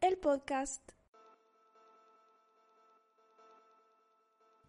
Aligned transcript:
El 0.00 0.16
podcast. 0.18 0.92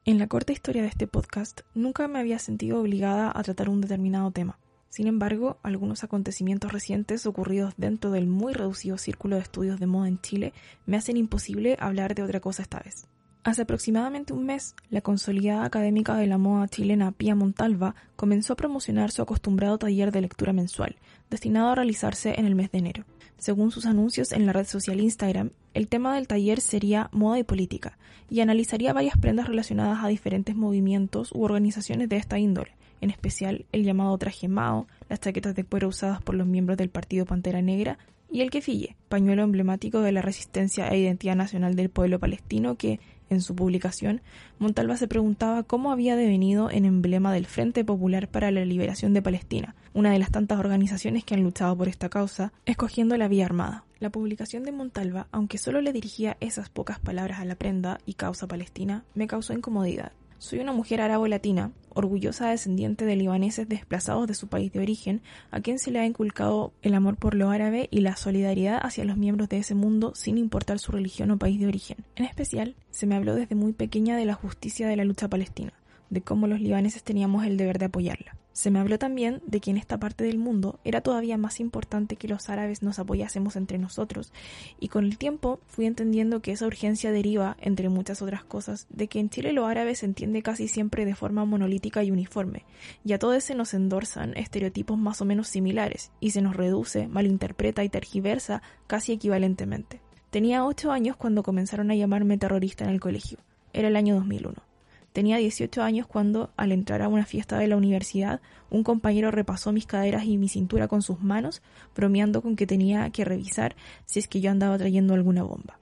En 0.05 0.17
la 0.17 0.25
corta 0.25 0.53
historia 0.53 0.81
de 0.81 0.87
este 0.87 1.05
podcast, 1.05 1.61
nunca 1.75 2.07
me 2.07 2.17
había 2.17 2.39
sentido 2.39 2.81
obligada 2.81 3.31
a 3.35 3.43
tratar 3.43 3.69
un 3.69 3.79
determinado 3.79 4.31
tema. 4.31 4.57
Sin 4.89 5.05
embargo, 5.05 5.59
algunos 5.61 6.03
acontecimientos 6.03 6.71
recientes 6.71 7.27
ocurridos 7.27 7.75
dentro 7.77 8.09
del 8.09 8.25
muy 8.25 8.53
reducido 8.53 8.97
círculo 8.97 9.35
de 9.35 9.43
estudios 9.43 9.79
de 9.79 9.85
moda 9.85 10.07
en 10.07 10.19
Chile 10.19 10.51
me 10.87 10.97
hacen 10.97 11.17
imposible 11.17 11.77
hablar 11.79 12.15
de 12.15 12.23
otra 12.23 12.39
cosa 12.39 12.63
esta 12.63 12.79
vez. 12.79 13.05
Hace 13.43 13.61
aproximadamente 13.61 14.33
un 14.33 14.47
mes, 14.47 14.75
la 14.89 15.01
consolidada 15.01 15.65
académica 15.65 16.15
de 16.15 16.25
la 16.25 16.39
moda 16.39 16.67
chilena 16.67 17.11
Pia 17.11 17.35
Montalva 17.35 17.93
comenzó 18.15 18.53
a 18.53 18.55
promocionar 18.55 19.11
su 19.11 19.21
acostumbrado 19.21 19.77
taller 19.77 20.11
de 20.11 20.21
lectura 20.21 20.53
mensual, 20.53 20.95
destinado 21.29 21.69
a 21.69 21.75
realizarse 21.75 22.33
en 22.39 22.47
el 22.47 22.55
mes 22.55 22.71
de 22.71 22.79
enero. 22.79 23.05
Según 23.37 23.71
sus 23.71 23.85
anuncios 23.85 24.31
en 24.31 24.45
la 24.45 24.53
red 24.53 24.65
social 24.65 24.99
Instagram, 24.99 25.51
el 25.73 25.87
tema 25.87 26.15
del 26.15 26.27
taller 26.27 26.61
sería 26.61 27.09
moda 27.11 27.37
y 27.39 27.43
política, 27.43 27.97
y 28.29 28.39
analizaría 28.39 28.93
varias 28.93 29.17
prendas 29.17 29.47
relacionadas 29.47 30.03
a 30.03 30.07
diferentes 30.07 30.55
movimientos 30.55 31.31
u 31.33 31.43
organizaciones 31.43 32.09
de 32.09 32.17
esta 32.17 32.39
índole, 32.39 32.71
en 33.01 33.09
especial 33.09 33.65
el 33.71 33.83
llamado 33.83 34.17
traje 34.17 34.47
Mao, 34.47 34.87
las 35.09 35.19
chaquetas 35.19 35.55
de 35.55 35.63
cuero 35.63 35.89
usadas 35.89 36.21
por 36.21 36.35
los 36.35 36.47
miembros 36.47 36.77
del 36.77 36.89
Partido 36.89 37.25
Pantera 37.25 37.61
Negra 37.61 37.97
y 38.31 38.41
el 38.41 38.49
kefille, 38.49 38.95
pañuelo 39.09 39.43
emblemático 39.43 40.01
de 40.01 40.11
la 40.11 40.21
resistencia 40.21 40.87
e 40.87 40.99
identidad 40.99 41.35
nacional 41.35 41.75
del 41.75 41.89
pueblo 41.89 42.19
palestino 42.19 42.75
que, 42.75 42.99
en 43.29 43.41
su 43.41 43.55
publicación, 43.55 44.21
Montalva 44.59 44.97
se 44.97 45.07
preguntaba 45.07 45.63
cómo 45.63 45.91
había 45.91 46.15
devenido 46.15 46.69
en 46.69 46.85
emblema 46.85 47.33
del 47.33 47.45
Frente 47.45 47.83
Popular 47.83 48.27
para 48.27 48.51
la 48.51 48.65
Liberación 48.65 49.13
de 49.13 49.21
Palestina, 49.21 49.75
una 49.93 50.11
de 50.11 50.19
las 50.19 50.31
tantas 50.31 50.59
organizaciones 50.59 51.23
que 51.23 51.35
han 51.35 51.43
luchado 51.43 51.77
por 51.77 51.87
esta 51.87 52.09
causa, 52.09 52.53
escogiendo 52.65 53.17
la 53.17 53.27
vía 53.27 53.45
armada. 53.45 53.83
La 53.99 54.09
publicación 54.09 54.63
de 54.63 54.71
Montalva, 54.71 55.27
aunque 55.31 55.57
solo 55.57 55.81
le 55.81 55.93
dirigía 55.93 56.37
esas 56.39 56.69
pocas 56.69 56.99
palabras 56.99 57.39
a 57.39 57.45
la 57.45 57.55
prenda 57.55 57.99
y 58.05 58.13
causa 58.13 58.47
palestina, 58.47 59.03
me 59.13 59.27
causó 59.27 59.53
incomodidad. 59.53 60.11
Soy 60.37 60.59
una 60.59 60.73
mujer 60.73 61.01
árabo-latina, 61.01 61.71
orgullosa 61.93 62.49
descendiente 62.49 63.05
de 63.05 63.15
libaneses 63.15 63.69
desplazados 63.69 64.27
de 64.27 64.33
su 64.33 64.47
país 64.47 64.71
de 64.71 64.79
origen, 64.79 65.21
a 65.49 65.61
quien 65.61 65.79
se 65.79 65.91
le 65.91 65.99
ha 65.99 66.05
inculcado 66.05 66.73
el 66.81 66.93
amor 66.93 67.15
por 67.15 67.35
lo 67.35 67.49
árabe 67.49 67.87
y 67.89 68.01
la 68.01 68.15
solidaridad 68.15 68.79
hacia 68.81 69.05
los 69.05 69.17
miembros 69.17 69.49
de 69.49 69.59
ese 69.59 69.75
mundo 69.75 70.13
sin 70.13 70.37
importar 70.37 70.77
su 70.79 70.91
religión 70.91 71.31
o 71.31 71.37
país 71.37 71.59
de 71.59 71.67
origen. 71.67 71.97
En 72.15 72.25
especial, 72.25 72.75
se 72.91 73.07
me 73.07 73.15
habló 73.15 73.33
desde 73.33 73.55
muy 73.55 73.71
pequeña 73.71 74.17
de 74.17 74.25
la 74.25 74.33
justicia 74.33 74.87
de 74.87 74.97
la 74.97 75.05
lucha 75.05 75.29
palestina, 75.29 75.73
de 76.09 76.21
cómo 76.21 76.47
los 76.47 76.59
libaneses 76.59 77.03
teníamos 77.03 77.45
el 77.45 77.57
deber 77.57 77.79
de 77.79 77.85
apoyarla. 77.85 78.35
Se 78.55 78.71
me 78.71 78.79
habló 78.79 78.97
también 78.97 79.41
de 79.45 79.59
que 79.59 79.69
en 79.69 79.75
esta 79.75 79.99
parte 79.99 80.23
del 80.23 80.37
mundo 80.37 80.79
era 80.85 81.01
todavía 81.01 81.37
más 81.37 81.59
importante 81.59 82.15
que 82.15 82.29
los 82.29 82.47
árabes 82.47 82.83
nos 82.83 82.99
apoyásemos 82.99 83.57
entre 83.57 83.77
nosotros, 83.77 84.31
y 84.79 84.87
con 84.87 85.03
el 85.03 85.17
tiempo 85.17 85.59
fui 85.67 85.85
entendiendo 85.85 86.41
que 86.41 86.53
esa 86.53 86.65
urgencia 86.65 87.11
deriva, 87.11 87.57
entre 87.59 87.89
muchas 87.89 88.21
otras 88.21 88.45
cosas, 88.45 88.87
de 88.89 89.09
que 89.09 89.19
en 89.19 89.29
Chile 89.29 89.51
lo 89.51 89.65
árabe 89.65 89.93
se 89.93 90.05
entiende 90.05 90.41
casi 90.41 90.69
siempre 90.69 91.03
de 91.03 91.15
forma 91.15 91.43
monolítica 91.43 92.01
y 92.05 92.11
uniforme, 92.11 92.63
y 93.03 93.11
a 93.11 93.19
todo 93.19 93.33
ese 93.33 93.55
nos 93.55 93.73
endorsan 93.73 94.37
estereotipos 94.37 94.97
más 94.97 95.19
o 95.19 95.25
menos 95.25 95.49
similares, 95.49 96.13
y 96.21 96.31
se 96.31 96.41
nos 96.41 96.55
reduce, 96.55 97.09
malinterpreta 97.09 97.83
y 97.83 97.89
tergiversa 97.89 98.61
casi 98.87 99.11
equivalentemente. 99.11 99.99
Tenía 100.29 100.63
ocho 100.63 100.93
años 100.93 101.17
cuando 101.17 101.43
comenzaron 101.43 101.91
a 101.91 101.95
llamarme 101.95 102.37
terrorista 102.37 102.85
en 102.85 102.91
el 102.91 103.01
colegio. 103.01 103.39
Era 103.73 103.89
el 103.89 103.97
año 103.97 104.15
2001. 104.15 104.74
Tenía 105.15 105.37
18 105.37 105.81
años 105.81 106.07
cuando, 106.07 106.51
al 106.57 106.73
entrar 106.73 107.01
a 107.01 107.07
una 107.07 107.25
fiesta 107.25 107.57
de 107.57 107.69
la 107.69 107.77
universidad, 107.77 108.41
un 108.69 108.83
compañero 108.83 109.31
repasó 109.31 109.71
mis 109.71 109.85
caderas 109.85 110.25
y 110.25 110.37
mi 110.37 110.49
cintura 110.49 110.89
con 110.89 111.01
sus 111.01 111.21
manos, 111.21 111.61
bromeando 111.95 112.41
con 112.41 112.57
que 112.57 112.67
tenía 112.67 113.09
que 113.11 113.23
revisar 113.23 113.77
si 114.03 114.19
es 114.19 114.27
que 114.27 114.41
yo 114.41 114.51
andaba 114.51 114.77
trayendo 114.77 115.13
alguna 115.13 115.43
bomba. 115.43 115.79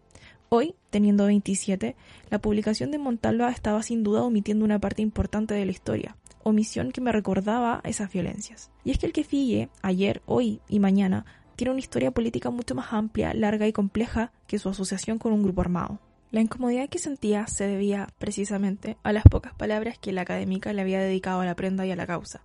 Hoy, 0.49 0.75
teniendo 0.91 1.25
27, 1.25 1.95
la 2.29 2.41
publicación 2.41 2.91
de 2.91 2.99
Montalva 2.99 3.49
estaba 3.49 3.81
sin 3.81 4.03
duda 4.03 4.22
omitiendo 4.22 4.66
una 4.66 4.77
parte 4.77 5.01
importante 5.01 5.55
de 5.55 5.66
la 5.66 5.72
historia, 5.72 6.16
omisión 6.43 6.91
que 6.91 7.01
me 7.01 7.11
recordaba 7.11 7.81
esas 7.85 8.13
violencias. 8.13 8.69
Y 8.83 8.91
es 8.91 8.99
que 8.99 9.07
el 9.07 9.13
que 9.13 9.23
fille, 9.23 9.69
ayer, 9.81 10.22
hoy 10.27 10.61
y 10.69 10.77
mañana, 10.77 11.25
tiene 11.55 11.72
una 11.72 11.79
historia 11.79 12.11
política 12.11 12.51
mucho 12.51 12.75
más 12.75 12.93
amplia, 12.93 13.33
larga 13.33 13.66
y 13.66 13.73
compleja 13.73 14.31
que 14.45 14.59
su 14.59 14.69
asociación 14.69 15.17
con 15.17 15.33
un 15.33 15.41
grupo 15.41 15.61
armado. 15.61 15.99
La 16.33 16.41
incomodidad 16.41 16.89
que 16.89 16.97
sentía 16.97 17.45
se 17.45 17.67
debía, 17.67 18.09
precisamente, 18.17 18.97
a 19.03 19.13
las 19.13 19.23
pocas 19.23 19.53
palabras 19.53 19.99
que 19.99 20.11
la 20.11 20.21
académica 20.21 20.73
le 20.73 20.81
había 20.81 20.99
dedicado 20.99 21.41
a 21.41 21.45
la 21.45 21.55
prenda 21.55 21.85
y 21.85 21.91
a 21.91 21.95
la 21.95 22.07
causa. 22.07 22.41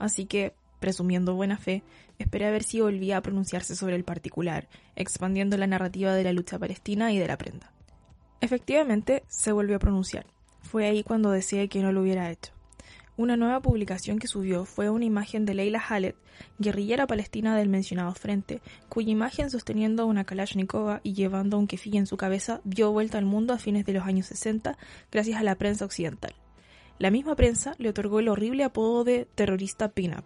Así 0.00 0.26
que, 0.26 0.52
presumiendo 0.80 1.36
buena 1.36 1.56
fe, 1.56 1.84
esperé 2.18 2.46
a 2.46 2.50
ver 2.50 2.64
si 2.64 2.80
volvía 2.80 3.18
a 3.18 3.22
pronunciarse 3.22 3.76
sobre 3.76 3.94
el 3.94 4.02
particular, 4.02 4.68
expandiendo 4.96 5.56
la 5.58 5.68
narrativa 5.68 6.12
de 6.12 6.24
la 6.24 6.32
lucha 6.32 6.58
palestina 6.58 7.12
y 7.12 7.18
de 7.18 7.28
la 7.28 7.38
prenda. 7.38 7.72
Efectivamente, 8.40 9.22
se 9.28 9.52
volvió 9.52 9.76
a 9.76 9.78
pronunciar. 9.78 10.26
Fue 10.62 10.88
ahí 10.88 11.04
cuando 11.04 11.30
deseé 11.30 11.68
que 11.68 11.82
no 11.82 11.92
lo 11.92 12.02
hubiera 12.02 12.32
hecho. 12.32 12.50
Una 13.20 13.36
nueva 13.36 13.60
publicación 13.60 14.18
que 14.18 14.28
subió 14.28 14.64
fue 14.64 14.88
una 14.88 15.04
imagen 15.04 15.44
de 15.44 15.52
Leila 15.52 15.78
Halet, 15.78 16.16
guerrillera 16.58 17.06
palestina 17.06 17.54
del 17.54 17.68
mencionado 17.68 18.14
frente, 18.14 18.62
cuya 18.88 19.10
imagen 19.10 19.50
sosteniendo 19.50 20.06
una 20.06 20.24
Kalashnikova 20.24 21.02
y 21.02 21.12
llevando 21.12 21.58
un 21.58 21.66
kefir 21.66 21.96
en 21.96 22.06
su 22.06 22.16
cabeza 22.16 22.62
dio 22.64 22.92
vuelta 22.92 23.18
al 23.18 23.26
mundo 23.26 23.52
a 23.52 23.58
fines 23.58 23.84
de 23.84 23.92
los 23.92 24.06
años 24.06 24.24
60 24.24 24.78
gracias 25.12 25.38
a 25.38 25.42
la 25.42 25.56
prensa 25.56 25.84
occidental. 25.84 26.32
La 26.98 27.10
misma 27.10 27.36
prensa 27.36 27.74
le 27.76 27.90
otorgó 27.90 28.20
el 28.20 28.28
horrible 28.28 28.64
apodo 28.64 29.04
de 29.04 29.28
terrorista 29.34 29.90
pin-up. 29.90 30.24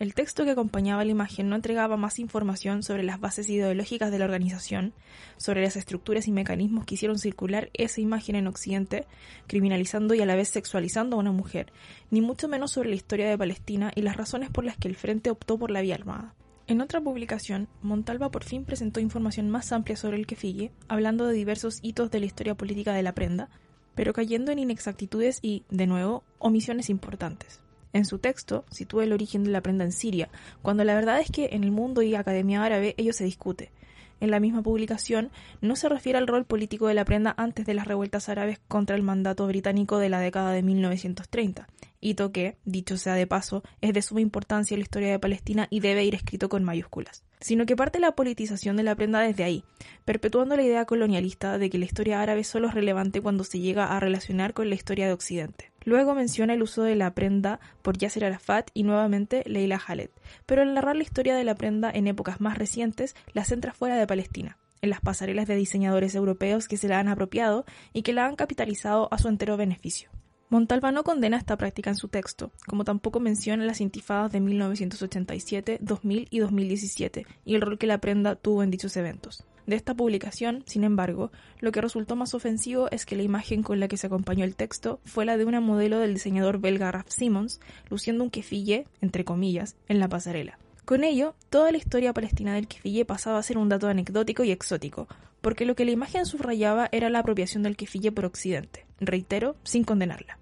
El 0.00 0.14
texto 0.14 0.46
que 0.46 0.52
acompañaba 0.52 1.04
la 1.04 1.10
imagen 1.10 1.50
no 1.50 1.56
entregaba 1.56 1.98
más 1.98 2.18
información 2.18 2.82
sobre 2.82 3.02
las 3.02 3.20
bases 3.20 3.50
ideológicas 3.50 4.10
de 4.10 4.18
la 4.18 4.24
organización, 4.24 4.94
sobre 5.36 5.60
las 5.60 5.76
estructuras 5.76 6.26
y 6.26 6.32
mecanismos 6.32 6.86
que 6.86 6.94
hicieron 6.94 7.18
circular 7.18 7.68
esa 7.74 8.00
imagen 8.00 8.34
en 8.34 8.46
Occidente, 8.46 9.06
criminalizando 9.46 10.14
y 10.14 10.22
a 10.22 10.24
la 10.24 10.36
vez 10.36 10.48
sexualizando 10.48 11.16
a 11.16 11.18
una 11.18 11.32
mujer, 11.32 11.70
ni 12.10 12.22
mucho 12.22 12.48
menos 12.48 12.70
sobre 12.70 12.88
la 12.88 12.94
historia 12.94 13.28
de 13.28 13.36
Palestina 13.36 13.92
y 13.94 14.00
las 14.00 14.16
razones 14.16 14.48
por 14.48 14.64
las 14.64 14.78
que 14.78 14.88
el 14.88 14.96
Frente 14.96 15.28
optó 15.28 15.58
por 15.58 15.70
la 15.70 15.82
vía 15.82 15.96
armada. 15.96 16.34
En 16.66 16.80
otra 16.80 17.02
publicación, 17.02 17.68
Montalva 17.82 18.30
por 18.30 18.44
fin 18.44 18.64
presentó 18.64 19.00
información 19.00 19.50
más 19.50 19.70
amplia 19.70 19.96
sobre 19.96 20.16
el 20.16 20.26
quefille, 20.26 20.72
hablando 20.88 21.26
de 21.26 21.34
diversos 21.34 21.78
hitos 21.82 22.10
de 22.10 22.20
la 22.20 22.26
historia 22.26 22.54
política 22.54 22.94
de 22.94 23.02
la 23.02 23.14
prenda, 23.14 23.50
pero 23.94 24.14
cayendo 24.14 24.50
en 24.50 24.60
inexactitudes 24.60 25.40
y, 25.42 25.64
de 25.68 25.86
nuevo, 25.86 26.24
omisiones 26.38 26.88
importantes. 26.88 27.60
En 27.92 28.04
su 28.04 28.18
texto 28.18 28.64
sitúa 28.70 29.04
el 29.04 29.12
origen 29.12 29.44
de 29.44 29.50
la 29.50 29.60
prenda 29.60 29.84
en 29.84 29.92
Siria, 29.92 30.28
cuando 30.62 30.84
la 30.84 30.94
verdad 30.94 31.20
es 31.20 31.30
que 31.30 31.50
en 31.52 31.64
el 31.64 31.70
mundo 31.70 32.02
y 32.02 32.14
academia 32.14 32.64
árabe 32.64 32.94
ello 32.98 33.12
se 33.12 33.24
discute. 33.24 33.72
En 34.20 34.30
la 34.30 34.38
misma 34.38 34.62
publicación 34.62 35.30
no 35.60 35.76
se 35.76 35.88
refiere 35.88 36.18
al 36.18 36.26
rol 36.26 36.44
político 36.44 36.86
de 36.86 36.94
la 36.94 37.04
prenda 37.04 37.34
antes 37.38 37.64
de 37.64 37.74
las 37.74 37.86
revueltas 37.86 38.28
árabes 38.28 38.60
contra 38.68 38.94
el 38.94 39.02
mandato 39.02 39.46
británico 39.46 39.98
de 39.98 40.10
la 40.10 40.20
década 40.20 40.52
de 40.52 40.62
1930, 40.62 41.68
hito 42.00 42.30
que, 42.30 42.58
dicho 42.64 42.96
sea 42.96 43.14
de 43.14 43.26
paso, 43.26 43.62
es 43.80 43.94
de 43.94 44.02
suma 44.02 44.20
importancia 44.20 44.74
en 44.74 44.80
la 44.80 44.84
historia 44.84 45.10
de 45.10 45.18
Palestina 45.18 45.66
y 45.70 45.80
debe 45.80 46.04
ir 46.04 46.14
escrito 46.14 46.48
con 46.48 46.64
mayúsculas 46.64 47.24
sino 47.40 47.64
que 47.66 47.76
parte 47.76 47.98
la 47.98 48.12
politización 48.12 48.76
de 48.76 48.82
la 48.82 48.94
prenda 48.94 49.20
desde 49.20 49.44
ahí, 49.44 49.64
perpetuando 50.04 50.56
la 50.56 50.62
idea 50.62 50.84
colonialista 50.84 51.58
de 51.58 51.70
que 51.70 51.78
la 51.78 51.86
historia 51.86 52.20
árabe 52.20 52.44
solo 52.44 52.68
es 52.68 52.74
relevante 52.74 53.20
cuando 53.20 53.44
se 53.44 53.58
llega 53.58 53.86
a 53.86 54.00
relacionar 54.00 54.52
con 54.52 54.68
la 54.68 54.74
historia 54.74 55.06
de 55.06 55.14
Occidente. 55.14 55.72
Luego 55.90 56.14
menciona 56.14 56.54
el 56.54 56.62
uso 56.62 56.84
de 56.84 56.94
la 56.94 57.14
prenda 57.14 57.58
por 57.82 57.98
Yasser 57.98 58.24
Arafat 58.24 58.70
y 58.74 58.84
nuevamente 58.84 59.42
Leila 59.44 59.76
Khaled, 59.76 60.10
pero 60.46 60.62
al 60.62 60.72
narrar 60.72 60.94
la 60.94 61.02
historia 61.02 61.34
de 61.34 61.42
la 61.42 61.56
prenda 61.56 61.90
en 61.90 62.06
épocas 62.06 62.40
más 62.40 62.56
recientes 62.56 63.16
la 63.32 63.44
centra 63.44 63.72
fuera 63.72 63.96
de 63.96 64.06
Palestina, 64.06 64.56
en 64.82 64.90
las 64.90 65.00
pasarelas 65.00 65.48
de 65.48 65.56
diseñadores 65.56 66.14
europeos 66.14 66.68
que 66.68 66.76
se 66.76 66.86
la 66.86 67.00
han 67.00 67.08
apropiado 67.08 67.64
y 67.92 68.02
que 68.02 68.12
la 68.12 68.26
han 68.26 68.36
capitalizado 68.36 69.08
a 69.10 69.18
su 69.18 69.26
entero 69.26 69.56
beneficio. 69.56 70.10
Montalva 70.48 70.92
no 70.92 71.02
condena 71.02 71.36
esta 71.36 71.56
práctica 71.56 71.90
en 71.90 71.96
su 71.96 72.06
texto, 72.06 72.52
como 72.68 72.84
tampoco 72.84 73.18
menciona 73.18 73.64
las 73.64 73.80
intifadas 73.80 74.30
de 74.30 74.38
1987, 74.38 75.78
2000 75.80 76.28
y 76.30 76.38
2017 76.38 77.26
y 77.44 77.54
el 77.56 77.62
rol 77.62 77.78
que 77.78 77.88
la 77.88 77.98
prenda 77.98 78.36
tuvo 78.36 78.62
en 78.62 78.70
dichos 78.70 78.96
eventos. 78.96 79.44
De 79.70 79.76
esta 79.76 79.94
publicación, 79.94 80.64
sin 80.66 80.82
embargo, 80.82 81.30
lo 81.60 81.70
que 81.70 81.80
resultó 81.80 82.16
más 82.16 82.34
ofensivo 82.34 82.90
es 82.90 83.06
que 83.06 83.14
la 83.14 83.22
imagen 83.22 83.62
con 83.62 83.78
la 83.78 83.86
que 83.86 83.96
se 83.96 84.08
acompañó 84.08 84.44
el 84.44 84.56
texto 84.56 84.98
fue 85.04 85.24
la 85.24 85.36
de 85.36 85.44
una 85.44 85.60
modelo 85.60 86.00
del 86.00 86.12
diseñador 86.12 86.58
belga 86.58 86.90
Raf 86.90 87.06
Simons, 87.08 87.60
luciendo 87.88 88.24
un 88.24 88.30
kefille, 88.30 88.88
entre 89.00 89.24
comillas, 89.24 89.76
en 89.86 90.00
la 90.00 90.08
pasarela. 90.08 90.58
Con 90.84 91.04
ello, 91.04 91.36
toda 91.50 91.70
la 91.70 91.78
historia 91.78 92.12
palestina 92.12 92.52
del 92.52 92.66
kefille 92.66 93.04
pasaba 93.04 93.38
a 93.38 93.44
ser 93.44 93.58
un 93.58 93.68
dato 93.68 93.86
anecdótico 93.86 94.42
y 94.42 94.50
exótico, 94.50 95.06
porque 95.40 95.64
lo 95.64 95.76
que 95.76 95.84
la 95.84 95.92
imagen 95.92 96.26
subrayaba 96.26 96.88
era 96.90 97.08
la 97.08 97.20
apropiación 97.20 97.62
del 97.62 97.76
kefille 97.76 98.10
por 98.10 98.24
Occidente, 98.24 98.86
reitero, 98.98 99.54
sin 99.62 99.84
condenarla. 99.84 100.40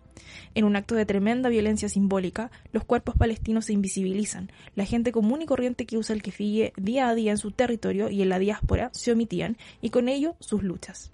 En 0.54 0.64
un 0.64 0.76
acto 0.76 0.94
de 0.94 1.06
tremenda 1.06 1.48
violencia 1.48 1.88
simbólica, 1.88 2.50
los 2.72 2.84
cuerpos 2.84 3.16
palestinos 3.16 3.66
se 3.66 3.72
invisibilizan. 3.72 4.50
La 4.74 4.84
gente 4.84 5.12
común 5.12 5.42
y 5.42 5.46
corriente 5.46 5.86
que 5.86 5.98
usa 5.98 6.14
el 6.14 6.22
kefille 6.22 6.72
día 6.76 7.08
a 7.08 7.14
día 7.14 7.32
en 7.32 7.38
su 7.38 7.50
territorio 7.50 8.10
y 8.10 8.22
en 8.22 8.28
la 8.28 8.38
diáspora 8.38 8.90
se 8.92 9.12
omitían, 9.12 9.56
y 9.80 9.90
con 9.90 10.08
ello 10.08 10.36
sus 10.40 10.62
luchas. 10.62 11.10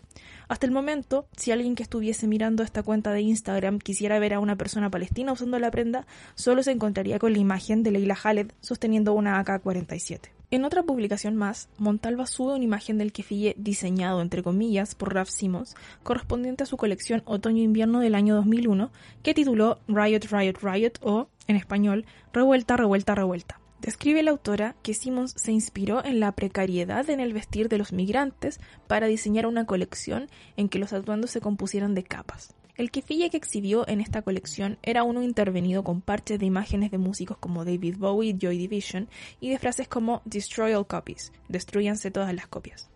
Hasta 0.48 0.66
el 0.66 0.72
momento, 0.72 1.26
si 1.36 1.52
alguien 1.52 1.74
que 1.74 1.82
estuviese 1.82 2.26
mirando 2.26 2.62
esta 2.62 2.82
cuenta 2.82 3.12
de 3.12 3.22
Instagram 3.22 3.78
quisiera 3.78 4.18
ver 4.18 4.34
a 4.34 4.40
una 4.40 4.56
persona 4.56 4.90
palestina 4.90 5.32
usando 5.32 5.58
la 5.58 5.70
prenda, 5.70 6.06
solo 6.34 6.62
se 6.62 6.72
encontraría 6.72 7.18
con 7.18 7.32
la 7.32 7.38
imagen 7.38 7.82
de 7.82 7.92
Leila 7.92 8.14
Khaled 8.14 8.52
sosteniendo 8.60 9.14
una 9.14 9.38
AK-47. 9.40 10.28
En 10.54 10.64
otra 10.64 10.84
publicación 10.84 11.34
más, 11.34 11.68
Montalva 11.78 12.26
sube 12.26 12.54
una 12.54 12.62
imagen 12.62 12.96
del 12.96 13.10
kefille 13.10 13.56
diseñado, 13.58 14.22
entre 14.22 14.44
comillas, 14.44 14.94
por 14.94 15.12
Ralph 15.12 15.28
Simmons, 15.28 15.74
correspondiente 16.04 16.62
a 16.62 16.66
su 16.66 16.76
colección 16.76 17.24
Otoño-Invierno 17.24 17.98
del 17.98 18.14
año 18.14 18.36
2001, 18.36 18.92
que 19.24 19.34
tituló 19.34 19.80
Riot, 19.88 20.20
Riot, 20.30 20.58
Riot 20.62 20.92
o, 21.02 21.26
en 21.48 21.56
español, 21.56 22.06
Revuelta, 22.32 22.76
Revuelta, 22.76 23.16
Revuelta. 23.16 23.58
Describe 23.80 24.22
la 24.22 24.30
autora 24.30 24.76
que 24.84 24.94
Simmons 24.94 25.34
se 25.36 25.50
inspiró 25.50 26.04
en 26.04 26.20
la 26.20 26.30
precariedad 26.30 27.10
en 27.10 27.18
el 27.18 27.32
vestir 27.32 27.68
de 27.68 27.78
los 27.78 27.92
migrantes 27.92 28.60
para 28.86 29.08
diseñar 29.08 29.48
una 29.48 29.66
colección 29.66 30.28
en 30.56 30.68
que 30.68 30.78
los 30.78 30.92
atuendos 30.92 31.32
se 31.32 31.40
compusieran 31.40 31.96
de 31.96 32.04
capas. 32.04 32.54
El 32.76 32.90
kefille 32.90 33.30
que 33.30 33.36
exhibió 33.36 33.86
en 33.88 34.00
esta 34.00 34.22
colección 34.22 34.78
era 34.82 35.04
uno 35.04 35.22
intervenido 35.22 35.84
con 35.84 36.00
parches 36.00 36.40
de 36.40 36.46
imágenes 36.46 36.90
de 36.90 36.98
músicos 36.98 37.36
como 37.38 37.64
David 37.64 37.98
Bowie 37.98 38.36
Joy 38.36 38.58
Division 38.58 39.08
y 39.40 39.50
de 39.50 39.60
frases 39.60 39.86
como 39.86 40.22
Destroy 40.24 40.74
all 40.74 40.84
copies, 40.84 41.32
destruyanse 41.48 42.10
todas 42.10 42.34
las 42.34 42.48
copias. 42.48 42.88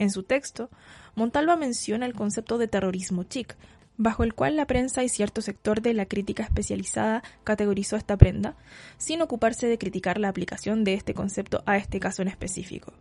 En 0.00 0.10
su 0.10 0.24
texto, 0.24 0.70
Montalva 1.14 1.56
menciona 1.56 2.06
el 2.06 2.14
concepto 2.14 2.58
de 2.58 2.66
terrorismo 2.66 3.22
chic, 3.22 3.56
bajo 3.96 4.24
el 4.24 4.34
cual 4.34 4.56
la 4.56 4.66
prensa 4.66 5.04
y 5.04 5.08
cierto 5.08 5.40
sector 5.40 5.82
de 5.82 5.94
la 5.94 6.06
crítica 6.06 6.42
especializada 6.42 7.22
categorizó 7.44 7.94
esta 7.94 8.16
prenda, 8.16 8.56
sin 8.98 9.22
ocuparse 9.22 9.68
de 9.68 9.78
criticar 9.78 10.18
la 10.18 10.30
aplicación 10.30 10.82
de 10.82 10.94
este 10.94 11.14
concepto 11.14 11.62
a 11.64 11.76
este 11.76 12.00
caso 12.00 12.22
en 12.22 12.28
específico. 12.28 12.92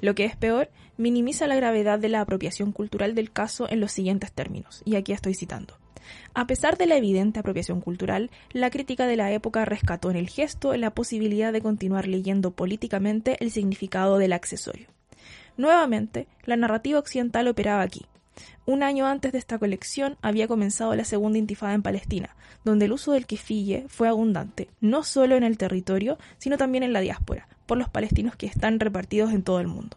Lo 0.00 0.14
que 0.14 0.24
es 0.24 0.36
peor, 0.36 0.70
minimiza 0.96 1.46
la 1.46 1.56
gravedad 1.56 1.98
de 1.98 2.08
la 2.08 2.20
apropiación 2.20 2.72
cultural 2.72 3.14
del 3.14 3.30
caso 3.30 3.68
en 3.70 3.80
los 3.80 3.92
siguientes 3.92 4.32
términos, 4.32 4.82
y 4.84 4.96
aquí 4.96 5.12
estoy 5.12 5.34
citando. 5.34 5.78
A 6.34 6.46
pesar 6.46 6.76
de 6.76 6.86
la 6.86 6.96
evidente 6.96 7.40
apropiación 7.40 7.80
cultural, 7.80 8.30
la 8.52 8.70
crítica 8.70 9.06
de 9.06 9.16
la 9.16 9.30
época 9.32 9.64
rescató 9.64 10.10
en 10.10 10.16
el 10.16 10.28
gesto 10.28 10.76
la 10.76 10.94
posibilidad 10.94 11.52
de 11.52 11.60
continuar 11.60 12.08
leyendo 12.08 12.50
políticamente 12.50 13.36
el 13.40 13.50
significado 13.50 14.18
del 14.18 14.32
accesorio. 14.32 14.88
Nuevamente, 15.56 16.26
la 16.44 16.56
narrativa 16.56 16.98
occidental 16.98 17.46
operaba 17.48 17.82
aquí, 17.82 18.06
un 18.66 18.82
año 18.82 19.06
antes 19.06 19.32
de 19.32 19.38
esta 19.38 19.58
colección 19.58 20.16
había 20.22 20.48
comenzado 20.48 20.94
la 20.94 21.04
segunda 21.04 21.38
intifada 21.38 21.74
en 21.74 21.82
Palestina, 21.82 22.36
donde 22.64 22.86
el 22.86 22.92
uso 22.92 23.12
del 23.12 23.26
kefille 23.26 23.86
fue 23.88 24.08
abundante, 24.08 24.68
no 24.80 25.02
solo 25.02 25.36
en 25.36 25.42
el 25.42 25.58
territorio, 25.58 26.18
sino 26.38 26.56
también 26.56 26.84
en 26.84 26.92
la 26.92 27.00
diáspora, 27.00 27.48
por 27.70 27.78
los 27.78 27.88
palestinos 27.88 28.34
que 28.34 28.46
están 28.46 28.80
repartidos 28.80 29.32
en 29.32 29.44
todo 29.44 29.60
el 29.60 29.68
mundo. 29.68 29.96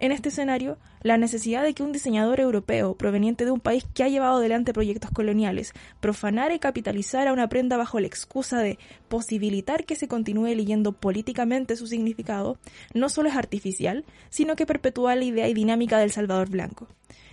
En 0.00 0.10
este 0.10 0.30
escenario, 0.30 0.76
la 1.02 1.18
necesidad 1.18 1.62
de 1.62 1.72
que 1.72 1.84
un 1.84 1.92
diseñador 1.92 2.40
europeo 2.40 2.96
proveniente 2.96 3.44
de 3.44 3.52
un 3.52 3.60
país 3.60 3.86
que 3.94 4.02
ha 4.02 4.08
llevado 4.08 4.38
adelante 4.38 4.72
proyectos 4.72 5.12
coloniales 5.12 5.72
profanara 6.00 6.52
y 6.52 6.58
capitalizara 6.58 7.32
una 7.32 7.48
prenda 7.48 7.76
bajo 7.76 8.00
la 8.00 8.08
excusa 8.08 8.58
de 8.58 8.80
posibilitar 9.08 9.84
que 9.84 9.94
se 9.94 10.08
continúe 10.08 10.48
leyendo 10.56 10.90
políticamente 10.90 11.76
su 11.76 11.86
significado, 11.86 12.58
no 12.92 13.08
solo 13.08 13.28
es 13.28 13.36
artificial, 13.36 14.04
sino 14.28 14.56
que 14.56 14.66
perpetúa 14.66 15.14
la 15.14 15.26
idea 15.26 15.46
y 15.46 15.54
dinámica 15.54 16.00
del 16.00 16.10
Salvador 16.10 16.50
Blanco. 16.50 16.88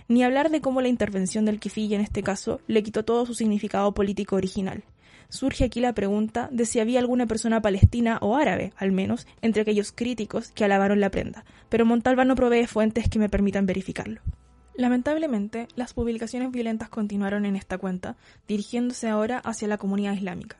Ni 0.06 0.22
hablar 0.22 0.52
de 0.52 0.60
cómo 0.60 0.82
la 0.82 0.88
intervención 0.88 1.46
del 1.46 1.58
kefille 1.58 1.96
en 1.96 2.00
este 2.00 2.22
caso 2.22 2.60
le 2.68 2.84
quitó 2.84 3.04
todo 3.04 3.26
su 3.26 3.34
significado 3.34 3.92
político 3.92 4.36
original 4.36 4.84
surge 5.28 5.64
aquí 5.64 5.80
la 5.80 5.94
pregunta 5.94 6.48
de 6.52 6.66
si 6.66 6.80
había 6.80 7.00
alguna 7.00 7.26
persona 7.26 7.62
palestina 7.62 8.18
o 8.20 8.36
árabe, 8.36 8.72
al 8.76 8.92
menos, 8.92 9.26
entre 9.42 9.62
aquellos 9.62 9.92
críticos 9.92 10.50
que 10.52 10.64
alabaron 10.64 11.00
la 11.00 11.10
prenda, 11.10 11.44
pero 11.68 11.86
Montalva 11.86 12.24
no 12.24 12.34
provee 12.34 12.66
fuentes 12.66 13.08
que 13.08 13.18
me 13.18 13.28
permitan 13.28 13.66
verificarlo. 13.66 14.20
Lamentablemente, 14.76 15.68
las 15.76 15.94
publicaciones 15.94 16.50
violentas 16.50 16.88
continuaron 16.88 17.46
en 17.46 17.54
esta 17.54 17.78
cuenta, 17.78 18.16
dirigiéndose 18.48 19.08
ahora 19.08 19.38
hacia 19.38 19.68
la 19.68 19.78
comunidad 19.78 20.14
islámica. 20.14 20.56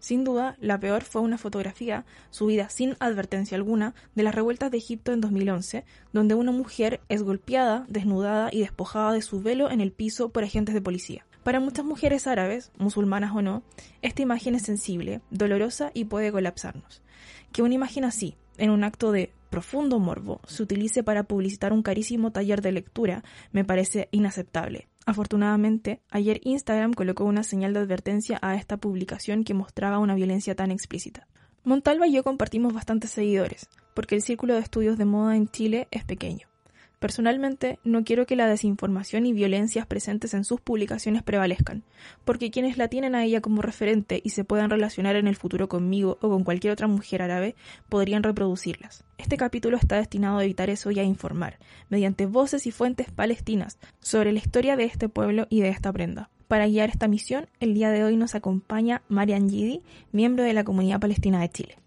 Sin 0.00 0.24
duda, 0.24 0.56
la 0.60 0.80
peor 0.80 1.04
fue 1.04 1.22
una 1.22 1.38
fotografía, 1.38 2.04
subida 2.30 2.68
sin 2.70 2.96
advertencia 2.98 3.56
alguna, 3.56 3.94
de 4.16 4.24
las 4.24 4.34
revueltas 4.34 4.72
de 4.72 4.78
Egipto 4.78 5.12
en 5.12 5.20
2011, 5.20 5.84
donde 6.12 6.34
una 6.34 6.50
mujer 6.50 7.00
es 7.08 7.22
golpeada, 7.22 7.86
desnudada 7.88 8.48
y 8.50 8.58
despojada 8.62 9.12
de 9.12 9.22
su 9.22 9.40
velo 9.40 9.70
en 9.70 9.80
el 9.80 9.92
piso 9.92 10.30
por 10.30 10.42
agentes 10.42 10.74
de 10.74 10.80
policía. 10.80 11.24
Para 11.42 11.58
muchas 11.58 11.84
mujeres 11.84 12.26
árabes, 12.26 12.70
musulmanas 12.78 13.34
o 13.34 13.42
no, 13.42 13.62
esta 14.00 14.22
imagen 14.22 14.54
es 14.54 14.62
sensible, 14.62 15.20
dolorosa 15.30 15.90
y 15.92 16.04
puede 16.04 16.30
colapsarnos. 16.30 17.02
Que 17.52 17.62
una 17.62 17.74
imagen 17.74 18.04
así, 18.04 18.36
en 18.58 18.70
un 18.70 18.84
acto 18.84 19.10
de 19.10 19.32
profundo 19.50 19.98
morbo, 19.98 20.40
se 20.46 20.62
utilice 20.62 21.02
para 21.02 21.24
publicitar 21.24 21.72
un 21.72 21.82
carísimo 21.82 22.30
taller 22.30 22.62
de 22.62 22.72
lectura 22.72 23.24
me 23.50 23.64
parece 23.64 24.08
inaceptable. 24.12 24.88
Afortunadamente, 25.04 26.00
ayer 26.10 26.40
Instagram 26.44 26.94
colocó 26.94 27.24
una 27.24 27.42
señal 27.42 27.74
de 27.74 27.80
advertencia 27.80 28.38
a 28.40 28.54
esta 28.54 28.76
publicación 28.76 29.42
que 29.42 29.52
mostraba 29.52 29.98
una 29.98 30.14
violencia 30.14 30.54
tan 30.54 30.70
explícita. 30.70 31.26
Montalva 31.64 32.06
y 32.06 32.12
yo 32.12 32.22
compartimos 32.22 32.72
bastantes 32.72 33.10
seguidores, 33.10 33.68
porque 33.94 34.14
el 34.14 34.22
círculo 34.22 34.54
de 34.54 34.60
estudios 34.60 34.96
de 34.96 35.04
moda 35.04 35.36
en 35.36 35.48
Chile 35.48 35.88
es 35.90 36.04
pequeño. 36.04 36.51
Personalmente, 37.02 37.80
no 37.82 38.04
quiero 38.04 38.26
que 38.26 38.36
la 38.36 38.46
desinformación 38.46 39.26
y 39.26 39.32
violencias 39.32 39.86
presentes 39.86 40.34
en 40.34 40.44
sus 40.44 40.60
publicaciones 40.60 41.24
prevalezcan, 41.24 41.82
porque 42.24 42.52
quienes 42.52 42.78
la 42.78 42.86
tienen 42.86 43.16
a 43.16 43.24
ella 43.24 43.40
como 43.40 43.60
referente 43.60 44.20
y 44.22 44.30
se 44.30 44.44
puedan 44.44 44.70
relacionar 44.70 45.16
en 45.16 45.26
el 45.26 45.34
futuro 45.34 45.68
conmigo 45.68 46.18
o 46.20 46.28
con 46.28 46.44
cualquier 46.44 46.72
otra 46.72 46.86
mujer 46.86 47.22
árabe, 47.22 47.56
podrían 47.88 48.22
reproducirlas. 48.22 49.02
Este 49.18 49.36
capítulo 49.36 49.78
está 49.78 49.96
destinado 49.96 50.38
a 50.38 50.44
evitar 50.44 50.70
eso 50.70 50.92
y 50.92 51.00
a 51.00 51.02
informar, 51.02 51.58
mediante 51.88 52.26
voces 52.26 52.68
y 52.68 52.70
fuentes 52.70 53.10
palestinas, 53.10 53.78
sobre 53.98 54.30
la 54.30 54.38
historia 54.38 54.76
de 54.76 54.84
este 54.84 55.08
pueblo 55.08 55.48
y 55.50 55.60
de 55.60 55.70
esta 55.70 55.92
prenda. 55.92 56.30
Para 56.46 56.68
guiar 56.68 56.88
esta 56.88 57.08
misión, 57.08 57.48
el 57.58 57.74
día 57.74 57.90
de 57.90 58.04
hoy 58.04 58.16
nos 58.16 58.36
acompaña 58.36 59.02
Marian 59.08 59.50
Gidi, 59.50 59.82
miembro 60.12 60.44
de 60.44 60.52
la 60.52 60.62
Comunidad 60.62 61.00
Palestina 61.00 61.40
de 61.40 61.48
Chile. 61.48 61.78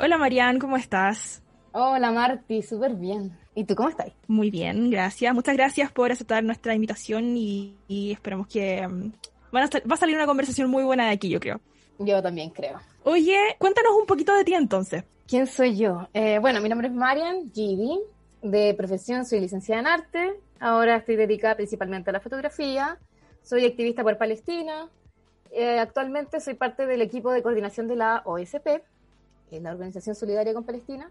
Hola 0.00 0.18
Marian, 0.18 0.58
¿cómo 0.58 0.76
estás? 0.76 1.44
Hola 1.70 2.10
Marti, 2.10 2.62
súper 2.62 2.96
bien. 2.96 3.38
¿Y 3.58 3.64
tú 3.64 3.74
cómo 3.74 3.88
estás? 3.88 4.12
Muy 4.28 4.52
bien, 4.52 4.88
gracias. 4.88 5.34
Muchas 5.34 5.56
gracias 5.56 5.90
por 5.90 6.12
aceptar 6.12 6.44
nuestra 6.44 6.76
invitación 6.76 7.36
y, 7.36 7.74
esperamos 7.88 8.46
que 8.46 8.86
mm, 8.86 9.12
va 9.52 9.94
a 9.94 9.96
salir 9.96 10.14
una 10.14 10.26
conversación 10.26 10.70
muy 10.70 10.84
buena 10.84 11.06
de 11.06 11.10
aquí, 11.10 11.28
yo 11.28 11.40
creo. 11.40 11.60
Yo 11.98 12.22
también 12.22 12.50
creo. 12.50 12.78
Oye, 13.02 13.36
cuéntanos 13.58 13.96
un 13.98 14.06
poquito 14.06 14.32
de 14.36 14.44
ti 14.44 14.54
entonces. 14.54 15.02
¿Quién 15.26 15.48
soy 15.48 15.76
yo? 15.76 16.06
Eh, 16.14 16.38
bueno, 16.38 16.60
mi 16.60 16.68
nombre 16.68 16.86
es 16.86 16.94
Marian 16.94 17.50
Gidi. 17.52 17.98
De 18.42 18.74
profesión 18.74 19.26
soy 19.26 19.40
licenciada 19.40 19.80
en 19.80 19.86
arte. 19.88 20.34
Ahora 20.60 20.94
estoy 20.94 21.16
dedicada 21.16 21.56
principalmente 21.56 22.10
a 22.10 22.12
la 22.12 22.20
fotografía. 22.20 22.96
Soy 23.42 23.66
activista 23.66 24.04
por 24.04 24.16
Palestina. 24.18 24.88
Eh, 25.50 25.80
actualmente 25.80 26.38
soy 26.38 26.54
parte 26.54 26.86
del 26.86 27.02
equipo 27.02 27.32
de 27.32 27.42
coordinación 27.42 27.88
de 27.88 27.96
la 27.96 28.22
OSP, 28.24 28.84
la 29.50 29.72
Organización 29.72 30.14
Solidaria 30.14 30.54
con 30.54 30.62
Palestina 30.62 31.10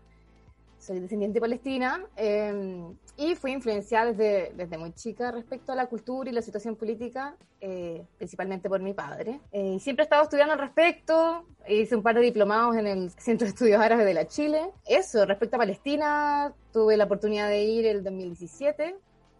soy 0.79 0.99
descendiente 0.99 1.39
palestina 1.39 2.05
em, 2.15 2.95
y 3.17 3.35
fui 3.35 3.51
influenciada 3.51 4.11
desde, 4.11 4.53
desde 4.53 4.77
muy 4.77 4.93
chica 4.93 5.31
respecto 5.31 5.71
a 5.71 5.75
la 5.75 5.87
cultura 5.87 6.29
y 6.29 6.33
la 6.33 6.41
situación 6.41 6.75
política, 6.75 7.35
eh, 7.59 8.05
principalmente 8.17 8.69
por 8.69 8.79
mi 8.79 8.93
padre. 8.93 9.41
Eh, 9.51 9.73
y 9.75 9.79
siempre 9.79 10.03
he 10.03 10.05
estado 10.05 10.23
estudiando 10.23 10.53
al 10.53 10.59
respecto, 10.59 11.45
hice 11.67 11.95
un 11.95 12.03
par 12.03 12.15
de 12.15 12.21
diplomados 12.21 12.75
en 12.75 12.87
el 12.87 13.09
Centro 13.11 13.45
de 13.45 13.49
Estudios 13.49 13.81
Árabes 13.81 14.05
de 14.05 14.13
la 14.13 14.27
Chile. 14.27 14.71
Eso, 14.85 15.25
respecto 15.25 15.55
a 15.55 15.59
Palestina, 15.59 16.53
tuve 16.71 16.95
la 16.95 17.05
oportunidad 17.05 17.49
de 17.49 17.63
ir 17.63 17.87
el 17.87 18.03
2017, 18.03 18.95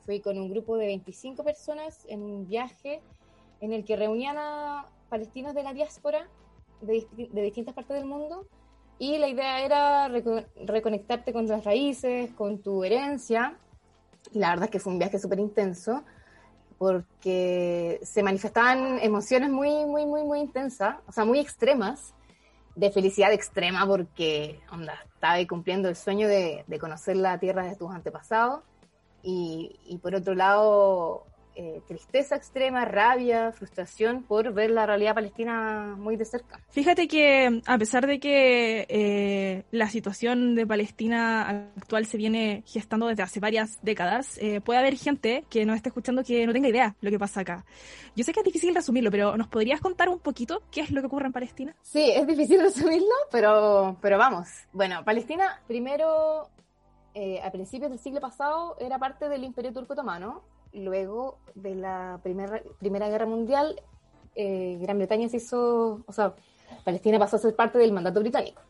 fui 0.06 0.22
con 0.22 0.40
un 0.40 0.50
grupo 0.50 0.78
de 0.78 0.88
25 0.88 1.44
personas 1.44 2.06
en 2.10 2.24
un 2.24 2.48
viaje 2.48 3.02
en 3.62 3.74
el 3.74 3.86
que 3.86 3.96
reunían 3.96 4.38
a 4.38 4.88
palestinos 5.10 5.54
de 5.54 5.64
la 5.64 5.74
diáspora 5.74 6.28
de, 6.82 7.06
de 7.16 7.42
distintas 7.42 7.74
partes 7.74 7.96
del 7.96 8.06
mundo 8.06 8.48
y 9.00 9.18
la 9.18 9.28
idea 9.28 9.64
era 9.64 10.08
reconectarte 10.08 11.32
con 11.34 11.48
tus 11.48 11.64
raíces, 11.64 12.32
con 12.32 12.60
tu 12.60 12.84
herencia. 12.84 13.56
La 14.34 14.50
verdad 14.50 14.66
es 14.66 14.72
que 14.72 14.80
fue 14.80 14.94
un 14.94 15.00
viaje 15.00 15.20
súper 15.20 15.40
intenso 15.40 16.04
porque 16.78 18.00
se 18.04 18.22
manifestaban 18.24 19.00
emociones 19.00 19.50
muy, 19.50 19.86
muy, 19.86 20.06
muy, 20.06 20.24
muy 20.24 20.40
intensas, 20.40 20.98
o 21.08 21.12
sea, 21.12 21.26
muy 21.26 21.40
extremas, 21.40 22.14
de 22.76 22.92
felicidad 22.92 23.34
extrema 23.34 23.88
porque 23.88 24.60
onda, 24.72 24.94
estaba 25.16 25.36
cumpliendo 25.48 25.90
el 25.90 25.96
sueño 25.96 26.28
de, 26.28 26.64
de 26.68 26.80
conocer 26.80 27.18
la 27.18 27.40
tierra 27.40 27.64
de 27.64 27.76
tus 27.76 27.92
antepasados. 27.92 28.62
Y, 29.24 29.80
y 29.86 29.98
por 29.98 30.14
otro 30.14 30.36
lado, 30.36 31.26
eh, 31.60 31.82
tristeza 31.88 32.36
extrema, 32.36 32.86
rabia, 32.86 33.52
frustración 33.52 34.22
por 34.22 34.54
ver 34.54 34.70
la 34.70 34.86
realidad 34.86 35.16
palestina 35.16 35.96
muy 35.98 36.16
de 36.16 36.24
cerca. 36.24 36.60
Fíjate 36.70 37.08
que 37.08 37.64
a 37.66 37.78
pesar 37.80 38.06
de 38.06 38.20
que 38.20 38.86
eh, 38.88 39.64
la 39.72 39.90
situación 39.90 40.54
de 40.54 40.68
Palestina 40.68 41.72
actual 41.76 42.06
se 42.06 42.18
viene 42.18 42.62
gestando 42.68 43.08
desde 43.08 43.24
hace 43.24 43.40
varias 43.40 43.80
décadas, 43.82 44.38
eh, 44.38 44.62
puede 44.62 44.78
haber 44.78 44.98
gente 44.98 45.46
que 45.50 45.66
nos 45.66 45.78
esté 45.78 45.90
escuchando 45.90 46.24
que 46.24 46.46
no 46.46 46.54
tenga 46.54 46.70
idea 46.70 46.96
lo 47.02 47.10
que 47.10 47.18
pasa 47.18 47.42
acá. 47.42 47.66
Yo 48.16 48.24
sé 48.24 48.34
que 48.34 48.42
es 48.42 48.46
difícil 48.46 48.76
resumirlo, 48.76 49.10
pero 49.10 49.36
¿nos 49.36 49.48
podrías 49.48 49.82
contar 49.82 50.10
un 50.10 50.20
poquito 50.20 50.62
qué 50.70 50.82
es 50.82 50.92
lo 50.92 51.02
que 51.02 51.08
ocurre 51.08 51.26
en 51.26 51.34
Palestina? 51.34 51.76
Sí, 51.82 52.12
es 52.12 52.28
difícil 52.28 52.62
resumirlo, 52.62 53.16
pero, 53.32 53.98
pero 54.00 54.20
vamos. 54.20 54.48
Bueno, 54.74 55.04
Palestina 55.04 55.60
primero 55.68 56.52
a 57.44 57.50
principios 57.50 57.90
del 57.90 58.00
siglo 58.00 58.22
pasado 58.22 58.78
era 58.80 59.00
parte 59.00 59.28
del 59.28 59.44
Imperio 59.44 59.74
Turco 59.74 59.94
Otomano 59.94 60.44
luego 60.74 61.40
de 61.56 61.76
la 61.76 62.20
primera, 62.24 62.62
primera 62.80 63.10
Guerra 63.10 63.26
Mundial, 63.26 63.82
eh, 64.36 64.78
Gran 64.82 64.98
Bretaña 64.98 65.30
se 65.30 65.38
hizo, 65.38 66.04
o 66.06 66.14
sea, 66.14 66.36
Palestina 66.84 67.20
pasó 67.20 67.38
a 67.38 67.40
ser 67.40 67.56
parte 67.56 67.78
del 67.80 67.92
mandato 67.92 68.20
británico. 68.20 68.62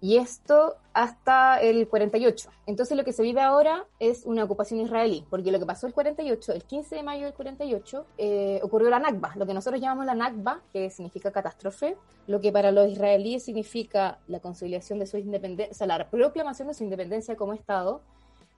Y 0.00 0.16
esto 0.16 0.76
hasta 0.92 1.60
el 1.60 1.88
48. 1.88 2.50
Entonces 2.66 2.96
lo 2.96 3.04
que 3.04 3.12
se 3.12 3.22
vive 3.22 3.40
ahora 3.40 3.84
es 3.98 4.26
una 4.26 4.44
ocupación 4.44 4.80
israelí, 4.80 5.24
porque 5.28 5.50
lo 5.50 5.58
que 5.58 5.66
pasó 5.66 5.88
el 5.88 5.92
48, 5.92 6.52
el 6.52 6.62
15 6.62 6.96
de 6.96 7.02
mayo 7.02 7.24
del 7.24 7.34
48, 7.34 8.06
eh, 8.16 8.60
ocurrió 8.62 8.90
la 8.90 9.00
Nakba, 9.00 9.32
lo 9.34 9.44
que 9.44 9.54
nosotros 9.54 9.80
llamamos 9.80 10.06
la 10.06 10.14
Nakba, 10.14 10.60
que 10.72 10.88
significa 10.90 11.32
catástrofe, 11.32 11.96
lo 12.28 12.40
que 12.40 12.52
para 12.52 12.70
los 12.70 12.88
israelíes 12.88 13.44
significa 13.44 14.18
la 14.28 14.38
conciliación 14.38 15.00
de 15.00 15.06
su 15.06 15.18
independencia, 15.18 15.72
o 15.72 15.74
sea, 15.74 15.86
la 15.88 16.08
proclamación 16.08 16.68
de 16.68 16.74
su 16.74 16.84
independencia 16.84 17.34
como 17.34 17.52
Estado. 17.52 18.00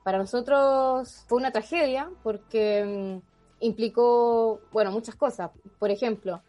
Para 0.02 0.18
nosotros 0.18 1.24
fue 1.28 1.38
una 1.38 1.52
tragedia 1.52 2.10
porque 2.22 3.20
mm, 3.20 3.64
implicó, 3.64 4.60
bueno, 4.72 4.90
muchas 4.90 5.14
cosas. 5.14 5.50
Por 5.78 5.90
ejemplo, 5.90 6.40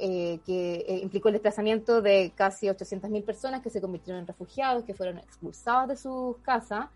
eh, 0.00 0.38
que 0.46 0.84
eh, 0.86 1.00
implicó 1.02 1.28
el 1.28 1.34
desplazamiento 1.34 2.00
de 2.00 2.32
casi 2.36 2.66
800.000 2.66 3.24
personas 3.24 3.62
que 3.62 3.70
se 3.70 3.80
convirtieron 3.80 4.20
en 4.20 4.28
refugiados, 4.28 4.84
que 4.84 4.94
fueron 4.94 5.18
expulsados 5.18 5.88
de 5.88 5.96
sus 5.96 6.36
casas. 6.38 6.86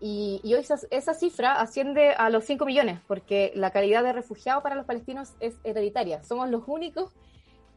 Y, 0.00 0.40
hoy 0.44 0.64
esa, 0.90 1.14
cifra 1.14 1.54
asciende 1.54 2.10
a 2.12 2.30
los 2.30 2.44
5 2.44 2.64
millones, 2.66 3.00
porque 3.08 3.50
la 3.56 3.70
calidad 3.70 4.04
de 4.04 4.12
refugiado 4.12 4.62
para 4.62 4.76
los 4.76 4.84
palestinos 4.84 5.32
es 5.40 5.56
hereditaria. 5.64 6.22
Somos 6.22 6.50
los 6.50 6.62
únicos 6.68 7.10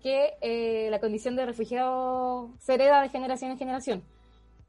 que 0.04 0.34
eh, 0.42 0.90
la 0.92 1.00
condición 1.00 1.36
de 1.36 1.46
refugiado 1.46 2.50
se 2.60 2.74
hereda 2.74 3.02
de 3.02 3.10
generación 3.10 3.52
en 3.52 3.58
generación. 3.58 4.04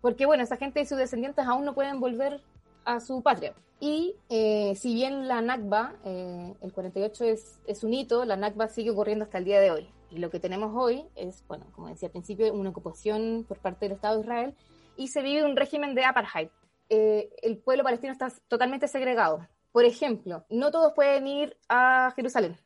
Porque, 0.01 0.27
bueno, 0.27 0.45
esa 0.45 0.57
gente 0.57 0.81
y 0.81 0.87
sus 0.87 0.97
descendientes 0.97 1.45
aún 1.47 1.65
no 1.65 1.75
pueden 1.75 2.01
volver 2.01 2.41
a 2.85 3.01
su 3.01 3.23
patria. 3.23 3.55
Y 3.81 4.15
eh, 4.29 4.75
si 4.77 4.95
bien 4.95 5.27
la 5.27 5.41
Nakba, 5.41 5.97
eh, 6.05 6.55
el 6.61 6.73
48 6.73 7.25
es, 7.25 7.59
es 7.67 7.83
un 7.83 7.93
hito, 7.93 8.25
la 8.25 8.37
Nakba 8.37 8.69
sigue 8.69 8.91
ocurriendo 8.91 9.25
hasta 9.25 9.39
el 9.39 9.45
día 9.45 9.61
de 9.61 9.71
hoy. 9.71 9.89
Y 10.11 10.19
lo 10.19 10.31
que 10.31 10.39
tenemos 10.39 10.73
hoy 10.77 11.05
es, 11.17 11.43
bueno, 11.49 11.67
como 11.73 11.89
decía 11.89 12.09
al 12.09 12.13
principio, 12.13 12.53
una 12.53 12.71
ocupación 12.71 13.45
por 13.49 13.59
parte 13.59 13.87
del 13.87 13.97
Estado 13.97 14.17
de 14.17 14.23
Israel 14.23 14.55
y 14.97 15.09
se 15.09 15.23
vive 15.23 15.45
un 15.45 15.57
régimen 15.57 15.95
de 15.95 16.05
apartheid. 16.05 16.49
Eh, 16.91 17.31
el 17.43 17.59
pueblo 17.59 17.83
palestino 17.83 18.13
está 18.13 18.31
totalmente 18.49 18.89
segregado. 18.89 19.49
Por 19.73 19.85
ejemplo, 19.85 20.45
no 20.51 20.71
todos 20.71 20.93
pueden 20.93 21.27
ir 21.27 21.57
a 21.69 22.13
Jerusalén. 22.15 22.59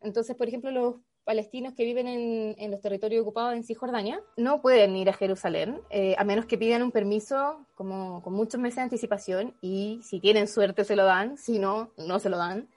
Entonces, 0.00 0.34
por 0.36 0.48
ejemplo, 0.48 0.70
los 0.70 0.94
palestinos 1.26 1.74
que 1.74 1.84
viven 1.84 2.06
en, 2.06 2.70
los 2.70 2.80
territorios 2.80 3.22
ocupados 3.22 3.54
en 3.54 3.64
Cisjordania 3.64 4.20
no 4.36 4.62
pueden 4.62 4.94
ir 4.94 5.10
a 5.10 5.12
Jerusalén, 5.12 5.80
eh, 5.90 6.14
a 6.18 6.24
menos 6.24 6.46
que 6.46 6.56
pidan 6.56 6.82
un 6.82 6.92
permiso 6.92 7.66
como 7.74 8.22
con 8.22 8.32
muchos 8.32 8.60
meses 8.60 8.76
de 8.76 8.82
anticipación 8.82 9.54
y 9.60 10.00
si 10.04 10.20
tienen 10.20 10.46
suerte 10.46 10.84
se 10.84 10.94
lo 10.94 11.04
dan, 11.04 11.36
si 11.36 11.58
no, 11.58 11.90
no 11.96 12.20
se 12.20 12.30
lo 12.30 12.38
dan. 12.38 12.68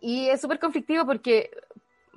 Y 0.00 0.28
es 0.28 0.40
súper 0.40 0.58
conflictivo 0.58 1.06
porque, 1.06 1.50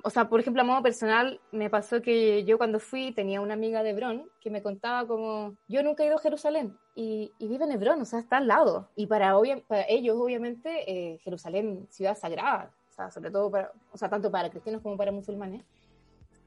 o 0.02 0.10
sea, 0.10 0.28
por 0.28 0.40
ejemplo, 0.40 0.62
a 0.62 0.64
modo 0.64 0.82
personal, 0.82 1.40
me 1.52 1.70
pasó 1.70 2.02
que 2.02 2.44
yo 2.44 2.58
cuando 2.58 2.80
fui 2.80 3.12
tenía 3.12 3.40
una 3.40 3.54
amiga 3.54 3.84
de 3.84 3.90
Hebrón 3.90 4.28
que 4.40 4.50
me 4.50 4.62
contaba 4.62 5.06
como, 5.06 5.54
yo 5.68 5.84
nunca 5.84 6.02
he 6.02 6.06
ido 6.06 6.16
a 6.16 6.20
Jerusalén 6.20 6.76
y, 6.96 7.32
vive 7.38 7.64
en 7.64 7.72
Hebrón, 7.72 8.00
o 8.02 8.04
sea, 8.04 8.18
está 8.18 8.38
al 8.38 8.48
lado. 8.48 8.90
Y 8.96 9.06
para, 9.06 9.32
para 9.68 9.88
ellos, 9.88 10.16
obviamente, 10.18 10.90
eh, 10.90 11.18
Jerusalén, 11.22 11.86
ciudad 11.88 12.18
sagrada, 12.18 12.74
sobre 13.10 13.30
todo 13.30 13.50
para, 13.50 13.72
o 13.92 13.96
sea, 13.96 14.08
tanto 14.08 14.30
para 14.30 14.50
cristianos 14.50 14.82
como 14.82 14.96
para 14.96 15.12
musulmanes. 15.12 15.62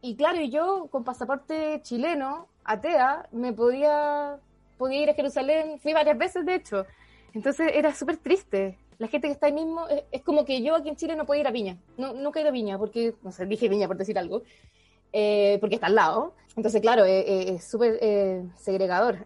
Y 0.02 0.16
claro, 0.16 0.42
yo 0.42 0.88
con 0.92 1.04
pasaporte 1.04 1.80
chileno, 1.84 2.48
atea, 2.64 3.28
me 3.32 3.54
podía, 3.54 4.40
podía 4.78 5.04
ir 5.04 5.10
a 5.10 5.14
Jerusalén, 5.14 5.80
fui 5.80 5.94
varias 5.94 6.18
veces 6.18 6.46
de 6.46 6.56
hecho. 6.56 6.86
Entonces 7.34 7.72
era 7.74 7.94
súper 7.94 8.18
triste. 8.18 8.78
La 8.98 9.08
gente 9.08 9.28
que 9.28 9.34
está 9.34 9.48
ahí 9.48 9.54
mismo, 9.54 9.86
es, 10.12 10.22
como 10.24 10.44
que 10.44 10.62
yo 10.62 10.76
aquí 10.76 10.90
en 10.90 10.96
Chile 10.96 11.16
no 11.16 11.26
puedo 11.26 11.40
ir 11.40 11.48
a 11.48 11.52
Viña. 11.52 11.78
No, 11.98 12.14
nunca 12.14 12.40
he 12.40 12.42
ido 12.42 12.50
a 12.50 12.54
Viña, 12.54 12.78
porque, 12.78 13.16
no 13.24 13.32
sé, 13.32 13.46
dije 13.46 13.70
Viña 13.70 13.88
por 13.88 13.98
decir 13.98 14.18
algo, 14.18 14.44
eh, 15.14 15.58
porque 15.60 15.76
está 15.76 15.88
al 15.88 15.96
lado. 15.96 16.34
Entonces, 16.56 16.82
claro, 16.82 17.06
eh, 17.06 17.20
eh, 17.20 17.54
es 17.56 17.64
súper 17.64 18.00
segregador. 18.58 19.26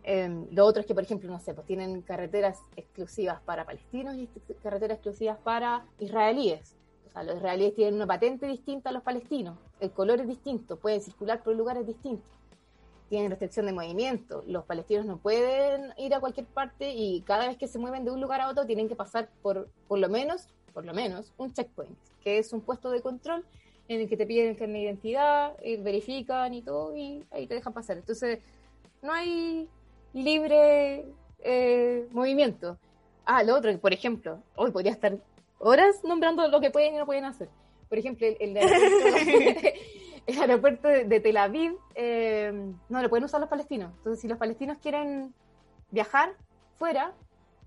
lo 0.52 0.66
otro 0.66 0.82
es 0.82 0.88
que, 0.88 0.94
por 0.94 1.04
ejemplo, 1.04 1.30
no 1.30 1.40
sé, 1.40 1.54
pues 1.54 1.66
tienen 1.66 2.02
carreteras 2.02 2.60
exclusivas 2.76 3.42
para 3.42 3.66
palestinos 3.66 4.16
y 4.16 4.30
carreteras 4.62 4.98
exclusivas 4.98 5.38
para 5.40 5.86
israelíes 6.00 6.76
los 7.24 7.38
israelíes 7.38 7.76
tienen 7.76 7.96
una 7.96 8.08
patente 8.08 8.48
distinta 8.48 8.90
a 8.90 8.94
los 8.94 9.04
palestinos, 9.04 9.58
el 9.80 9.92
color 9.92 10.20
es 10.22 10.28
distinto, 10.28 10.78
pueden 10.78 11.02
circular 11.02 11.44
por 11.44 11.56
lugares 11.56 11.88
distintos, 11.88 12.30
tienen 13.10 13.30
restricción 13.30 13.66
de 13.68 13.74
movimiento, 13.74 14.44
los 14.48 14.66
palestinos 14.66 15.06
no 15.06 15.18
pueden 15.18 15.94
ir 15.98 16.14
a 16.14 16.20
cualquier 16.20 16.46
parte 16.48 16.92
y 16.94 17.22
cada 17.22 17.48
vez 17.48 17.58
que 17.58 17.68
se 17.68 17.80
mueven 17.80 18.04
de 18.04 18.12
un 18.12 18.22
lugar 18.22 18.42
a 18.42 18.50
otro 18.50 18.66
tienen 18.66 18.90
que 18.90 18.96
pasar 18.96 19.30
por, 19.42 19.70
por 19.88 20.00
lo 20.00 20.10
menos, 20.10 20.48
por 20.74 20.86
lo 20.86 20.94
menos, 20.94 21.32
un 21.38 21.54
checkpoint, 21.54 21.98
que 22.22 22.38
es 22.40 22.52
un 22.52 22.62
puesto 22.62 22.90
de 22.90 23.02
control 23.02 23.46
en 23.88 24.02
el 24.02 24.10
que 24.10 24.18
te 24.18 24.26
piden 24.26 24.56
carne 24.56 24.80
de 24.80 24.86
identidad, 24.86 25.54
verifican 25.80 26.54
y 26.54 26.62
todo, 26.62 26.96
y 26.96 27.24
ahí 27.32 27.48
te 27.48 27.54
dejan 27.54 27.74
pasar. 27.74 27.98
Entonces, 27.98 28.40
no 29.02 29.14
hay 29.14 29.70
libre 30.14 31.06
eh, 31.40 32.08
movimiento. 32.12 32.78
Ah, 33.26 33.44
lo 33.44 33.56
otro, 33.56 33.78
por 33.80 33.94
ejemplo, 33.94 34.42
hoy 34.56 34.72
podría 34.72 34.92
estar 34.92 35.18
horas 35.60 36.04
nombrando 36.04 36.48
lo 36.48 36.60
que 36.62 36.72
pueden 36.72 36.96
y 36.96 36.98
no 36.98 37.06
pueden 37.06 37.26
hacer. 37.26 37.50
Por 37.90 37.98
ejemplo, 37.98 38.28
el, 38.28 38.58
aeropuerto, 40.40 40.88
de, 41.06 41.20
Tel 41.20 41.38
Aviv 41.38 41.78
eh, 41.96 42.52
no 42.90 43.02
lo 43.02 43.10
pueden 43.10 43.26
usar 43.26 43.40
los 43.40 43.50
palestinos. 43.50 43.92
Entonces, 43.98 44.22
si 44.22 44.28
los 44.28 44.38
palestinos 44.38 44.78
quieren 44.80 45.34
viajar 45.92 46.34
fuera, 46.78 47.14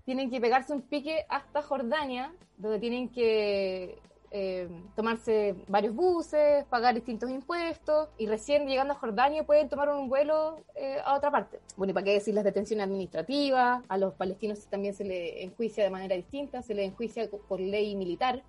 tienen 0.05 0.29
que 0.29 0.41
pegarse 0.41 0.73
un 0.73 0.81
pique 0.81 1.25
hasta 1.29 1.61
Jordania, 1.61 2.33
donde 2.57 2.79
tienen 2.79 3.09
que 3.09 3.99
eh, 4.31 4.69
tomarse 4.95 5.55
varios 5.67 5.95
buses, 5.95 6.63
pagar 6.65 6.93
distintos 6.93 7.31
impuestos 7.31 8.09
y 8.19 8.27
recién 8.27 8.67
llegando 8.67 8.93
a 8.93 8.97
Jordania 8.97 9.43
pueden 9.43 9.69
tomar 9.69 9.89
un 9.89 10.07
vuelo 10.07 10.63
eh, 10.75 10.97
a 11.03 11.15
otra 11.15 11.31
parte. 11.31 11.59
Bueno, 11.77 11.91
y 11.91 11.93
para 11.95 12.03
qué 12.03 12.13
decir 12.13 12.35
las 12.35 12.43
detenciones 12.43 12.85
administrativas, 12.85 13.83
a 13.87 13.97
los 13.97 14.13
palestinos 14.13 14.67
también 14.67 14.93
se 14.93 15.03
les 15.03 15.43
enjuicia 15.43 15.83
de 15.83 15.89
manera 15.89 16.15
distinta, 16.15 16.61
se 16.61 16.75
les 16.75 16.85
enjuicia 16.85 17.27
por 17.47 17.59
ley 17.59 17.95
militar, 17.95 18.43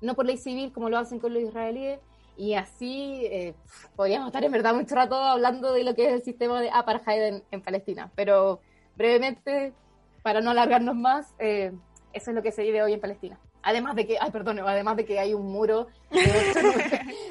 no 0.00 0.14
por 0.14 0.24
ley 0.24 0.38
civil 0.38 0.72
como 0.72 0.88
lo 0.88 0.96
hacen 0.96 1.18
con 1.18 1.34
los 1.34 1.42
israelíes. 1.42 2.00
Y 2.38 2.54
así 2.54 3.26
eh, 3.26 3.54
podríamos 3.94 4.28
estar 4.28 4.42
en 4.42 4.50
verdad 4.50 4.74
mucho 4.74 4.94
rato 4.94 5.16
hablando 5.16 5.74
de 5.74 5.84
lo 5.84 5.94
que 5.94 6.06
es 6.06 6.12
el 6.14 6.22
sistema 6.22 6.62
de 6.62 6.70
apartheid 6.70 7.42
en, 7.50 7.60
Palestina. 7.60 8.10
Pero 8.16 8.60
brevemente, 8.96 9.74
para 10.22 10.40
no 10.40 10.52
alargarnos 10.52 10.96
más, 10.96 11.34
eso 11.38 11.76
es 12.12 12.34
lo 12.34 12.42
que 12.42 12.50
se 12.50 12.62
vive 12.62 12.82
hoy 12.82 12.94
en 12.94 13.00
Palestina. 13.00 13.38
Además 13.62 13.94
de 13.94 14.06
que, 14.06 14.16
ay, 14.20 14.30
perdón, 14.30 14.58
además 14.60 14.96
de 14.96 15.04
que 15.04 15.18
hay 15.18 15.34
un 15.34 15.50
muro 15.52 15.86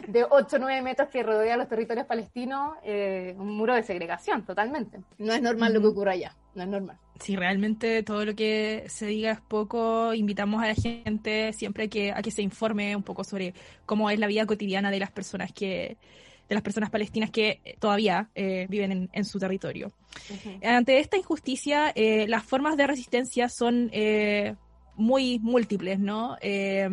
de 0.08 0.26
8 0.30 0.56
o 0.56 0.60
9 0.60 0.82
metros 0.82 1.10
que 1.10 1.24
rodea 1.24 1.58
los 1.58 1.68
territorios 1.68 2.08
palestinos, 2.08 2.76
eh, 2.84 3.36
un 3.38 3.56
muro 3.56 3.76
de 3.76 3.84
segregación, 3.84 4.46
totalmente. 4.46 5.00
No 5.18 5.34
es 5.34 5.42
normal 5.42 5.74
lo 5.74 5.82
que 5.82 5.88
ocurra 5.88 6.14
allá, 6.14 6.36
no 6.56 6.64
es 6.64 6.70
normal. 6.70 6.98
Si 7.20 7.36
realmente 7.36 8.02
todo 8.04 8.26
lo 8.26 8.34
que 8.34 8.86
se 8.88 9.06
diga 9.08 9.32
es 9.32 9.42
poco, 9.42 10.14
invitamos 10.14 10.64
a 10.64 10.68
la 10.68 10.76
gente 10.76 11.54
siempre 11.54 11.84
a 11.84 11.88
que, 11.88 12.12
a 12.12 12.22
que 12.22 12.32
se 12.32 12.42
informe 12.42 12.96
un 12.96 13.04
poco 13.04 13.24
sobre 13.24 13.54
cómo 13.86 14.10
es 14.10 14.18
la 14.18 14.28
vida 14.28 14.46
cotidiana 14.46 14.90
de 14.90 15.00
las 15.00 15.12
personas 15.12 15.52
que 15.52 15.98
de 16.50 16.56
las 16.56 16.64
personas 16.64 16.90
palestinas 16.90 17.30
que 17.30 17.78
todavía 17.80 18.30
eh, 18.36 18.68
viven 18.70 19.10
en, 19.14 19.24
su 19.24 19.40
territorio. 19.40 19.94
Ante 20.62 21.00
esta 21.00 21.16
injusticia, 21.16 21.94
eh, 21.96 22.28
las 22.28 22.44
formas 22.44 22.76
de 22.76 22.88
resistencia 22.88 23.48
son 23.48 23.90
muy 24.95 25.39
múltiples, 25.39 26.00
¿no? 26.00 26.38
Eh, 26.41 26.89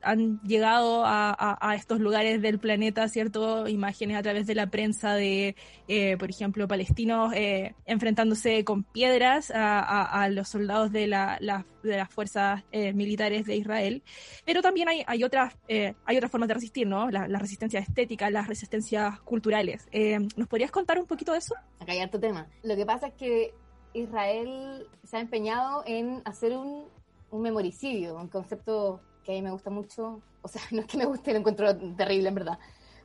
han 0.00 0.40
llegado 0.42 1.02
a, 1.04 1.74
estos 1.74 1.98
lugares 1.98 2.40
del 2.40 2.60
planeta, 2.60 3.08
¿cierto? 3.08 3.66
Imágenes 3.66 4.16
a 4.16 4.22
través 4.22 4.46
de 4.46 4.54
la 4.54 4.68
prensa 4.68 5.14
de, 5.14 5.56
eh, 5.88 6.16
por 6.16 6.30
ejemplo, 6.30 6.68
palestinos 6.68 7.32
eh, 7.34 7.74
enfrentándose 7.84 8.64
con 8.64 8.84
piedras 8.84 9.50
a, 9.52 10.28
los 10.30 10.48
soldados 10.48 10.92
de, 10.92 11.08
la, 11.08 11.38
de 11.82 11.96
las 11.96 12.08
fuerzas 12.10 12.62
militares 12.94 13.44
de 13.46 13.56
Israel. 13.56 14.04
Pero 14.44 14.62
también 14.62 14.88
hay, 14.88 15.02
hay, 15.04 15.24
otras, 15.24 15.56
hay 15.68 16.16
otras 16.16 16.30
formas 16.30 16.48
de 16.48 16.54
resistir, 16.54 16.86
¿no? 16.86 17.10
La, 17.10 17.26
la 17.26 17.40
resistencia 17.40 17.80
estética, 17.80 18.30
las 18.30 18.46
resistencias 18.46 19.18
culturales. 19.22 19.88
¿Nos 20.36 20.46
podrías 20.46 20.70
contar 20.70 21.00
un 21.00 21.06
poquito 21.06 21.32
de 21.32 21.38
eso? 21.38 21.56
Acá 21.80 21.90
hay 21.90 21.98
harto 21.98 22.20
tema. 22.20 22.46
Lo 22.62 22.76
que 22.76 22.86
pasa 22.86 23.08
es 23.08 23.14
que 23.14 23.52
Israel 23.94 24.86
se 25.04 25.16
ha 25.16 25.20
empeñado 25.20 25.82
en 25.86 26.22
hacer 26.24 26.56
un 26.56 26.86
un 27.30 27.42
memoricidio, 27.42 28.16
un 28.16 28.28
concepto 28.28 29.00
que 29.24 29.32
a 29.32 29.34
mí 29.34 29.42
me 29.42 29.50
gusta 29.50 29.70
mucho, 29.70 30.20
o 30.42 30.48
sea, 30.48 30.62
no 30.70 30.80
es 30.80 30.86
que 30.86 30.96
me 30.96 31.04
guste, 31.04 31.32
lo 31.32 31.38
encuentro 31.38 31.76
terrible 31.96 32.28
en 32.28 32.34
verdad, 32.34 32.58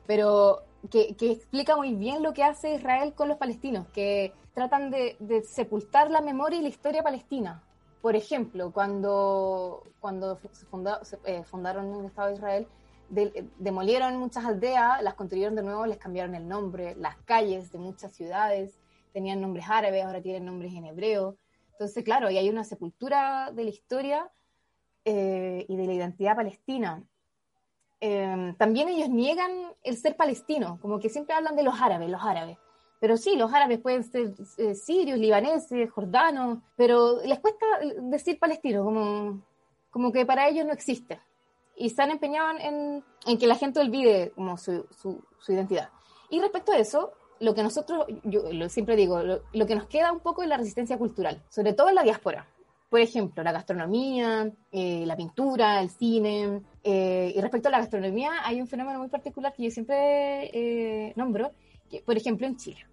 pero 0.06 0.62
que, 0.90 1.16
explica 1.20 1.76
muy 1.76 1.94
bien 1.94 2.22
lo 2.22 2.32
que 2.32 2.44
hace 2.44 2.74
Israel 2.74 3.14
con 3.14 3.28
los 3.28 3.38
palestinos, 3.38 3.86
que 3.88 4.32
tratan 4.52 4.90
de, 4.90 5.16
sepultar 5.46 6.10
la 6.10 6.20
memoria 6.20 6.58
y 6.58 6.62
la 6.62 6.68
historia 6.68 7.02
palestina. 7.02 7.62
Por 8.02 8.16
ejemplo, 8.16 8.70
cuando, 8.70 9.82
cuando 10.00 10.38
se, 11.02 11.18
eh, 11.24 11.42
fundaron 11.44 11.86
un 11.86 12.04
Estado 12.04 12.28
de 12.28 12.34
Israel, 12.34 12.66
demolieron 13.58 14.16
muchas 14.16 14.44
aldeas, 14.44 15.02
las 15.02 15.14
construyeron 15.14 15.54
de 15.54 15.62
nuevo, 15.62 15.86
les 15.86 15.98
cambiaron 15.98 16.34
el 16.34 16.46
nombre, 16.46 16.94
las 16.96 17.16
calles 17.24 17.72
de 17.72 17.78
muchas 17.78 18.12
ciudades 18.12 18.78
tenían 19.14 19.40
nombres 19.40 19.66
árabes, 19.68 20.04
ahora 20.04 20.20
tienen 20.20 20.44
nombres 20.44 20.74
en 20.74 20.86
hebreo. 20.86 21.36
Entonces, 21.74 22.04
claro, 22.04 22.30
y 22.30 22.38
hay 22.38 22.48
una 22.48 22.64
sepultura 22.64 23.50
de 23.52 23.64
la 23.64 23.70
historia 23.70 24.30
eh, 25.04 25.66
y 25.68 25.76
de 25.76 25.86
la 25.86 25.92
identidad 25.92 26.36
palestina. 26.36 27.02
Em, 28.00 28.54
también 28.56 28.88
ellos 28.88 29.08
niegan 29.08 29.50
el 29.82 29.96
ser 29.96 30.16
palestino, 30.16 30.78
como 30.80 31.00
que 31.00 31.08
siempre 31.08 31.34
hablan 31.34 31.56
de 31.56 31.62
los 31.62 31.80
árabes, 31.80 32.08
los 32.08 32.22
árabes. 32.22 32.58
Pero 33.00 33.16
sí, 33.16 33.36
los 33.36 33.52
árabes 33.52 33.80
pueden 33.80 34.04
ser 34.04 34.32
eh, 34.56 34.74
sirios, 34.74 35.18
libaneses, 35.18 35.90
jordanos, 35.90 36.60
pero 36.76 37.20
les 37.24 37.38
cuesta 37.40 37.66
decir 38.02 38.38
palestino, 38.38 38.84
como, 38.84 39.42
como 39.90 40.12
que 40.12 40.24
para 40.24 40.48
ellos 40.48 40.64
no 40.64 40.72
existe. 40.72 41.20
Y 41.76 41.88
están 41.88 42.10
empeñados 42.10 42.60
en, 42.60 43.04
en 43.26 43.38
que 43.38 43.46
la 43.46 43.56
gente 43.56 43.80
olvide 43.80 44.30
como 44.34 44.56
su, 44.56 44.86
su, 44.90 45.22
su, 45.38 45.52
identidad. 45.52 45.90
Y 46.30 46.40
respecto 46.40 46.72
a 46.72 46.78
eso, 46.78 47.12
lo 47.40 47.54
que 47.54 47.62
nosotros, 47.62 48.06
yo 48.24 48.68
siempre 48.68 48.96
digo, 48.96 49.22
lo, 49.22 49.66
que 49.66 49.74
nos 49.74 49.86
queda 49.86 50.12
un 50.12 50.20
poco 50.20 50.42
es 50.42 50.48
la 50.48 50.56
resistencia 50.56 50.96
cultural, 50.98 51.42
sobre 51.48 51.72
todo 51.72 51.88
en 51.88 51.96
la 51.96 52.02
diáspora. 52.02 52.46
Por 52.88 53.00
ejemplo, 53.00 53.42
la 53.42 53.52
gastronomía, 53.52 54.50
eh, 54.70 55.04
la 55.04 55.16
pintura, 55.16 55.80
el 55.80 55.90
cine. 55.90 56.60
Eh, 56.84 57.32
y 57.34 57.40
respecto 57.40 57.68
a 57.68 57.72
la 57.72 57.78
gastronomía, 57.78 58.30
hay 58.44 58.60
un 58.60 58.68
fenómeno 58.68 59.00
muy 59.00 59.08
particular 59.08 59.52
que 59.52 59.64
yo 59.64 59.70
siempre 59.70 60.50
eh, 60.52 61.12
nombro, 61.16 61.52
que, 61.90 62.02
por 62.02 62.16
ejemplo, 62.16 62.46
en 62.46 62.56
Chile. 62.56 62.86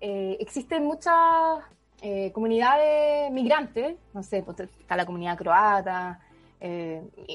Eh, 0.00 0.36
existen 0.40 0.84
muchas 0.84 1.62
comunidades 2.34 3.32
migrantes, 3.32 3.96
no 4.12 4.22
sé, 4.22 4.42
pues, 4.42 4.60
está 4.60 4.94
la 4.94 5.06
comunidad 5.06 5.38
croata, 5.38 6.20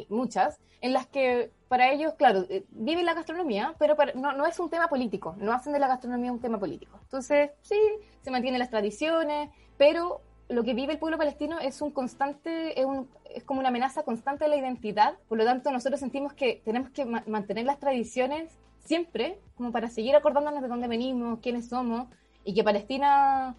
muchas, 0.10 0.60
en 0.82 0.94
las 0.94 1.08
que 1.08 1.52
para 1.68 1.92
ellos, 1.92 2.14
claro, 2.16 2.46
viven 2.70 3.06
la 3.06 3.14
gastronomía, 3.14 3.76
pero 3.78 3.96
para, 3.96 4.14
no, 4.14 4.34
no, 4.34 4.48
es 4.48 4.60
un 4.60 4.70
tema 4.70 4.88
político, 4.88 5.36
no 5.38 5.54
hacen 5.54 5.72
de 5.74 5.80
la 5.80 5.88
gastronomía 5.88 6.32
un 6.32 6.40
tema 6.40 6.60
político. 6.60 6.98
Entonces, 7.04 7.52
sí, 7.62 7.80
se 8.22 8.32
mantienen 8.32 8.60
las 8.60 8.72
tradiciones, 8.72 9.50
pero 9.78 10.22
lo 10.48 10.64
que 10.64 10.74
vive 10.74 10.94
el 10.94 11.00
pueblo 11.00 11.18
palestino 11.18 11.60
es 11.60 11.82
un 11.82 11.92
constante, 11.92 12.80
es, 12.80 12.86
un, 12.86 13.08
es 13.36 13.44
como 13.44 13.60
una 13.60 13.70
amenaza 13.70 14.04
constante 14.04 14.46
de 14.46 14.50
la 14.50 14.58
identidad, 14.58 15.14
por 15.28 15.38
lo 15.38 15.46
tanto 15.46 15.72
nosotros 15.72 16.00
sentimos 16.00 16.34
que 16.34 16.62
tenemos 16.66 16.90
que 16.90 17.06
ma 17.06 17.24
mantener 17.28 17.66
las 17.66 17.80
tradiciones 17.80 18.52
siempre, 18.80 19.40
como 19.56 19.72
para 19.72 19.90
seguir 19.90 20.16
acordándonos 20.16 20.64
de 20.64 20.68
dónde 20.68 20.88
venimos, 20.88 21.40
quiénes 21.40 21.70
somos, 21.70 22.08
y 22.44 22.56
que 22.56 22.64
Palestina 22.64 23.56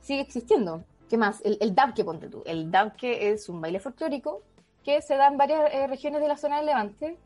sigue 0.00 0.22
existiendo. 0.22 0.82
¿Qué 1.08 1.16
más? 1.16 1.40
El, 1.44 1.58
el 1.60 1.74
dabke, 1.74 2.04
ponte 2.04 2.28
tú. 2.28 2.42
El 2.44 2.70
dabke 2.70 3.30
es 3.30 3.48
un 3.48 3.60
baile 3.60 3.78
folclórico 3.78 4.42
que 4.84 5.00
se 5.02 5.16
da 5.16 5.28
en 5.28 5.36
varias 5.36 5.72
eh, 5.72 5.86
regiones 5.86 6.20
de 6.20 6.28
la 6.28 6.36
zona 6.36 6.56
del 6.56 6.66
Levante, 6.66 7.16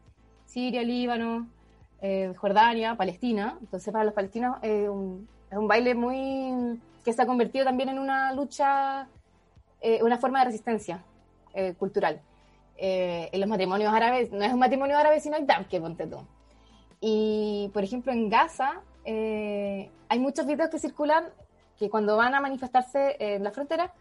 Siria, 0.45 0.83
Líbano, 0.83 1.49
eh, 2.01 2.35
Jordania, 2.37 2.97
Palestina. 2.97 3.57
Entonces 3.61 3.93
para 3.93 4.05
los 4.05 4.15
palestinos 4.15 4.59
eh, 4.63 4.89
un, 4.89 5.29
es 5.51 5.57
un 5.57 5.69
baile 5.69 5.95
muy 5.95 6.81
que 7.05 7.13
se 7.13 7.23
ha 7.23 7.27
convertido 7.27 7.65
también 7.65 7.89
en 7.89 7.99
una 7.99 8.33
lucha, 8.33 9.07
una 10.03 10.19
forma 10.19 10.41
de 10.41 10.47
resistencia 10.47 11.05
cultural. 11.79 12.21
En 12.77 13.39
los 13.39 13.49
matrimonios 13.49 13.95
árabes, 13.95 14.33
no 14.33 14.45
es 14.45 14.53
un 14.53 14.59
matrimonio 14.59 14.99
árabe, 14.99 15.21
sino 15.21 15.37
el 15.37 15.47
dabke, 15.47 15.81
ponte 15.81 16.09
tú. 16.09 16.27
Y, 17.01 17.71
por 17.73 17.85
ejemplo, 17.85 18.11
en 18.11 18.29
Gaza 18.29 18.83
hay 19.05 20.19
muchos 20.19 20.47
videos 20.47 20.69
que 20.69 20.81
circulan 20.81 21.27
que 21.79 21.89
cuando 21.89 22.17
van 22.17 22.35
a 22.35 22.41
manifestarse 22.41 23.15
en 23.21 23.45
la 23.45 23.53
frontera, 23.53 23.95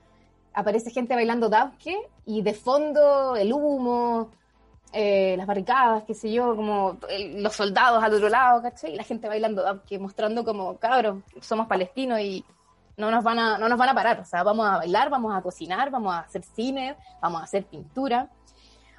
aparece 0.56 0.90
gente 0.90 1.14
bailando 1.14 1.50
dabke 1.50 1.96
y 2.26 2.42
de 2.42 2.54
fondo 2.54 3.36
el 3.36 3.54
humo, 3.54 4.32
eh, 4.94 5.36
las 5.38 5.46
barricadas, 5.46 6.04
qué 6.06 6.14
sé 6.14 6.32
yo, 6.32 6.56
como 6.56 6.98
los 7.36 7.54
soldados 7.54 8.02
al 8.02 8.14
otro 8.14 8.30
lado, 8.30 8.62
¿cachai? 8.62 8.94
Y 8.94 8.96
la 8.96 9.04
gente 9.04 9.28
bailando 9.28 9.62
dabke, 9.62 10.00
mostrando 10.00 10.46
como, 10.46 10.78
cabros, 10.78 11.18
somos 11.42 11.68
palestinos 11.68 12.20
y 12.22 12.46
no 12.96 13.12
nos 13.12 13.24
van 13.24 13.38
a, 13.38 13.58
no 13.58 13.68
nos 13.68 13.78
van 13.78 13.90
a 13.90 13.94
parar, 13.94 14.22
o 14.22 14.26
sea, 14.26 14.44
vamos 14.44 14.66
a 14.66 14.78
bailar, 14.78 15.10
vamos 15.10 15.36
a 15.36 15.42
cocinar, 15.42 15.92
vamos 15.92 16.14
a 16.14 16.20
hacer 16.20 16.44
cine, 16.44 16.96
vamos 17.22 17.42
a 17.42 17.44
hacer 17.44 17.66
pintura. 17.66 18.30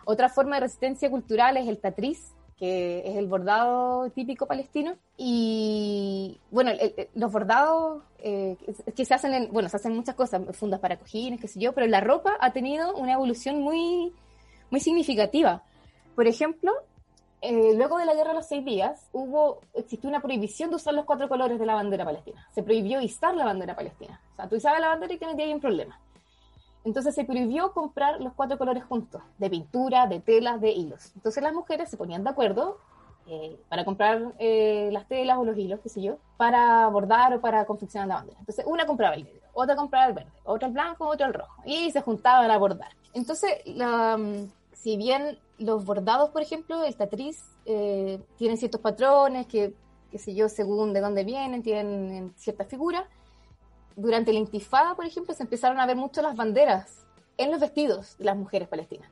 Otra 0.05 0.29
forma 0.29 0.57
de 0.57 0.61
resistencia 0.61 1.11
cultural 1.11 1.57
es 1.57 1.67
el 1.67 1.79
tatriz, 1.79 2.36
que 2.57 3.03
es 3.07 3.17
el 3.17 3.27
bordado 3.27 4.11
típico 4.11 4.47
palestino. 4.47 4.97
Y 5.17 6.41
bueno, 6.51 6.71
el, 6.71 7.09
los 7.15 7.31
bordados 7.31 8.03
eh, 8.19 8.57
que 8.95 9.05
se 9.05 9.15
hacen, 9.15 9.35
en, 9.35 9.53
bueno, 9.53 9.69
se 9.69 9.77
hacen 9.77 9.95
muchas 9.95 10.15
cosas, 10.15 10.43
fundas 10.57 10.81
para 10.81 10.99
cojines, 10.99 11.41
qué 11.41 11.49
sé 11.49 11.61
yo, 11.61 11.73
pero 11.73 11.87
la 11.87 12.01
ropa 12.01 12.33
ha 12.41 12.53
tenido 12.53 12.95
una 12.97 13.13
evolución 13.13 13.61
muy, 13.61 14.13
muy 14.71 14.81
significativa. 14.81 15.63
Por 16.15 16.27
ejemplo, 16.27 16.73
eh, 17.43 17.75
luego 17.77 17.99
de 17.99 18.07
la 18.07 18.15
guerra 18.15 18.31
de 18.31 18.37
los 18.37 18.47
seis 18.47 18.65
días, 18.65 19.09
hubo, 19.13 19.61
existió 19.75 20.09
una 20.09 20.21
prohibición 20.21 20.71
de 20.71 20.77
usar 20.77 20.95
los 20.95 21.05
cuatro 21.05 21.29
colores 21.29 21.59
de 21.59 21.67
la 21.67 21.75
bandera 21.75 22.05
palestina. 22.05 22.49
Se 22.55 22.63
prohibió 22.63 23.01
izar 23.01 23.35
la 23.35 23.45
bandera 23.45 23.77
palestina. 23.77 24.21
O 24.33 24.37
sea, 24.37 24.49
tú 24.49 24.57
izabas 24.57 24.81
la 24.81 24.89
bandera 24.89 25.15
y 25.15 25.19
te 25.19 25.27
metías 25.27 25.47
ahí 25.47 25.55
un 25.55 25.61
problema. 25.61 26.01
Entonces 26.87 27.17
se 27.17 27.25
prohibió 27.25 27.73
comprar 27.73 28.21
los 28.21 28.33
cuatro 28.35 28.57
colores 28.59 28.85
juntos, 28.85 29.21
de 29.39 29.51
pintura, 29.51 30.07
de 30.07 30.21
telas, 30.21 30.61
de 30.61 30.71
hilos. 30.71 31.11
Entonces 31.17 31.43
las 31.43 31.53
mujeres 31.53 31.91
se 31.91 31.97
ponían 31.97 32.23
de 32.23 32.31
acuerdo 32.31 32.79
eh, 33.27 33.59
para 33.69 33.85
comprar 33.85 34.35
eh, 34.39 34.89
las 34.93 35.09
telas 35.09 35.37
o 35.37 35.45
los 35.45 35.59
hilos, 35.59 35.81
qué 35.83 35.89
sé 35.89 36.01
yo, 36.01 36.19
para 36.37 36.87
bordar 36.87 37.35
o 37.35 37.41
para 37.41 37.65
confeccionar 37.65 38.07
la 38.07 38.15
bandera. 38.15 38.39
Entonces 38.39 38.65
una 38.69 38.87
compraba 38.87 39.17
el 39.17 39.25
negro, 39.25 39.41
otra 39.53 39.75
compraba 39.75 40.07
el 40.07 40.13
verde, 40.13 40.31
otra 40.45 40.69
el 40.69 40.75
blanco, 40.75 41.09
otra 41.09 41.27
el 41.27 41.35
rojo. 41.35 41.61
Y 41.65 41.91
se 41.91 42.03
juntaban 42.03 42.49
a 42.53 42.57
bordar. 42.57 42.93
Entonces, 43.15 43.51
la, 43.65 44.17
si 44.73 44.97
bien 44.97 45.41
los 45.59 45.85
bordados, 45.85 46.31
por 46.31 46.41
ejemplo, 46.41 46.85
el 46.85 46.95
tatriz, 46.95 47.43
eh, 47.65 48.21
tienen 48.37 48.59
ciertos 48.59 48.81
patrones 48.81 49.49
que, 49.49 49.75
qué 50.13 50.19
sé 50.19 50.37
yo, 50.37 50.49
según 50.49 50.93
de 50.93 51.01
dónde 51.01 51.25
vienen, 51.25 51.65
tienen 51.65 52.33
ciertas 52.37 52.69
figuras. 52.69 53.03
Durante 53.97 54.33
la 54.33 54.39
intifada, 54.39 54.95
por 54.95 55.07
ejemplo, 55.07 55.35
se 55.35 55.43
empezaron 55.43 55.81
a 55.81 55.87
ver 55.87 55.97
mucho 55.97 56.23
las 56.23 56.37
banderas 56.37 57.07
en 57.39 57.51
los 57.51 57.61
vestidos 57.61 58.17
de 58.19 58.27
las 58.27 58.37
mujeres 58.37 58.69
palestinas. 58.69 59.11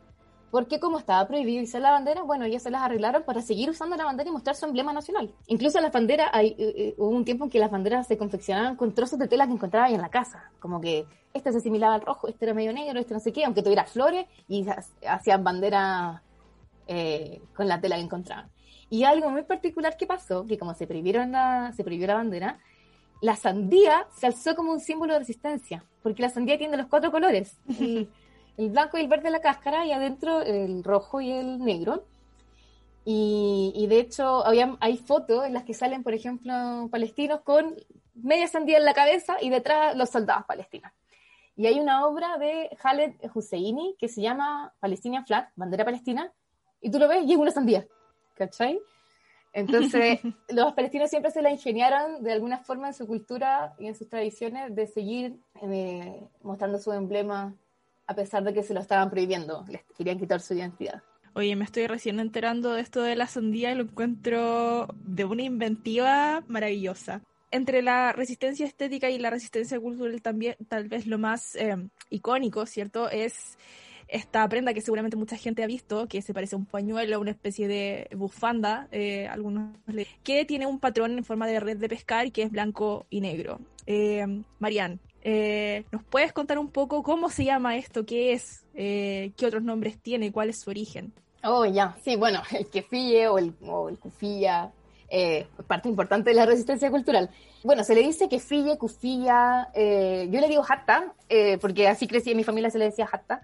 Porque 0.50 0.78
como 0.78 1.00
estaba 1.00 1.26
prohibido 1.26 1.64
usar 1.64 1.80
la 1.80 1.90
bandera, 1.90 2.22
bueno, 2.22 2.44
ellas 2.44 2.62
se 2.62 2.70
las 2.70 2.82
arreglaron 2.82 3.24
para 3.24 3.42
seguir 3.42 3.70
usando 3.70 3.96
la 3.96 4.04
bandera 4.04 4.30
y 4.30 4.32
mostrar 4.32 4.54
su 4.54 4.66
emblema 4.66 4.92
nacional. 4.92 5.34
Incluso 5.48 5.80
las 5.80 5.90
banderas, 5.90 6.28
hay, 6.32 6.54
eh, 6.56 6.94
hubo 6.96 7.08
un 7.08 7.24
tiempo 7.24 7.42
en 7.42 7.50
que 7.50 7.58
las 7.58 7.72
banderas 7.72 8.06
se 8.06 8.16
confeccionaban 8.16 8.76
con 8.76 8.94
trozos 8.94 9.18
de 9.18 9.26
tela 9.26 9.48
que 9.48 9.52
encontraban 9.54 9.92
en 9.92 10.00
la 10.00 10.10
casa. 10.10 10.52
Como 10.60 10.80
que 10.80 11.06
este 11.32 11.50
se 11.50 11.58
asimilaba 11.58 11.96
al 11.96 12.02
rojo, 12.02 12.28
este 12.28 12.44
era 12.44 12.54
medio 12.54 12.72
negro, 12.72 13.00
este 13.00 13.14
no 13.14 13.18
sé 13.18 13.32
qué, 13.32 13.44
aunque 13.44 13.62
tuviera 13.62 13.84
flores 13.84 14.26
y 14.46 14.64
hacían 15.08 15.42
banderas 15.42 16.20
eh, 16.86 17.42
con 17.56 17.66
la 17.66 17.80
tela 17.80 17.96
que 17.96 18.02
encontraban. 18.02 18.48
Y 18.90 19.02
algo 19.02 19.30
muy 19.30 19.42
particular 19.42 19.96
que 19.96 20.06
pasó, 20.06 20.46
que 20.46 20.56
como 20.56 20.72
se, 20.74 20.86
prohibieron 20.86 21.32
la, 21.32 21.72
se 21.72 21.82
prohibió 21.82 22.06
la 22.06 22.14
bandera, 22.14 22.60
la 23.24 23.36
sandía 23.36 24.06
se 24.14 24.26
alzó 24.26 24.54
como 24.54 24.70
un 24.70 24.80
símbolo 24.80 25.14
de 25.14 25.20
resistencia, 25.20 25.82
porque 26.02 26.20
la 26.20 26.28
sandía 26.28 26.58
tiene 26.58 26.76
los 26.76 26.88
cuatro 26.88 27.10
colores, 27.10 27.56
el, 27.80 28.10
el 28.58 28.68
blanco 28.68 28.98
y 28.98 29.00
el 29.00 29.08
verde 29.08 29.24
de 29.24 29.30
la 29.30 29.40
cáscara, 29.40 29.86
y 29.86 29.92
adentro 29.92 30.42
el 30.42 30.84
rojo 30.84 31.22
y 31.22 31.32
el 31.32 31.58
negro. 31.64 32.04
Y, 33.06 33.72
y 33.74 33.86
de 33.86 33.98
hecho 33.98 34.44
había, 34.44 34.76
hay 34.78 34.98
fotos 34.98 35.46
en 35.46 35.54
las 35.54 35.64
que 35.64 35.72
salen, 35.72 36.02
por 36.02 36.12
ejemplo, 36.12 36.52
palestinos 36.90 37.40
con 37.40 37.74
media 38.14 38.46
sandía 38.46 38.76
en 38.76 38.84
la 38.84 38.92
cabeza 38.92 39.36
y 39.40 39.48
detrás 39.48 39.96
los 39.96 40.10
soldados 40.10 40.44
palestinos. 40.44 40.92
Y 41.56 41.66
hay 41.66 41.80
una 41.80 42.06
obra 42.06 42.36
de 42.36 42.76
Khaled 42.82 43.14
Husseini 43.34 43.96
que 43.98 44.08
se 44.08 44.20
llama 44.20 44.74
Palestinian 44.80 45.24
Flag, 45.24 45.50
bandera 45.56 45.86
palestina, 45.86 46.30
y 46.82 46.90
tú 46.90 46.98
lo 46.98 47.08
ves 47.08 47.24
y 47.24 47.32
es 47.32 47.38
una 47.38 47.52
sandía, 47.52 47.86
¿cachai? 48.34 48.78
Entonces, 49.54 50.20
los 50.48 50.72
palestinos 50.74 51.08
siempre 51.08 51.30
se 51.30 51.40
la 51.40 51.50
ingeniaron 51.50 52.22
de 52.22 52.32
alguna 52.32 52.58
forma 52.58 52.88
en 52.88 52.94
su 52.94 53.06
cultura 53.06 53.74
y 53.78 53.86
en 53.86 53.94
sus 53.94 54.08
tradiciones 54.08 54.74
de 54.74 54.86
seguir 54.86 55.36
eh, 55.62 56.20
mostrando 56.42 56.78
su 56.78 56.92
emblema 56.92 57.54
a 58.06 58.14
pesar 58.14 58.44
de 58.44 58.52
que 58.52 58.62
se 58.62 58.74
lo 58.74 58.80
estaban 58.80 59.10
prohibiendo, 59.10 59.64
les 59.68 59.82
querían 59.96 60.18
quitar 60.18 60.40
su 60.40 60.54
identidad. 60.54 61.02
Oye, 61.34 61.56
me 61.56 61.64
estoy 61.64 61.86
recién 61.86 62.20
enterando 62.20 62.72
de 62.72 62.82
esto 62.82 63.02
de 63.02 63.16
la 63.16 63.26
sandía 63.26 63.72
y 63.72 63.76
lo 63.76 63.84
encuentro 63.84 64.88
de 64.94 65.24
una 65.24 65.42
inventiva 65.42 66.44
maravillosa. 66.46 67.22
Entre 67.50 67.82
la 67.82 68.12
resistencia 68.12 68.66
estética 68.66 69.10
y 69.10 69.18
la 69.18 69.30
resistencia 69.30 69.80
cultural 69.80 70.20
también, 70.20 70.56
tal 70.68 70.88
vez 70.88 71.06
lo 71.06 71.18
más 71.18 71.54
eh, 71.56 71.76
icónico, 72.10 72.66
¿cierto? 72.66 73.08
Es 73.08 73.56
esta 74.08 74.48
prenda 74.48 74.74
que 74.74 74.80
seguramente 74.80 75.16
mucha 75.16 75.36
gente 75.36 75.62
ha 75.62 75.66
visto, 75.66 76.06
que 76.06 76.22
se 76.22 76.34
parece 76.34 76.54
a 76.54 76.58
un 76.58 76.66
pañuelo, 76.66 77.20
una 77.20 77.30
especie 77.30 77.68
de 77.68 78.08
bufanda, 78.16 78.88
eh, 78.92 79.26
algunos 79.28 79.76
que 80.22 80.44
tiene 80.44 80.66
un 80.66 80.78
patrón 80.78 81.18
en 81.18 81.24
forma 81.24 81.46
de 81.46 81.60
red 81.60 81.76
de 81.78 81.88
pescar 81.88 82.26
y 82.26 82.30
que 82.30 82.42
es 82.42 82.50
blanco 82.50 83.06
y 83.10 83.20
negro. 83.20 83.60
Eh, 83.86 84.26
Marian, 84.58 85.00
eh, 85.22 85.84
¿nos 85.90 86.02
puedes 86.04 86.32
contar 86.32 86.58
un 86.58 86.68
poco 86.68 87.02
cómo 87.02 87.30
se 87.30 87.44
llama 87.44 87.76
esto? 87.76 88.04
¿Qué 88.04 88.32
es? 88.32 88.64
Eh, 88.74 89.32
¿Qué 89.36 89.46
otros 89.46 89.62
nombres 89.62 89.98
tiene? 89.98 90.32
¿Cuál 90.32 90.50
es 90.50 90.60
su 90.60 90.70
origen? 90.70 91.12
Oh, 91.42 91.64
ya, 91.66 91.96
sí, 92.02 92.16
bueno, 92.16 92.42
el 92.52 92.66
kefille 92.68 93.28
o 93.28 93.38
el, 93.38 93.54
o 93.62 93.88
el 93.88 93.98
eh, 95.08 95.46
parte 95.66 95.88
importante 95.88 96.30
de 96.30 96.36
la 96.36 96.46
resistencia 96.46 96.90
cultural. 96.90 97.30
Bueno, 97.62 97.84
se 97.84 97.94
le 97.94 98.02
dice 98.02 98.28
kefille, 98.28 98.76
kufilla, 98.78 99.68
eh, 99.74 100.28
yo 100.30 100.40
le 100.40 100.48
digo 100.48 100.64
hatta, 100.68 101.12
eh, 101.28 101.58
porque 101.60 101.88
así 101.88 102.06
crecí, 102.06 102.30
en 102.30 102.36
mi 102.36 102.44
familia 102.44 102.70
se 102.70 102.78
le 102.78 102.86
decía 102.86 103.08
hatta, 103.10 103.42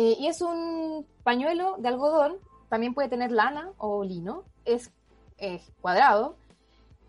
eh, 0.00 0.16
y 0.16 0.28
es 0.28 0.42
un 0.42 1.04
pañuelo 1.24 1.74
de 1.78 1.88
algodón, 1.88 2.36
también 2.68 2.94
puede 2.94 3.08
tener 3.08 3.32
lana 3.32 3.72
o 3.78 4.04
lino, 4.04 4.44
es 4.64 4.92
cuadrado, 5.80 6.36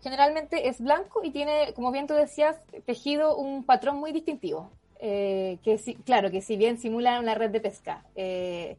generalmente 0.02 0.68
es 0.68 0.80
blanco 0.80 1.22
y 1.22 1.30
tiene, 1.30 1.72
como 1.74 1.92
bien 1.92 2.08
tú 2.08 2.14
decías, 2.14 2.60
tejido 2.86 3.36
un 3.36 3.62
patrón 3.62 3.98
muy 3.98 4.10
distintivo, 4.10 4.72
eh, 4.98 5.58
que 5.62 5.78
si, 5.78 5.94
claro, 5.94 6.32
que 6.32 6.42
si 6.42 6.56
bien 6.56 6.78
simula 6.78 7.20
una 7.20 7.36
red 7.36 7.50
de 7.50 7.60
pesca, 7.60 8.02
eh, 8.16 8.76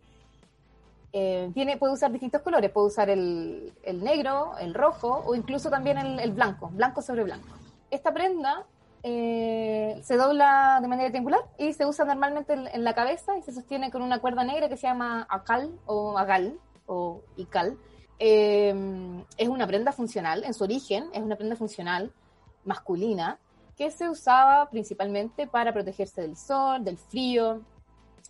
tiene, 1.53 1.77
puede 1.77 1.93
usar 1.93 2.11
distintos 2.11 2.41
colores, 2.41 2.69
puede 2.69 2.87
usar 2.87 3.09
el, 3.09 3.71
negro, 4.03 4.57
el 4.59 4.73
rojo 4.73 5.23
o 5.25 5.35
incluso 5.35 5.69
también 5.69 5.97
el 5.97 6.31
blanco, 6.33 6.69
blanco 6.73 7.01
sobre 7.01 7.23
blanco. 7.23 7.47
esta 7.89 8.13
prenda 8.13 8.65
eh, 9.03 9.99
se 10.03 10.15
dobla 10.15 10.79
de 10.81 10.87
manera 10.87 11.09
triangular 11.09 11.41
y 11.57 11.73
se 11.73 11.85
usa 11.85 12.05
normalmente 12.05 12.53
en, 12.53 12.83
la 12.83 12.93
cabeza 12.93 13.37
y 13.37 13.41
se 13.41 13.51
sostiene 13.51 13.89
con 13.89 14.01
una 14.01 14.19
cuerda 14.19 14.43
negra 14.43 14.69
que 14.69 14.77
se 14.77 14.87
llama 14.87 15.25
acal 15.29 15.71
o 15.85 16.17
agal 16.17 16.59
o 16.85 17.21
ical. 17.37 17.77
Eh, 18.19 19.23
es 19.37 19.49
una 19.49 19.65
prenda 19.65 19.91
funcional, 19.91 20.43
en 20.43 20.53
su 20.53 20.63
origen 20.63 21.09
es 21.13 21.21
una 21.21 21.35
prenda 21.35 21.55
funcional 21.55 22.11
masculina 22.63 23.39
que 23.75 23.89
se 23.89 24.07
usaba 24.07 24.69
principalmente 24.69 25.47
para 25.47 25.73
protegerse 25.73 26.21
del 26.21 26.37
sol, 26.37 26.83
del 26.83 26.97
frío, 26.97 27.61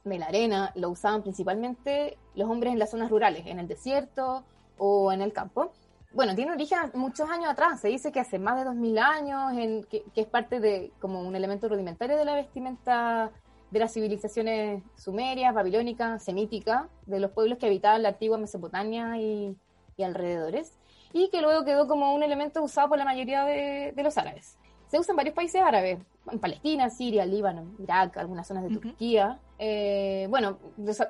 de 0.06 0.20
la 0.20 0.28
arena. 0.28 0.72
Lo 0.76 0.90
usaban 0.90 1.22
principalmente 1.22 2.18
los 2.36 2.50
hombres 2.50 2.72
en 2.72 2.80
las 2.80 2.92
zonas 2.92 3.10
rurales, 3.10 3.46
en 3.46 3.60
el 3.60 3.68
desierto 3.68 4.46
o 4.78 5.12
en 5.12 5.22
el 5.22 5.34
campo 5.34 5.74
bueno, 6.14 6.36
tiene 6.36 6.52
origen 6.52 6.78
muchos 6.94 7.30
años 7.30 7.50
atrás, 7.50 7.80
se 7.80 7.88
dice 7.88 8.12
que 8.12 8.20
hace 8.20 8.38
más 8.38 8.58
de 8.58 8.66
2000 8.66 8.98
años, 9.00 9.54
en, 9.54 9.84
que, 9.86 10.04
es 10.16 10.28
parte 10.28 10.60
de 10.60 10.92
como 11.00 11.22
un 11.22 11.36
elemento 11.36 11.70
rudimentario 11.70 12.18
de 12.18 12.26
la 12.26 12.36
vestimenta 12.36 13.32
de 13.72 13.80
las 13.80 13.94
civilizaciones 13.94 14.84
sumerias, 14.98 15.54
babilónicas, 15.54 16.24
semíticas, 16.24 16.88
de 17.06 17.20
los 17.22 17.32
pueblos 17.32 17.58
que 17.58 17.68
habitaban 17.68 18.04
la 18.04 18.10
antigua 18.10 18.38
Mesopotamia 18.38 19.18
y, 19.18 19.56
alrededores, 20.04 20.80
y 21.14 21.30
que 21.30 21.42
luego 21.42 21.64
quedó 21.64 21.88
como 21.88 22.16
un 22.16 22.24
elemento 22.24 22.64
usado 22.64 22.90
por 22.90 22.98
la 22.98 23.06
mayoría 23.06 23.46
de, 23.46 23.94
los 24.04 24.18
árabes. 24.18 24.58
Se 24.88 25.00
usa 25.00 25.14
en 25.14 25.18
varios 25.18 25.36
países 25.36 25.62
árabes, 25.62 26.00
en 26.30 26.40
Palestina, 26.40 26.90
Siria, 26.90 27.24
Líbano, 27.26 27.76
Irak, 27.78 28.18
algunas 28.18 28.48
zonas 28.48 28.64
de 28.64 28.72
Turquía. 28.72 29.40
Eh, 29.64 30.26
bueno, 30.32 30.58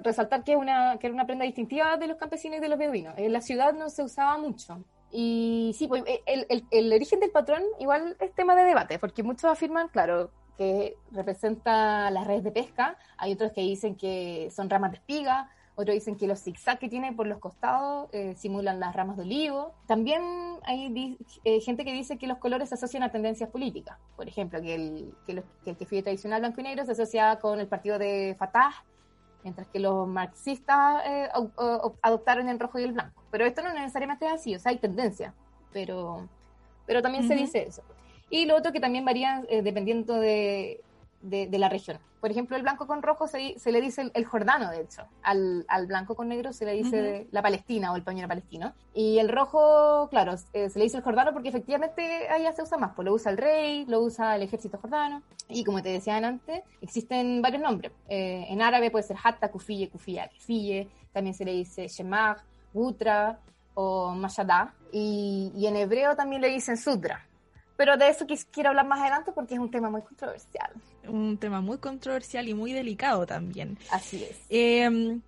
resaltar 0.04 0.44
que, 0.44 0.58
una, 0.58 0.98
que 1.00 1.08
era 1.08 1.14
una 1.14 1.26
prenda 1.26 1.46
distintiva 1.46 1.96
de 1.96 2.08
los 2.08 2.18
campesinos 2.18 2.58
y 2.58 2.60
de 2.60 2.68
los 2.68 2.78
beduinos. 2.78 3.14
En 3.18 3.32
la 3.32 3.40
ciudad 3.40 3.74
no 3.74 3.90
se 3.90 4.04
usaba 4.04 4.38
mucho. 4.38 4.84
Y 5.10 5.74
sí, 5.78 5.88
pues 5.88 6.04
el, 6.26 6.46
el, 6.50 6.66
el 6.70 6.92
origen 6.92 7.22
del 7.22 7.32
patrón 7.32 7.64
igual 7.80 8.18
es 8.20 8.34
tema 8.34 8.54
de 8.56 8.66
debate, 8.66 9.00
porque 9.00 9.24
muchos 9.24 9.46
afirman, 9.46 9.88
claro, 9.88 10.32
que 10.58 10.98
representa 11.12 12.12
las 12.12 12.28
redes 12.28 12.44
de 12.44 12.52
pesca, 12.52 12.98
hay 13.18 13.32
otros 13.32 13.54
que 13.54 13.62
dicen 13.62 13.96
que 13.96 14.50
son 14.54 14.70
ramas 14.70 14.92
de 14.92 14.98
espiga, 14.98 15.50
otros 15.82 15.96
dicen 15.96 16.15
que 16.15 16.28
los 16.28 16.39
zigzags 16.39 16.80
que 16.80 16.89
tiene 16.89 17.13
por 17.13 17.28
los 17.28 17.39
costados 17.39 18.10
eh, 18.13 18.36
simulan 18.36 18.80
las 18.80 18.96
ramas 18.96 19.17
de 19.17 19.24
olivo. 19.24 19.74
También 19.88 20.22
hay 20.63 21.17
eh, 21.44 21.60
gente 21.62 21.86
que 21.86 21.94
dice 21.94 22.17
que 22.17 22.28
los 22.28 22.38
colores 22.38 22.70
se 22.70 22.76
asocian 22.76 23.04
a 23.04 23.12
tendencias 23.12 23.50
políticas. 23.50 23.98
Por 24.15 24.28
ejemplo, 24.28 24.62
que 24.62 24.76
el 24.76 25.13
que, 25.26 25.44
el 25.65 25.78
kefir 25.78 26.04
tradicional 26.04 26.41
blanco 26.41 26.62
y 26.62 26.63
negro 26.63 26.86
se 26.86 26.91
asocia 26.94 27.38
con 27.39 27.60
el 27.60 27.67
partido 27.67 28.00
de 28.00 28.36
Fatah, 28.38 28.84
mientras 29.44 29.67
que 29.67 29.80
los 29.80 30.08
marxistas 30.08 31.04
eh, 31.06 31.30
adoptaron 32.02 32.48
el 32.50 32.60
rojo 32.60 32.80
y 32.80 32.84
el 32.84 32.94
blanco. 32.94 33.24
Pero 33.32 33.46
esto 33.46 33.62
no 33.62 33.74
necesariamente 33.74 34.26
es 34.26 34.34
así, 34.34 34.56
o 34.56 34.60
sea, 34.60 34.72
hay 34.72 34.78
tendencia, 34.78 35.34
pero, 35.74 36.28
pero 36.86 37.02
también 37.02 37.28
se 37.28 37.36
dice 37.36 37.67
eso. 37.67 37.84
Y 38.30 38.46
lo 38.46 38.56
otro 38.56 38.72
que 38.72 38.80
también 38.80 39.04
varía 39.04 39.44
dependiendo 39.50 40.15
de, 40.15 40.82
de, 41.22 41.60
la 41.60 41.70
región. 41.70 42.00
Por 42.20 42.32
ejemplo, 42.32 42.56
el 42.56 42.64
blanco 42.64 42.88
con 42.88 43.02
rojo 43.02 43.28
se, 43.28 43.58
se 43.58 43.72
le 43.72 43.82
dice 43.82 44.12
el, 44.14 44.26
jordano, 44.26 44.70
de 44.72 44.82
hecho. 44.82 45.04
Al, 45.24 45.66
al, 45.68 45.88
blanco 45.88 46.16
con 46.16 46.28
negro 46.28 46.54
se 46.54 46.66
le 46.66 46.74
dice 46.74 47.28
la 47.32 47.42
palestina 47.42 47.92
o 47.92 47.96
el 47.96 48.04
pañuelo 48.04 48.28
palestino. 48.28 48.74
Y 48.94 49.18
el 49.20 49.30
rojo, 49.30 50.08
claro, 50.10 50.36
eh, 50.54 50.70
se 50.70 50.80
le 50.80 50.86
dice 50.86 50.98
el 50.98 51.04
jordano 51.04 51.34
porque 51.34 51.50
efectivamente 51.50 52.28
allá 52.30 52.52
se 52.54 52.64
usa 52.64 52.78
más. 52.78 52.94
Pues 52.96 53.06
lo 53.06 53.14
usa 53.14 53.32
el 53.32 53.38
rey, 53.38 53.86
lo 53.86 54.02
usa 54.02 54.36
el 54.36 54.44
ejército 54.44 54.78
jordano. 54.78 55.24
Y 55.50 55.64
como 55.64 55.82
te 55.82 55.90
decía 55.90 56.18
antes, 56.18 56.64
existen 56.82 57.42
varios 57.42 57.62
nombres. 57.62 57.92
Eh, 58.08 58.46
en 58.50 58.62
árabe 58.62 58.92
puede 58.92 59.04
ser 59.04 59.18
hatta, 59.24 59.50
kufiye, 59.50 59.90
kufiya, 59.90 60.28
kifiye. 60.28 60.90
También 61.12 61.34
se 61.34 61.46
le 61.46 61.54
dice 61.54 61.88
shemag, 61.88 62.38
gutra 62.74 63.40
o 63.74 64.14
mashada. 64.14 64.74
Y, 64.92 65.52
y 65.56 65.68
en 65.68 65.76
hebreo 65.76 66.16
también 66.16 66.42
le 66.42 66.50
dicen 66.50 66.78
sudra 66.78 67.26
pero 67.82 67.98
de 67.98 68.10
eso 68.10 68.28
quiero 68.52 68.70
hablar 68.70 68.86
más 68.86 69.00
adelante 69.02 69.32
porque 69.34 69.56
es 69.56 69.60
un 69.60 69.72
tema 69.72 69.89
muy 69.89 70.04
controversial. 70.04 70.70
Un 71.08 71.36
tema 71.39 71.62
muy 71.62 71.80
controversial 71.80 72.48
y 72.48 72.54
muy 72.54 72.74
delicado 72.74 73.26
también. 73.26 73.76
Así 73.89 74.24
es. 74.24 74.38
Em, 74.50 75.20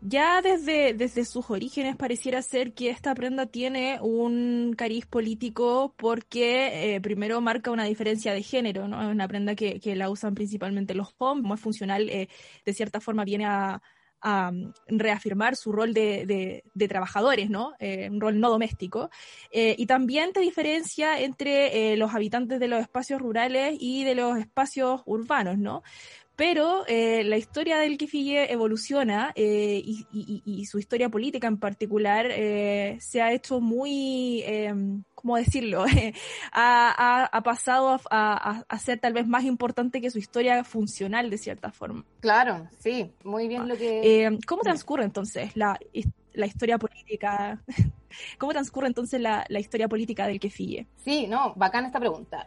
ya 0.00 0.40
desde, 0.40 0.94
desde 0.94 1.24
sus 1.24 1.50
orígenes 1.50 1.96
pareciera 1.96 2.40
ser 2.42 2.72
que 2.72 2.90
esta 2.90 3.16
prenda 3.16 3.46
tiene 3.46 3.98
un 4.00 4.76
cariz 4.78 5.06
político 5.06 5.92
porque 5.96 6.94
eh, 6.94 7.00
primero 7.00 7.40
marca 7.40 7.72
una 7.72 7.82
diferencia 7.82 8.32
de 8.32 8.44
género, 8.44 8.86
¿no? 8.86 9.02
Es 9.02 9.08
una 9.08 9.26
prenda 9.26 9.56
que, 9.56 9.80
que 9.80 9.96
la 9.96 10.08
usan 10.08 10.36
principalmente 10.36 10.94
los 10.94 11.16
hombres, 11.18 11.42
como 11.42 11.54
es 11.54 11.60
funcional, 11.60 12.08
eh, 12.10 12.28
de 12.64 12.74
cierta 12.74 13.00
forma 13.00 13.24
viene 13.24 13.46
a, 13.46 13.82
a 14.20 14.50
reafirmar 14.86 15.56
su 15.56 15.72
rol 15.72 15.94
de, 15.94 16.62
de, 16.74 16.88
trabajadores, 16.88 17.50
¿no? 17.50 17.74
Eh, 17.78 18.08
un 18.10 18.20
rol 18.20 18.40
no 18.40 18.50
doméstico. 18.50 19.10
Eh, 19.50 19.74
y 19.78 19.86
también 19.86 20.32
te 20.32 20.40
diferencia 20.40 21.20
entre 21.20 21.92
eh, 21.92 21.96
los 21.96 22.14
habitantes 22.14 22.60
de 22.60 22.68
los 22.68 22.80
espacios 22.80 23.20
rurales 23.20 23.76
y 23.78 24.04
de 24.04 24.14
los 24.14 24.38
espacios 24.38 25.02
urbanos, 25.06 25.58
¿no? 25.58 25.82
Pero 26.38 26.84
eh, 26.86 27.24
la 27.24 27.36
historia 27.36 27.78
del 27.78 27.98
Kifille 27.98 28.52
evoluciona 28.52 29.32
eh, 29.34 29.82
y, 29.84 30.66
su 30.66 30.78
historia 30.78 31.08
política 31.08 31.48
en 31.48 31.58
particular 31.58 32.28
eh, 32.30 32.96
se 33.00 33.20
ha 33.20 33.32
hecho 33.32 33.60
muy, 33.60 34.44
¿cómo 35.16 35.36
decirlo? 35.36 35.84
ha, 36.52 37.40
pasado 37.42 38.00
a, 38.08 38.78
ser 38.78 39.00
tal 39.00 39.14
vez 39.14 39.26
más 39.26 39.42
importante 39.42 40.00
que 40.00 40.12
su 40.12 40.18
historia 40.18 40.62
funcional 40.62 41.28
de 41.28 41.38
cierta 41.38 41.72
forma. 41.72 42.04
Claro, 42.20 42.68
sí, 42.78 43.10
muy 43.24 43.48
bien 43.48 43.66
lo 43.66 43.76
que... 43.76 44.38
¿Cómo 44.46 44.62
transcurre 44.62 45.02
entonces 45.02 45.56
la, 45.56 45.76
la 46.34 46.46
historia 46.46 46.78
política? 46.78 47.60
¿Cómo 48.38 48.52
transcurre 48.52 48.86
entonces 48.86 49.20
la, 49.20 49.44
la 49.48 49.58
historia 49.58 49.88
política 49.88 50.28
del 50.28 50.38
Kefille? 50.38 50.86
Sí, 50.98 51.26
no, 51.26 51.52
bacana 51.56 51.88
esta 51.88 51.98
pregunta. 51.98 52.46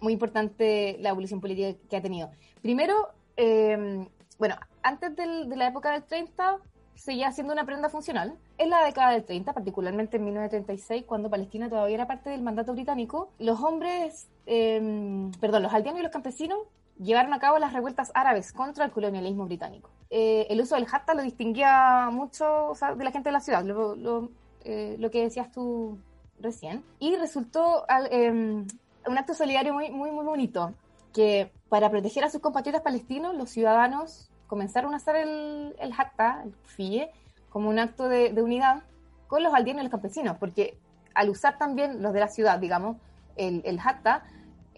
Muy 0.00 0.12
importante 0.12 0.96
la 1.00 1.10
evolución 1.10 1.40
política 1.40 1.78
que 1.88 1.96
ha 1.96 2.02
tenido. 2.02 2.30
Primero, 2.62 2.94
em, 3.36 4.06
bueno, 4.38 4.56
antes 4.82 5.14
de 5.16 5.56
la 5.56 5.68
época 5.68 5.92
del 5.92 6.04
30 6.04 6.58
seguía 6.98 7.30
siendo 7.30 7.52
una 7.52 7.64
prenda 7.64 7.88
funcional. 7.88 8.36
En 8.58 8.70
la 8.70 8.84
década 8.84 9.12
del 9.12 9.24
30, 9.24 9.52
particularmente 9.52 10.16
en 10.16 10.24
1936, 10.24 11.04
cuando 11.06 11.30
Palestina 11.30 11.68
todavía 11.68 11.94
era 11.94 12.06
parte 12.06 12.30
del 12.30 12.42
mandato 12.42 12.72
británico, 12.72 13.30
los 13.38 13.60
hombres, 13.60 14.28
em, 14.46 15.30
perdón, 15.40 15.62
los 15.62 15.72
aldeanos 15.72 16.00
y 16.00 16.02
los 16.02 16.12
campesinos 16.12 16.58
llevaron 16.98 17.32
a 17.32 17.38
cabo 17.38 17.58
las 17.58 17.72
revueltas 17.72 18.10
árabes 18.14 18.52
contra 18.52 18.84
el 18.84 18.90
colonialismo 18.90 19.46
británico. 19.46 19.90
Eh, 20.10 20.46
el 20.50 20.60
uso 20.60 20.74
del 20.74 20.86
hatta 20.90 21.14
lo 21.14 21.22
distinguía 21.22 22.10
mucho 22.10 22.72
de 22.96 23.04
la 23.04 23.12
gente 23.12 23.28
de 23.28 23.32
la 23.32 23.40
ciudad, 23.40 23.64
lo, 23.64 24.30
eh, 24.64 24.96
lo, 24.98 25.10
que 25.10 25.22
decías 25.22 25.52
tú 25.52 25.98
recién, 26.40 26.82
y 26.98 27.14
resultó 27.14 27.84
em, 28.10 28.66
un 29.08 29.18
acto 29.18 29.34
solidario 29.34 29.74
muy, 29.74 29.90
muy, 29.90 30.10
muy 30.10 30.24
bonito 30.24 30.74
que 31.12 31.50
para 31.68 31.90
proteger 31.90 32.24
a 32.24 32.30
sus 32.30 32.40
compatriotas 32.40 32.82
palestinos, 32.82 33.34
los 33.34 33.50
ciudadanos 33.50 34.30
comenzaron 34.46 34.94
a 34.94 34.96
hacer 34.96 35.16
el, 35.16 35.74
el 35.78 35.92
hatta, 35.96 36.42
el 36.44 36.54
FIE, 36.64 37.10
como 37.50 37.68
un 37.68 37.78
acto 37.78 38.08
de, 38.08 38.32
unidad 38.42 38.82
con 39.26 39.42
los 39.42 39.52
aldeanos 39.52 39.82
y 39.82 39.84
los 39.84 39.90
campesinos, 39.90 40.36
porque 40.38 40.78
al 41.14 41.28
usar 41.28 41.58
también 41.58 42.02
los 42.02 42.12
de 42.12 42.20
la 42.20 42.28
ciudad, 42.28 42.58
digamos, 42.58 42.96
el, 43.36 43.62
el 43.64 43.78
hatta, 43.78 44.24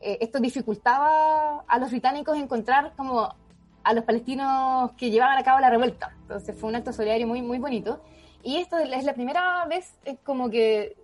eh, 0.01 0.19
esto 0.21 0.41
dificultaba 0.41 1.65
a 1.67 1.79
los 1.79 1.91
británicos 1.91 2.37
encontrar 2.37 2.93
como 2.97 3.35
a 3.83 3.95
los 3.95 4.05
palestinos 4.05 4.93
que 4.93 5.11
llevaban 5.11 5.39
a 5.39 5.43
cabo 5.43 5.61
la 5.61 5.71
revuelta. 5.71 6.15
Entonces 6.23 6.57
fue 6.57 6.69
un 6.69 6.77
acto 6.77 6.93
solidario 6.93 7.27
muy, 7.27 7.43
muy 7.43 7.59
bonito. 7.59 8.01
Y 8.43 8.57
esto 8.57 8.79
es 8.79 9.05
la 9.05 9.15
primera 9.15 9.65
vez 9.67 9.95
como 10.25 10.51
que 10.51 10.97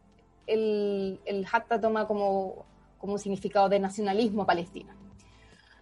el, 0.47 1.21
el 1.25 1.47
hatta 1.51 1.81
toma 1.81 2.07
como, 2.07 2.65
como 2.99 3.19
significado 3.19 3.69
de 3.69 3.79
nacionalismo 3.79 4.47
palestino. 4.47 4.93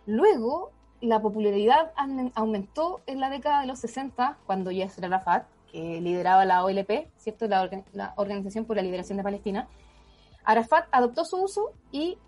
Luego, 0.07 0.72
la 1.00 1.20
popularidad 1.20 1.92
aumentó 2.35 3.00
en 3.07 3.20
la 3.20 3.31
década 3.31 3.61
de 3.61 3.66
los 3.66 3.79
60, 3.79 4.38
cuando 4.46 4.70
Yasser 4.70 5.05
Arafat, 5.05 5.46
que 5.70 6.00
lideraba 6.00 6.44
la 6.44 6.64
OLP, 6.64 7.09
¿cierto? 7.16 7.46
La, 7.48 8.12
Organización 8.16 8.64
por 8.64 8.77
la 8.77 8.83
Liberación 8.83 9.18
de 9.18 9.24
Palestina, 9.24 9.68
Arafat 10.44 10.87
adoptó 10.92 11.24
su 11.24 11.42
uso 11.42 11.72
y 11.90 12.18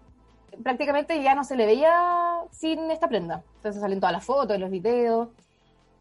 prácticamente 0.63 1.23
ya 1.23 1.35
no 1.35 1.45
se 1.45 1.57
le 1.57 1.67
veía 1.67 2.41
sin 2.51 2.91
esta 2.91 3.09
prenda. 3.09 3.43
Entonces 3.57 3.81
salen 3.81 4.01
todas 4.01 4.13
las 4.13 4.25
fotos, 4.25 4.59
los 4.59 4.71
videos 4.71 5.29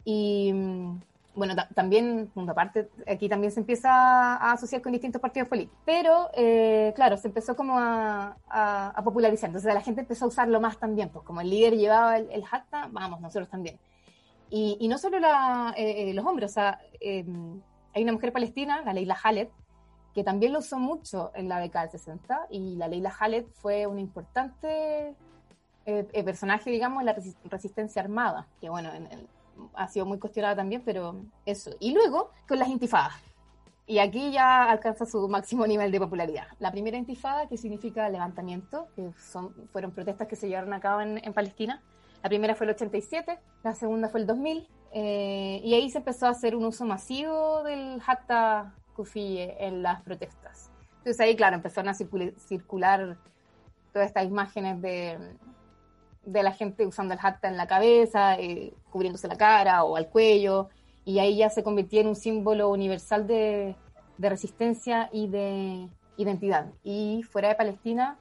y 0.04 0.52
mm, 0.52 1.00
bueno, 1.36 1.54
también, 1.74 2.32
aparte, 2.48 2.88
aquí 3.06 3.28
también 3.28 3.52
se 3.52 3.60
empieza 3.60 3.90
a 3.90 4.52
asociar 4.52 4.80
con 4.80 4.92
distintos 4.92 5.20
partidos 5.20 5.48
políticos. 5.48 5.78
Pero, 5.84 6.30
eh, 6.32 6.94
claro, 6.96 7.18
se 7.18 7.28
empezó 7.28 7.54
como 7.54 7.74
a, 7.78 8.36
popularizar. 9.04 9.50
Entonces 9.50 9.72
la 9.72 9.82
gente 9.82 10.00
empezó 10.00 10.24
a 10.24 10.28
usarlo 10.28 10.60
más 10.62 10.78
también. 10.78 11.10
Pues 11.10 11.26
como 11.26 11.42
el 11.42 11.50
líder 11.50 11.76
llevaba 11.76 12.16
el, 12.16 12.30
el 12.32 12.42
vamos, 12.90 13.20
nosotros 13.20 13.50
también. 13.50 13.78
Y, 14.48 14.88
no 14.88 14.96
solo 14.96 15.18
la, 15.18 15.74
eh, 15.76 16.10
eh, 16.10 16.14
los 16.14 16.24
hombres, 16.24 16.52
o 16.52 16.54
sea, 16.54 16.80
em, 17.00 17.60
hay 17.94 18.02
una 18.02 18.12
mujer 18.12 18.32
palestina, 18.32 18.80
la 18.82 18.94
Leila 18.94 19.14
Khaled, 19.14 19.48
que 20.14 20.24
también 20.24 20.54
lo 20.54 20.60
usó 20.60 20.78
mucho 20.78 21.32
en 21.34 21.50
la 21.50 21.60
década 21.60 21.86
del 21.86 22.00
60. 22.00 22.46
Y 22.50 22.76
la 22.76 22.88
Leila 22.88 23.10
Khaled 23.10 23.44
fue 23.52 23.86
un 23.86 23.98
importante 23.98 25.14
personaje, 26.24 26.70
digamos, 26.70 27.00
en 27.00 27.06
la 27.06 27.16
resistencia 27.44 28.00
armada. 28.00 28.48
Que 28.60 28.70
bueno, 28.70 28.92
en, 28.92 29.06
el 29.06 29.28
ha 29.74 29.88
sido 29.88 30.06
muy 30.06 30.18
cuestionada 30.18 30.56
también, 30.56 30.82
pero 30.84 31.24
eso. 31.44 31.70
Y 31.80 31.92
luego, 31.92 32.30
con 32.48 32.58
las 32.58 32.68
intifadas. 32.68 33.14
y 33.88 33.98
aquí 34.00 34.32
ya 34.32 34.68
alcanza 34.68 35.06
su 35.06 35.28
máximo 35.28 35.66
nivel 35.66 35.92
de 35.92 36.00
popularidad. 36.00 36.48
La 36.58 36.72
primera 36.72 36.96
intifada, 36.96 37.46
que 37.48 37.56
significa 37.56 38.08
levantamiento, 38.08 38.88
que 38.96 39.12
son, 39.12 39.54
fueron 39.72 39.92
protestas 39.92 40.26
que 40.26 40.34
se 40.34 40.48
llevaron 40.48 40.72
a 40.72 40.80
cabo 40.80 41.02
en, 41.02 41.32
Palestina. 41.32 41.82
La 42.22 42.28
primera 42.28 42.56
fue 42.56 42.66
el 42.66 42.70
87, 42.70 43.38
la 43.62 43.74
segunda 43.74 44.08
fue 44.08 44.20
el 44.20 44.26
2000, 44.26 44.68
eh, 44.92 45.60
y 45.62 45.74
ahí 45.74 45.88
se 45.90 45.98
empezó 45.98 46.26
a 46.26 46.30
hacer 46.30 46.56
un 46.56 46.64
uso 46.64 46.84
masivo 46.84 47.62
del 47.62 48.02
hatta 48.04 48.74
kufiye 48.96 49.56
en 49.64 49.82
las 49.82 50.02
protestas. 50.02 50.70
Entonces 50.98 51.20
ahí, 51.20 51.36
claro, 51.36 51.54
empezaron 51.56 51.88
a 51.88 51.94
circular 51.94 53.16
todas 53.92 54.08
estas 54.08 54.24
imágenes 54.24 54.82
de, 54.82 55.18
de 56.26 56.42
la 56.42 56.52
gente 56.52 56.84
usando 56.84 57.14
el 57.14 57.20
hatta 57.22 57.48
en 57.48 57.56
la 57.56 57.66
cabeza, 57.66 58.34
eh, 58.34 58.74
cubriéndose 58.96 59.28
la 59.28 59.36
cara 59.36 59.84
o 59.84 59.96
al 59.96 60.08
cuello, 60.08 60.70
y 61.04 61.18
ahí 61.18 61.36
ya 61.36 61.50
se 61.50 61.62
convirtió 61.62 62.00
en 62.00 62.06
un 62.06 62.16
símbolo 62.16 62.70
universal 62.70 63.26
de, 63.26 63.76
de 64.16 64.28
resistencia 64.30 65.10
y 65.12 65.28
de 65.28 65.86
identidad. 66.16 66.72
Y 66.82 67.22
fuera 67.30 67.48
de 67.48 67.56
Palestina 67.56 68.16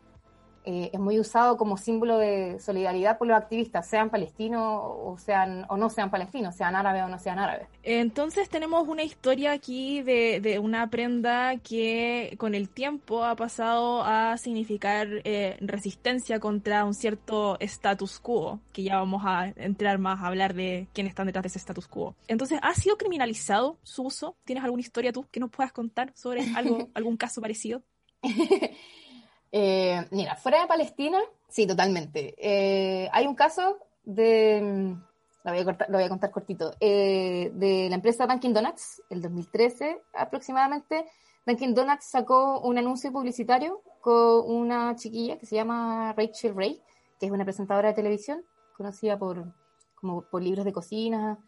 eh, 0.66 0.90
es 0.92 1.00
muy 1.00 1.20
usado 1.20 1.58
como 1.58 1.78
símbolo 1.78 2.18
de 2.18 2.60
solidaridad 2.60 3.18
por 3.18 3.28
los 3.28 3.38
activistas, 3.38 3.88
sean 3.88 4.10
palestinos 4.10 4.62
o, 4.64 5.16
sean, 5.18 5.66
o 5.70 5.78
no 5.78 5.90
sean 5.90 6.10
palestinos, 6.10 6.56
sean 6.56 6.76
árabes 6.76 7.04
o 7.04 7.08
no 7.08 7.20
sean 7.20 7.40
árabes. 7.40 7.68
Entonces 7.84 8.50
tenemos 8.50 8.88
una 8.88 9.04
historia 9.04 9.52
aquí 9.52 10.02
de, 10.02 10.40
de 10.42 10.60
una 10.60 10.90
prenda 10.90 11.58
que 11.58 12.36
con 12.38 12.56
el 12.56 12.70
tiempo 12.70 13.24
ha 13.24 13.36
pasado 13.36 14.04
a 14.04 14.38
significar 14.38 15.08
eh, 15.24 15.58
resistencia 15.62 16.40
contra 16.40 16.84
un 16.84 16.94
cierto 16.94 17.58
status 17.60 18.20
quo, 18.20 18.60
que 18.74 18.84
ya 18.84 18.98
vamos 18.98 19.24
a 19.26 19.54
entrar 19.56 20.00
más 20.00 20.22
a 20.22 20.28
hablar 20.28 20.54
de 20.54 20.88
quiénes 20.94 21.12
están 21.12 21.28
detrás 21.28 21.44
de 21.44 21.48
ese 21.48 21.60
status 21.60 21.88
quo. 21.88 22.16
Entonces, 22.28 22.60
¿ha 22.62 22.74
sido 22.74 22.98
criminalizado 22.98 23.78
su 23.84 24.04
uso? 24.04 24.36
¿Tienes 24.46 24.64
alguna 24.64 24.82
historia 24.82 25.14
tú 25.14 25.26
que 25.32 25.40
nos 25.40 25.52
puedas 25.52 25.72
contar 25.72 26.12
sobre 26.16 26.44
algo, 26.56 26.90
algún 26.96 27.18
caso 27.18 27.42
parecido? 27.42 27.84
Eh, 29.58 30.06
mira, 30.12 30.36
fuera 30.36 30.60
de 30.60 30.68
Palestina, 30.68 31.18
sí, 31.48 31.66
totalmente. 31.66 32.36
Eh, 32.38 33.08
hay 33.14 33.26
un 33.26 33.36
caso 33.36 33.78
de, 34.04 34.94
lo 35.46 35.52
voy 35.52 35.62
a, 35.62 35.86
lo 35.88 35.98
voy 35.98 36.04
a 36.04 36.10
contar 36.10 36.30
cortito, 36.30 36.74
eh, 36.82 37.52
de 37.54 37.88
la 37.88 37.96
empresa 37.96 38.28
Dunkin' 38.28 38.54
Donuts, 38.54 39.02
el 39.10 39.22
2013 39.22 40.02
aproximadamente. 40.14 41.06
Dunkin' 41.46 41.74
Donuts 41.74 42.04
sacó 42.04 42.60
un 42.60 42.78
anuncio 42.78 43.14
publicitario 43.14 43.82
con 44.02 44.44
una 44.46 44.94
chiquilla 44.98 45.38
que 45.38 45.46
se 45.46 45.56
llama 45.56 46.12
Rachel 46.18 46.54
Ray, 46.54 46.82
que 47.18 47.28
es 47.28 47.32
una 47.32 47.46
presentadora 47.46 47.88
de 47.88 47.94
televisión, 47.94 48.44
conocida 48.76 49.18
por, 49.18 49.54
como 49.96 50.24
por 50.24 50.44
libros 50.44 50.66
de 50.66 50.74
cocina, 50.74 51.40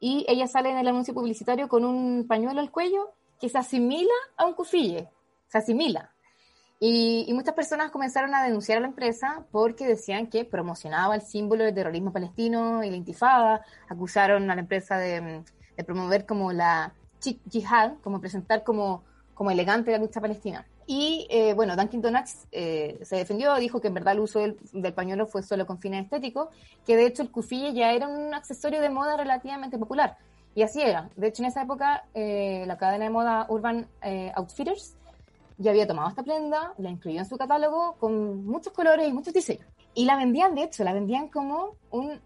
y 0.00 0.24
ella 0.28 0.46
sale 0.46 0.70
en 0.70 0.78
el 0.78 0.88
anuncio 0.88 1.12
publicitario 1.12 1.68
con 1.68 1.84
un 1.84 2.26
pañuelo 2.26 2.58
al 2.58 2.70
cuello 2.70 3.10
que 3.38 3.50
se 3.50 3.58
asimila 3.58 4.14
a 4.38 4.46
un 4.46 4.54
cufille, 4.54 5.10
se 5.46 5.58
asimila, 5.58 6.14
y, 6.82 7.30
muchas 7.34 7.54
personas 7.54 7.90
comenzaron 7.90 8.34
a 8.34 8.42
denunciar 8.42 8.78
a 8.78 8.80
la 8.80 8.86
empresa 8.86 9.44
porque 9.52 9.86
decían 9.86 10.28
que 10.28 10.46
promocionaba 10.46 11.14
el 11.14 11.20
símbolo 11.20 11.64
del 11.64 11.74
terrorismo 11.74 12.10
palestino 12.10 12.82
y 12.82 12.88
la 12.88 12.96
intifada. 12.96 13.66
Acusaron 13.88 14.50
a 14.50 14.54
la 14.54 14.62
empresa 14.62 14.96
de, 14.96 15.42
promover 15.86 16.24
como 16.24 16.52
la 16.52 16.94
jihad, 17.50 17.94
como 18.02 18.18
presentar 18.20 18.64
como, 18.64 19.04
como 19.34 19.50
elegante 19.50 19.90
la 19.90 19.98
lucha 19.98 20.22
palestina. 20.22 20.66
Y 20.86 21.26
eh, 21.28 21.52
bueno, 21.52 21.76
Dunkin' 21.76 22.00
Donuts 22.00 22.48
eh, 22.50 22.98
se 23.02 23.16
defendió, 23.16 23.54
dijo 23.56 23.80
que 23.82 23.88
en 23.88 23.94
verdad 23.94 24.14
el 24.14 24.20
uso 24.20 24.40
del, 24.40 24.94
pañuelo 24.94 25.26
fue 25.26 25.42
solo 25.42 25.66
con 25.66 25.78
fines 25.80 26.04
estéticos, 26.04 26.48
que 26.86 26.96
de 26.96 27.06
hecho 27.06 27.22
el 27.22 27.30
kufille 27.30 27.74
ya 27.74 27.92
era 27.92 28.08
un 28.08 28.34
accesorio 28.34 28.80
de 28.80 28.88
moda 28.88 29.18
relativamente 29.18 29.76
popular. 29.76 30.16
Y 30.54 30.62
así 30.62 30.80
era. 30.80 31.10
De 31.14 31.28
hecho, 31.28 31.42
en 31.42 31.48
esa 31.48 31.62
época, 31.62 32.04
eh, 32.14 32.64
la 32.66 32.78
cadena 32.78 33.04
de 33.04 33.10
moda 33.10 33.46
Urban 33.50 33.86
Outfitters 34.34 34.96
ya 35.60 35.70
había 35.70 35.86
tomado 35.86 36.08
esta 36.08 36.22
prenda, 36.22 36.72
la 36.78 36.90
incluyó 36.90 37.18
en 37.18 37.26
su 37.26 37.36
catálogo 37.36 37.94
con 37.98 38.46
muchos 38.46 38.72
colores 38.72 39.06
y 39.06 39.12
muchos 39.12 39.34
diseños. 39.34 39.66
Y 39.94 40.06
la 40.06 40.16
vendían, 40.16 40.54
de 40.54 40.62
hecho, 40.62 40.84
la 40.84 40.94
vendían 40.94 41.28
como 41.28 41.76
un, 41.90 42.18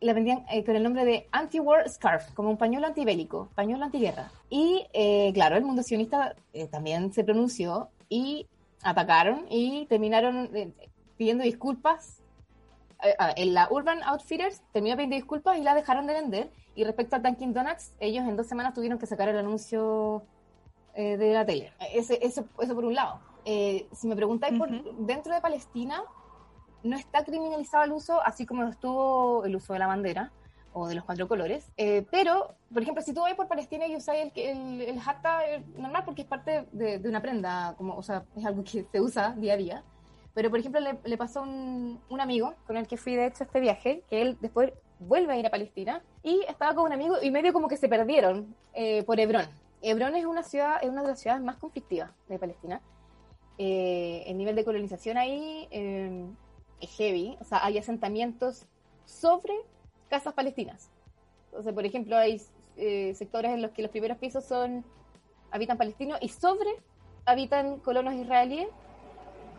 la 0.00 0.12
vendían 0.12 0.44
eh, 0.50 0.64
con 0.64 0.74
el 0.74 0.82
nombre 0.82 1.04
de 1.04 1.28
Anti-War 1.30 1.88
Scarf, 1.88 2.32
como 2.34 2.50
un 2.50 2.56
pañuelo 2.56 2.88
antibélico, 2.88 3.48
pañuelo 3.54 3.84
antiguerra. 3.84 4.32
Y 4.48 4.86
eh, 4.92 5.30
claro, 5.32 5.56
el 5.56 5.64
mundo 5.64 5.84
sionista 5.84 6.34
eh, 6.52 6.66
también 6.66 7.12
se 7.12 7.22
pronunció 7.22 7.90
y 8.08 8.48
atacaron 8.82 9.46
y 9.48 9.86
terminaron 9.86 10.50
pidiendo 11.16 11.44
disculpas. 11.44 12.18
en 13.36 13.54
la 13.54 13.68
Urban 13.70 14.02
Outfitters 14.02 14.62
terminó 14.72 14.96
pidiendo 14.96 15.14
disculpas 15.14 15.58
y 15.58 15.62
la 15.62 15.74
dejaron 15.74 16.08
de 16.08 16.14
vender. 16.14 16.50
Y 16.74 16.82
respecto 16.82 17.14
a 17.14 17.18
Dunkin' 17.20 17.52
Donuts, 17.52 17.92
ellos 18.00 18.26
en 18.26 18.36
dos 18.36 18.48
semanas 18.48 18.74
tuvieron 18.74 18.98
que 18.98 19.06
sacar 19.06 19.28
el 19.28 19.38
anuncio 19.38 20.24
eh, 20.94 21.16
de 21.16 21.32
la 21.32 21.46
tele. 21.46 21.72
Ese, 21.94 22.18
eso, 22.22 22.44
eso 22.60 22.74
por 22.74 22.84
un 22.84 22.94
lado. 22.94 23.20
Eh, 23.44 23.86
si 23.92 24.06
me 24.08 24.16
preguntáis 24.16 24.58
por 24.58 24.68
dentro 25.06 25.34
de 25.34 25.40
Palestina, 25.40 26.02
no 26.82 26.96
está 26.96 27.24
criminalizado 27.24 27.84
el 27.84 27.92
uso, 27.92 28.20
así 28.22 28.46
como 28.46 28.64
estuvo 28.64 29.44
el 29.44 29.56
uso 29.56 29.72
de 29.72 29.78
la 29.78 29.86
bandera 29.86 30.32
o 30.72 30.88
de 30.88 30.94
los 30.94 31.04
cuatro 31.04 31.28
colores. 31.28 31.70
Eh, 31.76 32.06
pero, 32.10 32.54
por 32.72 32.82
ejemplo, 32.82 33.02
si 33.02 33.12
tú 33.12 33.20
vas 33.20 33.34
por 33.34 33.48
Palestina 33.48 33.86
y 33.86 33.96
usas 33.96 34.16
el, 34.16 34.32
el, 34.34 34.80
el 34.82 34.98
hatta, 35.04 35.40
normal 35.76 36.02
porque 36.04 36.22
es 36.22 36.28
parte 36.28 36.66
de, 36.72 36.98
de, 36.98 37.08
una 37.08 37.22
prenda, 37.22 37.74
como, 37.76 37.96
o 37.96 38.02
sea, 38.02 38.24
es 38.36 38.44
algo 38.44 38.62
que 38.64 38.84
se 38.90 39.00
usa 39.00 39.34
día 39.36 39.54
a 39.54 39.56
día. 39.56 39.84
Pero, 40.34 40.50
por 40.50 40.60
ejemplo, 40.60 40.80
le, 40.80 40.98
le 41.02 41.16
pasó 41.16 41.42
un, 41.42 42.00
un 42.08 42.20
amigo 42.20 42.54
con 42.66 42.76
el 42.76 42.86
que 42.86 42.96
fui, 42.96 43.16
de 43.16 43.26
hecho, 43.26 43.44
este 43.44 43.60
viaje, 43.60 44.04
que 44.08 44.22
él 44.22 44.38
después 44.40 44.72
vuelve 45.00 45.32
a 45.32 45.36
ir 45.38 45.46
a 45.46 45.50
Palestina 45.50 46.02
y 46.22 46.44
estaba 46.48 46.74
con 46.74 46.84
un 46.84 46.92
amigo 46.92 47.16
y 47.22 47.30
medio 47.30 47.52
como 47.52 47.68
que 47.68 47.76
se 47.76 47.88
perdieron 47.88 48.54
por 49.06 49.18
Hebrón. 49.18 49.46
Hebrón 49.82 50.14
es 50.14 50.26
una 50.26 50.42
ciudad, 50.42 50.76
es 50.82 50.88
una 50.88 51.02
de 51.02 51.08
las 51.08 51.20
ciudades 51.20 51.42
más 51.42 51.56
conflictivas 51.56 52.10
de 52.28 52.38
Palestina. 52.38 52.80
Eh, 53.58 54.24
el 54.26 54.36
nivel 54.38 54.56
de 54.56 54.64
colonización 54.64 55.16
ahí 55.16 55.68
eh, 55.70 56.26
es 56.80 56.90
heavy, 56.96 57.36
o 57.40 57.44
sea, 57.44 57.64
hay 57.64 57.78
asentamientos 57.78 58.66
sobre 59.06 59.54
casas 60.08 60.34
palestinas. 60.34 60.90
Entonces, 61.46 61.72
por 61.72 61.84
ejemplo, 61.84 62.16
hay 62.16 62.40
eh, 62.76 63.14
sectores 63.14 63.52
en 63.52 63.62
los 63.62 63.70
que 63.72 63.82
los 63.82 63.90
primeros 63.90 64.18
pisos 64.18 64.44
son 64.44 64.84
habitan 65.50 65.76
palestinos 65.76 66.18
y 66.20 66.28
sobre 66.28 66.70
habitan 67.24 67.80
colonos 67.80 68.14
israelíes, 68.14 68.68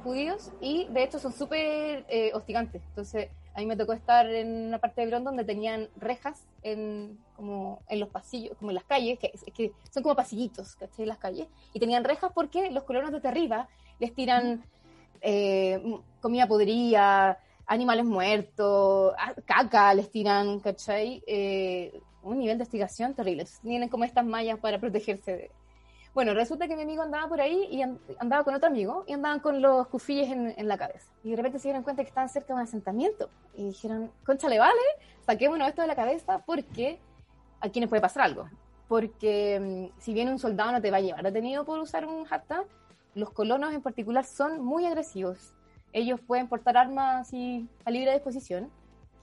judíos, 0.04 0.52
y 0.62 0.88
de 0.88 1.04
hecho 1.04 1.20
son 1.20 1.34
súper 1.34 2.06
hostigantes. 2.34 2.82
Entonces, 2.90 3.30
a 3.54 3.60
mí 3.60 3.66
me 3.66 3.76
tocó 3.76 3.94
estar 3.94 4.28
en 4.28 4.68
una 4.68 4.80
parte 4.80 5.02
de 5.02 5.08
Hebrón 5.08 5.24
donde 5.24 5.44
tenían 5.44 5.90
rejas 5.98 6.46
en, 6.64 7.20
como 7.36 7.82
en 7.90 8.00
los 8.00 8.10
pasillos, 8.10 8.58
como 8.58 8.72
en 8.72 8.76
las 8.76 8.86
calles, 8.86 9.20
que, 9.20 9.32
que 9.54 9.72
son 9.90 10.04
como 10.04 10.16
pasillitos, 10.16 10.76
¿cachai? 10.76 11.06
Las 11.06 11.18
calles, 11.18 11.48
y 11.74 11.80
tenían 11.80 12.04
rejas 12.04 12.32
porque 12.34 12.72
los 12.72 12.84
colonos 12.84 13.12
de 13.22 13.28
arriba 13.28 13.68
les 14.00 14.14
tiran 14.14 14.64
eh, 15.22 15.82
comida 16.22 16.48
podrida, 16.48 17.40
animales 17.66 18.06
muertos, 18.06 19.14
caca 19.46 19.94
les 19.94 20.10
tiran, 20.10 20.60
¿cachai? 20.60 21.24
Eh, 21.28 22.02
un 22.24 22.40
nivel 22.40 22.58
de 22.58 22.64
investigación 22.64 23.14
terrible. 23.14 23.46
tienen 23.62 23.90
como 23.90 24.04
estas 24.04 24.26
mallas 24.26 24.60
para 24.60 24.80
protegerse 24.80 25.32
de, 25.32 25.52
bueno, 26.14 26.34
resulta 26.34 26.68
que 26.68 26.76
mi 26.76 26.82
amigo 26.82 27.04
andaba 27.04 27.30
por 27.30 27.40
ahí 27.40 27.68
y 27.72 27.82
andaba 28.20 28.44
con 28.44 28.54
otro 28.54 28.68
amigo 28.68 29.06
y 29.08 29.14
andaban 29.14 29.40
con 29.40 29.62
los 29.62 29.88
cufilles 29.88 30.30
en, 30.30 30.68
la 30.68 30.78
cabeza. 30.78 31.10
Y 31.24 31.30
de 31.30 31.38
repente 31.38 31.60
se 31.60 31.70
dieron 31.70 31.84
cuenta 31.84 32.04
que 32.04 32.10
estaban 32.10 32.28
cerca 32.28 32.50
de 32.50 32.54
un 32.56 32.60
asentamiento. 32.60 33.30
Y 33.54 33.68
dijeron, 33.68 34.12
concha, 34.26 34.50
le 34.50 34.60
vale, 34.60 34.82
saquémonos 35.26 35.70
esto 35.70 35.82
de 35.82 35.88
la 35.88 35.96
cabeza 35.96 36.40
porque 36.46 37.00
a 37.62 37.70
quienes 37.70 37.90
puede 37.90 38.02
pasar 38.02 38.24
algo. 38.24 38.50
Porque 38.90 39.90
mm, 39.94 40.02
si 40.02 40.14
viene 40.14 40.32
un 40.32 40.40
soldado 40.40 40.74
no 40.74 40.82
te 40.82 40.92
va 40.92 40.98
a 40.98 41.02
llevar 41.02 41.24
detenido 41.24 41.64
por 41.64 41.80
usar 41.80 42.06
un 42.06 42.26
hatta, 42.30 42.66
los 43.16 43.32
colonos 43.32 43.74
en 43.74 43.82
particular 43.82 44.26
son 44.26 44.62
muy 44.62 44.86
agresivos. 44.86 45.54
Ellos 45.94 46.20
pueden 46.20 46.50
portar 46.50 46.76
armas 46.76 47.28
así 47.28 47.70
a 47.86 47.92
libre 47.92 48.12
disposición. 48.12 48.70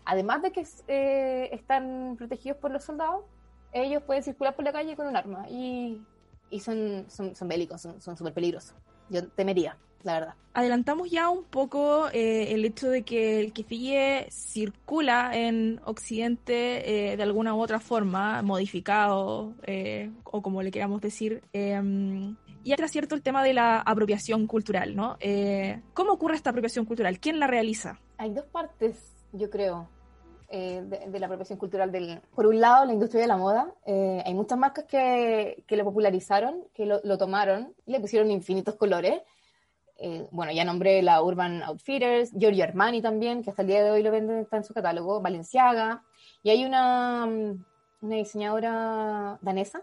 Además 0.06 0.40
de 0.40 0.52
que 0.52 0.66
eh, 0.86 1.50
están 1.52 2.14
protegidos 2.16 2.56
por 2.56 2.70
los 2.70 2.82
soldados, 2.82 3.24
ellos 3.72 4.02
pueden 4.04 4.22
circular 4.22 4.56
por 4.56 4.64
la 4.64 4.72
calle 4.72 4.96
con 4.96 5.06
un 5.06 5.16
arma. 5.16 5.46
Y 5.50 6.00
y 6.50 6.60
son, 6.60 7.06
son, 7.08 7.34
son 7.34 7.48
bélicos, 7.48 7.80
son 7.80 8.16
súper 8.16 8.32
peligrosos. 8.32 8.74
Yo 9.10 9.26
temería, 9.28 9.76
la 10.02 10.20
verdad. 10.20 10.34
Adelantamos 10.54 11.10
ya 11.10 11.28
un 11.28 11.44
poco 11.44 12.08
eh, 12.12 12.52
el 12.52 12.64
hecho 12.64 12.90
de 12.90 13.02
que 13.02 13.40
el 13.40 13.52
kefille 13.52 14.26
circula 14.30 15.30
en 15.34 15.80
Occidente 15.84 17.12
eh, 17.12 17.16
de 17.16 17.22
alguna 17.22 17.54
u 17.54 17.60
otra 17.60 17.80
forma, 17.80 18.42
modificado, 18.42 19.54
eh, 19.62 20.10
o 20.24 20.42
como 20.42 20.62
le 20.62 20.70
queramos 20.70 21.00
decir. 21.00 21.42
Em, 21.52 22.36
y 22.64 22.72
entra 22.72 22.88
cierto 22.88 23.14
el 23.14 23.22
tema 23.22 23.42
de 23.44 23.54
la 23.54 23.78
apropiación 23.80 24.46
cultural, 24.46 24.94
¿no? 24.96 25.16
¿Cómo 25.94 26.12
ocurre 26.12 26.34
esta 26.34 26.50
apropiación 26.50 26.84
cultural? 26.84 27.18
¿Quién 27.20 27.38
la 27.38 27.46
realiza? 27.46 28.00
Hay 28.18 28.34
dos 28.34 28.46
partes, 28.46 29.14
yo 29.32 29.48
creo. 29.48 29.88
Eh, 30.50 30.82
de, 30.82 31.18
la 31.18 31.26
apropiación 31.26 31.58
cultural 31.58 31.92
del... 31.92 32.22
Por 32.34 32.46
un 32.46 32.58
lado, 32.58 32.86
la 32.86 32.94
industria 32.94 33.20
de 33.20 33.28
la 33.28 33.36
moda. 33.36 33.70
Eh, 33.84 34.22
hay 34.24 34.32
muchas 34.32 34.58
marcas 34.58 34.86
que, 34.86 35.62
que, 35.66 35.76
lo 35.76 35.84
popularizaron, 35.84 36.64
que 36.72 36.86
lo, 36.86 37.18
tomaron 37.18 37.74
y 37.84 37.92
le 37.92 38.00
pusieron 38.00 38.30
infinitos 38.30 38.76
colores. 38.76 39.20
Eh, 39.98 40.26
bueno, 40.30 40.50
ya 40.52 40.64
nombré 40.64 41.02
la 41.02 41.22
Urban 41.22 41.62
Outfitters, 41.64 42.32
Giorgio 42.32 42.64
Armani 42.64 43.02
también, 43.02 43.42
que 43.42 43.50
hasta 43.50 43.60
el 43.60 43.68
día 43.68 43.84
de 43.84 43.90
hoy 43.90 44.02
lo 44.02 44.10
venden, 44.10 44.38
está 44.38 44.56
en 44.56 44.64
su 44.64 44.72
catálogo, 44.72 45.20
Valenciaga. 45.20 46.02
Y 46.42 46.48
hay 46.48 46.64
una, 46.64 47.26
mm, 47.26 47.64
una 48.00 48.16
diseñadora 48.16 49.38
danesa 49.42 49.82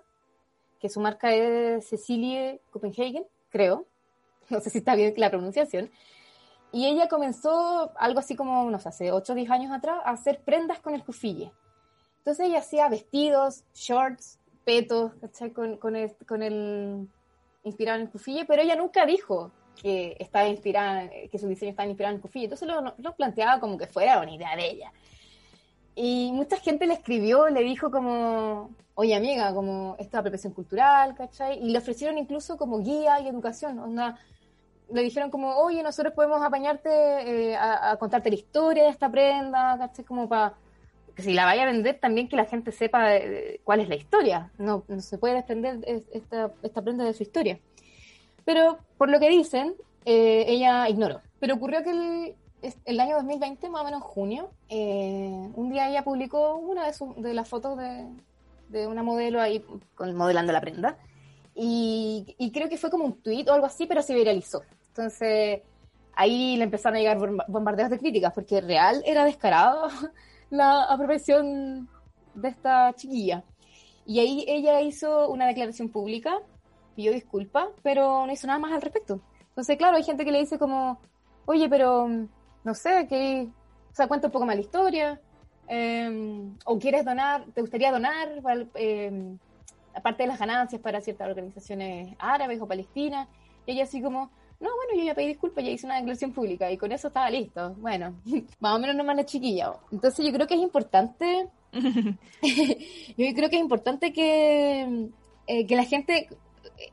que 0.80 0.90
su 0.90 1.00
marca 1.00 1.32
es 1.34 1.88
Cecilie 1.88 2.62
Copenhagen, 2.72 3.26
creo. 3.50 3.86
No 4.50 4.60
sé 4.60 4.70
si 4.70 4.78
está 4.80 4.96
bien 4.96 5.14
la 5.18 5.32
pronunciación. 5.32 5.90
Y 6.76 6.88
ella 6.88 7.08
comenzó 7.08 7.94
algo 7.96 8.20
así 8.20 8.36
como, 8.36 8.70
no 8.70 8.80
sé, 8.80 8.90
hace 8.90 9.12
8 9.14 9.32
o 9.32 9.36
10 9.38 9.50
años 9.50 9.72
atrás, 9.72 10.02
a 10.04 10.12
hacer 10.12 10.42
prendas 10.42 10.82
con 10.82 10.94
el 10.94 11.06
cufille. 11.06 11.54
Entonces 12.18 12.48
ella 12.48 12.60
hacía 12.60 12.90
vestidos, 12.90 13.64
shorts, 13.74 14.40
petos, 14.66 15.14
¿cachai? 15.22 15.52
Con, 15.52 15.96
el, 15.96 17.08
inspirado 17.64 17.98
en 17.98 18.06
el 18.08 18.12
cufille, 18.12 18.44
pero 18.44 18.62
ella 18.62 18.76
nunca 18.76 19.06
dijo 19.06 19.54
que 19.82 20.18
estaba 20.20 20.50
inspirada, 20.50 21.10
que 21.32 21.40
su 21.40 21.48
diseño 21.48 21.70
estaba 21.70 21.88
inspirado 21.88 22.12
en 22.12 22.18
el 22.18 22.22
cufille. 22.22 22.44
Entonces 22.48 22.68
lo, 22.68 23.16
planteaba 23.16 23.62
como 23.62 23.78
que 23.78 23.88
fuera 23.88 24.20
una 24.20 24.34
idea 24.34 24.54
de 24.58 24.70
ella. 24.70 24.92
Y 25.96 26.34
mucha 26.34 26.58
gente 26.58 26.88
le 26.88 26.96
escribió, 26.96 27.48
le 27.48 27.62
dijo 27.62 27.90
como, 27.90 28.70
oye 28.96 29.16
amiga, 29.16 29.54
como 29.54 29.96
esta 29.98 30.20
apropiación 30.20 30.52
cultural, 30.52 31.16
¿cachai? 31.16 31.58
Y 31.58 31.70
le 31.70 31.78
ofrecieron 31.78 32.18
incluso 32.18 32.58
como 32.58 32.80
guía 32.80 33.22
y 33.22 33.30
educación, 33.30 33.80
onda, 33.80 34.20
le 34.92 35.02
dijeron 35.02 35.30
como, 35.30 35.56
oye, 35.56 35.82
nosotros 35.84 36.14
podemos 36.14 36.42
apañarte 36.42 36.90
eh, 36.90 37.56
a, 37.56 37.96
contarte 37.98 38.30
la 38.30 38.36
historia 38.36 38.84
de 38.84 38.90
esta 38.90 39.10
prenda, 39.10 39.78
¿cachai? 39.78 40.06
Como 40.06 40.28
para 40.30 40.54
que 41.16 41.24
si 41.24 41.34
la 41.34 41.46
vaya 41.46 41.64
a 41.64 41.68
vender 41.68 42.00
también 42.00 42.28
que 42.28 42.36
la 42.36 42.46
gente 42.46 42.72
sepa 42.72 43.08
cuál 43.64 43.80
es 43.80 43.90
la 43.90 43.96
historia, 43.96 44.52
no, 44.58 44.84
no 44.88 45.00
se 45.00 45.18
puede 45.18 45.36
desprender 45.36 45.80
esta, 46.12 46.52
esta 46.62 46.82
prenda 46.82 47.06
de 47.06 47.14
su 47.14 47.24
historia. 47.24 47.60
Pero 48.44 48.80
por 48.98 49.10
lo 49.10 49.20
que 49.20 49.30
dicen, 49.30 49.76
eh, 50.06 50.46
ella 50.48 50.88
ignoró. 50.88 51.22
Pero 51.40 51.56
ocurrió 51.56 51.84
que 51.84 51.90
el, 51.90 52.36
el 52.86 53.00
año 53.00 53.16
2020, 53.16 53.70
más 53.70 53.82
o 53.82 53.86
menos 53.86 54.04
junio, 54.04 54.52
eh, 54.70 55.50
un 55.56 55.72
día 55.72 55.90
ella 55.90 56.04
publicó 56.04 56.56
una 56.56 56.86
de, 56.86 56.94
de 57.18 57.34
las 57.34 57.50
fotos 57.50 57.78
de, 57.78 58.06
de, 58.70 58.88
una 58.88 59.04
modelo 59.04 59.42
ahí 59.42 59.66
con, 59.96 60.16
modelando 60.16 60.54
la 60.54 60.62
prenda. 60.62 60.98
Y, 61.56 62.36
y, 62.38 62.52
creo 62.52 62.68
que 62.68 62.78
fue 62.78 62.90
como 62.90 63.06
un 63.06 63.22
tweet 63.22 63.46
o 63.48 63.54
algo 63.54 63.66
así, 63.66 63.86
pero 63.86 64.02
se 64.02 64.14
viralizó. 64.14 64.62
Entonces 64.90 65.62
ahí 66.16 66.58
le 66.58 66.64
empezaron 66.64 66.98
a 66.98 67.00
llegar 67.00 67.18
bombardeos 67.48 67.90
de 67.90 68.00
críticas, 68.00 68.34
porque 68.34 68.62
real 68.62 69.04
era 69.06 69.26
descarado 69.26 69.88
la 70.50 70.84
apropiación 70.84 71.90
de 72.34 72.50
esta 72.50 72.94
chiquilla. 72.94 73.44
Y 74.06 74.20
ahí 74.20 74.46
ella 74.48 74.82
hizo 74.82 75.30
una 75.30 75.48
declaración 75.48 75.90
pública, 75.90 76.40
pidió 76.96 77.12
disculpas, 77.12 77.68
pero 77.84 78.26
no 78.26 78.32
hizo 78.32 78.48
nada 78.48 78.60
más 78.60 78.72
al 78.72 78.82
respecto. 78.82 79.20
Entonces, 79.50 79.78
claro, 79.78 79.98
hay 79.98 80.04
gente 80.04 80.26
que 80.26 80.32
le 80.32 80.40
dice 80.40 80.60
como, 80.60 81.00
oye, 81.46 81.68
pero 81.70 82.08
no 82.64 82.74
sé, 82.74 83.08
que, 83.08 83.48
o 83.92 83.96
sea, 83.96 84.08
cuenta 84.08 84.28
un 84.28 84.34
poco 84.34 84.46
más 84.46 84.56
la 84.56 84.62
historia, 84.62 85.22
em, 85.68 86.56
o 86.66 86.78
quieres 86.78 87.04
donar, 87.04 87.46
te 87.54 87.62
gustaría 87.62 87.92
donar, 87.92 88.30
eh, 88.76 89.38
aparte 89.96 90.24
de 90.24 90.28
las 90.28 90.40
ganancias 90.40 90.82
para 90.82 91.02
ciertas 91.02 91.30
organizaciones 91.30 92.16
árabes 92.20 92.62
o 92.62 92.68
palestinas, 92.68 93.28
y 93.66 93.72
ella 93.72 93.84
así 93.84 94.02
como, 94.02 94.30
no, 94.60 94.70
bueno, 94.76 94.94
yo 94.98 95.04
ya 95.04 95.16
pedí 95.16 95.28
disculpas, 95.28 95.64
ya 95.64 95.72
hice 95.72 95.86
una 95.86 95.96
declaración 95.96 96.34
pública 96.34 96.72
y 96.72 96.78
con 96.78 96.92
eso 96.92 97.08
estaba 97.08 97.30
listo. 97.30 97.74
Bueno, 97.78 98.16
más 98.60 98.76
o 98.76 98.80
menos 98.80 98.96
no 98.96 99.04
más 99.04 99.16
la 99.16 99.26
chiquilla. 99.26 99.74
Entonces 99.92 100.26
yo 100.26 100.32
creo 100.32 100.48
que 100.48 100.56
es 100.56 100.62
importante, 100.62 101.50
yo 101.74 103.34
creo 103.36 103.50
que 103.50 103.56
es 103.56 103.62
importante 103.62 104.14
que, 104.14 105.10
eh, 105.48 105.68
que 105.68 105.76
la 105.76 105.84
gente 105.84 106.30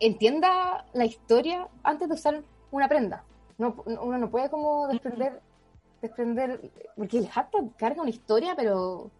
entienda 0.01 0.87
la 0.93 1.05
historia 1.05 1.69
antes 1.83 2.09
de 2.09 2.15
usar 2.15 2.43
una 2.71 2.88
prenda. 2.88 3.25
No, 3.59 3.77
uno 3.87 4.19
no 4.19 4.31
puede 4.31 4.49
como 4.49 4.88
desprender 4.88 5.41
desprender, 6.03 6.61
porque 6.97 7.19
el 7.19 7.29
hashtag 7.29 7.77
carga 7.77 8.03
una 8.03 8.11
historia, 8.11 8.55
pero 8.57 9.11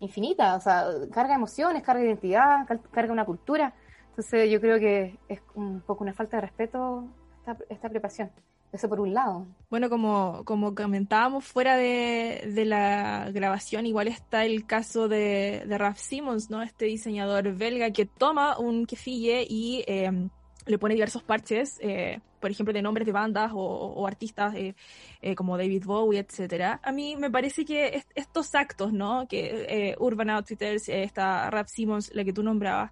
infinita, 0.00 0.56
o 0.56 0.60
sea, 0.60 0.86
carga 1.12 1.34
emociones, 1.34 1.82
carga 1.82 2.02
identidad, 2.02 2.66
carga 2.90 3.12
una 3.12 3.24
cultura. 3.24 3.74
Entonces 4.10 4.50
yo 4.50 4.60
creo 4.60 4.78
que 4.78 5.18
es 5.28 5.40
un 5.54 5.80
poco 5.82 6.02
una 6.04 6.12
falta 6.12 6.38
de 6.38 6.42
respeto 6.42 7.04
esta, 7.38 7.56
esta 7.68 7.88
preparación. 7.88 8.30
Eso 8.72 8.88
por 8.88 9.00
un 9.00 9.12
lado. 9.12 9.46
Bueno, 9.68 9.90
como, 9.90 10.42
como 10.44 10.76
comentábamos 10.76 11.44
fuera 11.44 11.76
de, 11.76 12.52
de 12.54 12.64
la 12.64 13.28
grabación, 13.32 13.84
igual 13.84 14.06
está 14.06 14.44
el 14.44 14.64
caso 14.64 15.08
de, 15.08 15.64
de 15.66 15.78
Ralph 15.78 15.98
Simmons, 15.98 16.50
¿no? 16.50 16.62
Este 16.62 16.84
diseñador 16.84 17.52
belga 17.54 17.90
que 17.90 18.06
toma 18.06 18.58
un 18.58 18.86
kefille 18.86 19.44
y 19.48 19.82
eh, 19.88 20.28
le 20.66 20.78
pone 20.78 20.94
diversos 20.94 21.24
parches, 21.24 21.78
eh, 21.82 22.20
por 22.40 22.50
ejemplo, 22.50 22.72
de 22.72 22.82
nombres 22.82 23.06
de 23.06 23.12
bandas 23.12 23.52
o, 23.54 24.06
artistas 24.06 24.54
eh, 24.54 24.74
eh, 25.22 25.34
como 25.34 25.56
David 25.56 25.84
Bowie, 25.84 26.20
etcétera. 26.20 26.80
A 26.82 26.92
mí 26.92 27.16
me 27.16 27.30
parece 27.30 27.64
que 27.64 28.04
estos 28.14 28.54
actos, 28.54 28.92
¿no? 28.92 29.26
Que 29.28 29.94
Urban 29.98 30.30
Outfitters, 30.30 30.88
esta 30.88 31.50
Rap 31.50 31.68
Simmons, 31.68 32.10
la 32.14 32.24
que 32.24 32.32
tú 32.32 32.42
nombrabas, 32.42 32.90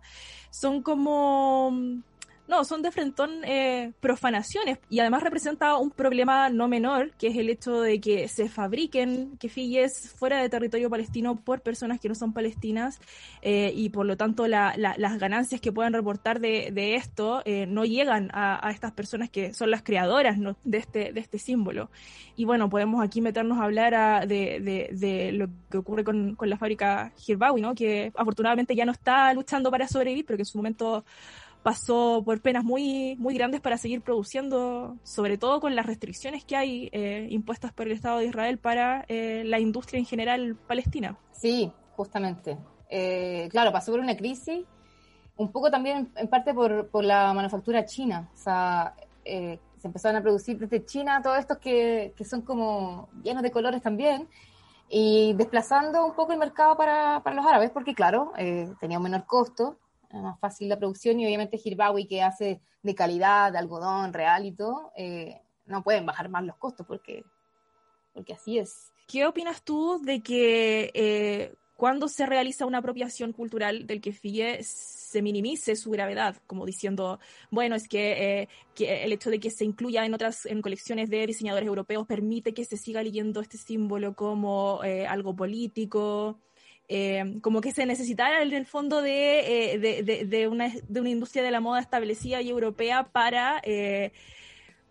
son 0.51 0.83
como 0.83 1.73
no, 2.49 2.65
son 2.65 2.81
de 2.81 2.91
frentón 2.91 3.45
eh, 3.45 3.93
profanaciones 4.01 4.79
y 4.89 5.01
además 5.01 5.23
representa 5.23 5.77
un 5.77 5.91
problema 5.91 6.49
no 6.49 6.67
menor, 6.67 7.13
que 7.19 7.27
es 7.27 7.37
el 7.37 7.51
hecho 7.51 7.83
de 7.83 8.01
que 8.01 8.27
se 8.29 8.49
fabriquen 8.49 9.37
kefilles 9.37 10.15
fuera 10.17 10.41
de 10.41 10.49
territorio 10.49 10.89
palestino 10.89 11.37
por 11.37 11.61
personas 11.61 12.01
que 12.01 12.09
no 12.09 12.15
son 12.15 12.33
palestinas 12.33 13.01
eh, 13.43 13.71
y 13.77 13.91
por 13.91 14.07
lo 14.07 14.17
tanto 14.17 14.49
las 14.49 15.19
ganancias 15.19 15.61
que 15.61 15.73
puedan 15.73 15.93
reportar 15.93 16.41
de, 16.41 16.95
esto 16.95 17.43
eh, 17.45 17.67
no 17.67 17.85
llegan 17.85 18.31
a, 18.33 18.71
estas 18.71 18.93
personas 18.93 19.29
que 19.29 19.53
son 19.53 19.71
las 19.71 19.83
creadoras 19.83 20.39
de, 20.65 20.79
este, 20.79 21.13
de 21.13 21.21
este 21.21 21.39
símbolo. 21.39 21.91
Y 22.35 22.47
bueno, 22.47 22.71
podemos 22.71 23.05
aquí 23.05 23.21
meternos 23.21 23.59
a 23.59 23.65
hablar 23.65 24.27
de, 24.27 25.31
lo 25.35 25.49
que 25.71 25.77
ocurre 25.77 26.03
con, 26.03 26.37
la 26.41 26.57
fábrica 26.57 27.13
Hirbawi, 27.27 27.61
¿no? 27.61 27.75
que 27.75 28.11
afortunadamente 28.17 28.75
ya 28.75 28.87
no 28.87 28.93
está 28.93 29.35
luchando 29.35 29.71
para 29.71 29.87
sobrevivir, 29.87 30.25
pero 30.25 30.39
que 30.39 30.43
en 30.43 30.47
su 30.47 30.57
momento 30.57 31.05
pasó 31.69 32.23
por 32.25 32.41
penas 32.41 32.65
muy, 32.65 33.15
muy 33.17 33.35
grandes 33.35 33.61
para 33.61 33.77
seguir 33.77 34.01
produciendo, 34.01 34.97
sobre 35.03 35.37
todo 35.37 35.61
con 35.61 35.77
las 35.77 35.85
restricciones 35.85 36.43
que 36.43 36.57
hay 36.57 36.89
eh, 36.93 37.29
impuestas 37.31 37.75
por 37.75 37.85
el 37.85 37.93
Estado 37.93 38.21
de 38.21 38.25
Israel 38.25 38.57
para 38.57 39.05
eh, 39.07 39.43
la 39.45 39.61
industria 39.61 39.99
en 39.99 40.07
general 40.07 40.57
palestina. 40.67 41.19
Sí, 41.31 41.71
justamente. 41.95 42.57
Eh, 42.89 43.49
claro, 43.51 43.71
pasó 43.71 43.93
por 43.93 44.01
una 44.01 44.17
crisis, 44.17 44.65
un 45.37 45.53
poco 45.53 45.71
también 45.71 46.11
en 46.17 46.29
parte 46.29 46.55
por, 46.55 46.89
por 46.89 47.05
la 47.05 47.35
manufactura 47.35 47.85
china. 47.85 48.31
O 48.33 48.37
sea, 48.39 48.95
se 49.23 49.61
empezaron 49.85 50.17
a 50.17 50.23
producir 50.23 50.57
desde 50.57 50.87
China 50.87 51.21
todos 51.23 51.39
estos 51.39 51.59
que, 51.59 52.15
que 52.17 52.25
son 52.25 52.41
como 52.41 53.11
llenos 53.23 53.43
de 53.43 53.51
colores 53.51 53.83
también 53.83 54.27
y 54.89 55.35
desplazando 55.35 56.07
un 56.07 56.15
poco 56.15 56.33
el 56.33 56.39
mercado 56.39 56.79
para, 56.79 57.23
para 57.23 57.37
los 57.37 57.45
árabes, 57.45 57.69
porque 57.69 57.93
claro, 57.93 58.33
tenía 58.81 58.97
un 58.97 59.05
menor 59.05 59.27
costo 59.27 59.77
más 60.11 60.39
fácil 60.41 60.69
la 60.69 60.79
producción 60.79 61.21
y 61.21 61.27
obviamente 61.27 61.61
Hirbawi 61.63 62.07
que 62.07 62.23
hace 62.23 62.61
de 62.83 62.95
calidad, 62.95 63.53
de 63.53 63.59
algodón 63.59 64.13
real 64.13 64.47
y 64.47 64.53
todo, 64.53 64.93
eh, 64.97 65.41
no 65.67 65.83
pueden 65.83 66.07
bajar 66.07 66.29
más 66.29 66.45
los 66.45 66.57
costos 66.57 66.87
porque, 66.87 67.25
porque 68.15 68.33
así 68.33 68.59
es. 68.59 68.93
¿Qué 69.07 69.27
opinas 69.27 69.63
tú 69.63 70.01
de 70.03 70.23
que 70.23 70.91
eh, 70.95 71.55
cuando 71.75 72.09
se 72.09 72.27
realiza 72.27 72.67
una 72.67 72.79
apropiación 72.79 73.33
cultural 73.33 73.87
del 73.87 74.01
que 74.01 74.11
kefille 74.11 74.63
se 74.63 75.23
minimice 75.23 75.77
su 75.77 75.91
gravedad, 75.91 76.37
como 76.47 76.67
diciendo, 76.67 77.19
bueno, 77.51 77.75
es 77.75 77.89
que, 77.89 78.43
eh, 78.43 78.49
que, 78.75 79.05
el 79.05 79.13
hecho 79.13 79.31
de 79.31 79.41
que 79.41 79.51
se 79.51 79.65
incluya 79.65 80.05
en 80.05 80.13
otras 80.13 80.45
en 80.47 80.61
colecciones 80.61 81.09
de 81.09 81.27
diseñadores 81.27 81.67
europeos 81.67 82.07
permite 82.07 82.53
que 82.53 82.65
se 82.65 82.77
siga 82.77 83.03
leyendo 83.03 83.41
este 83.41 83.57
símbolo 83.57 84.15
como 84.15 84.81
algo 85.09 85.35
político, 85.35 86.39
eh, 86.91 87.39
como 87.43 87.61
que 87.61 87.73
se 87.73 87.85
necesitara 87.85 88.41
en 88.41 88.55
el 88.55 88.65
fondo 88.65 89.03
de, 89.03 89.75
eh, 89.75 89.79
de, 89.79 90.25
de, 90.25 90.49
una, 90.49 90.73
de, 90.89 91.01
una, 91.01 91.11
industria 91.11 91.43
de 91.43 91.51
la 91.51 91.61
moda 91.61 91.81
establecida 91.81 92.41
y 92.41 92.49
europea 92.49 93.05
para, 93.05 93.61
eh, 93.63 94.11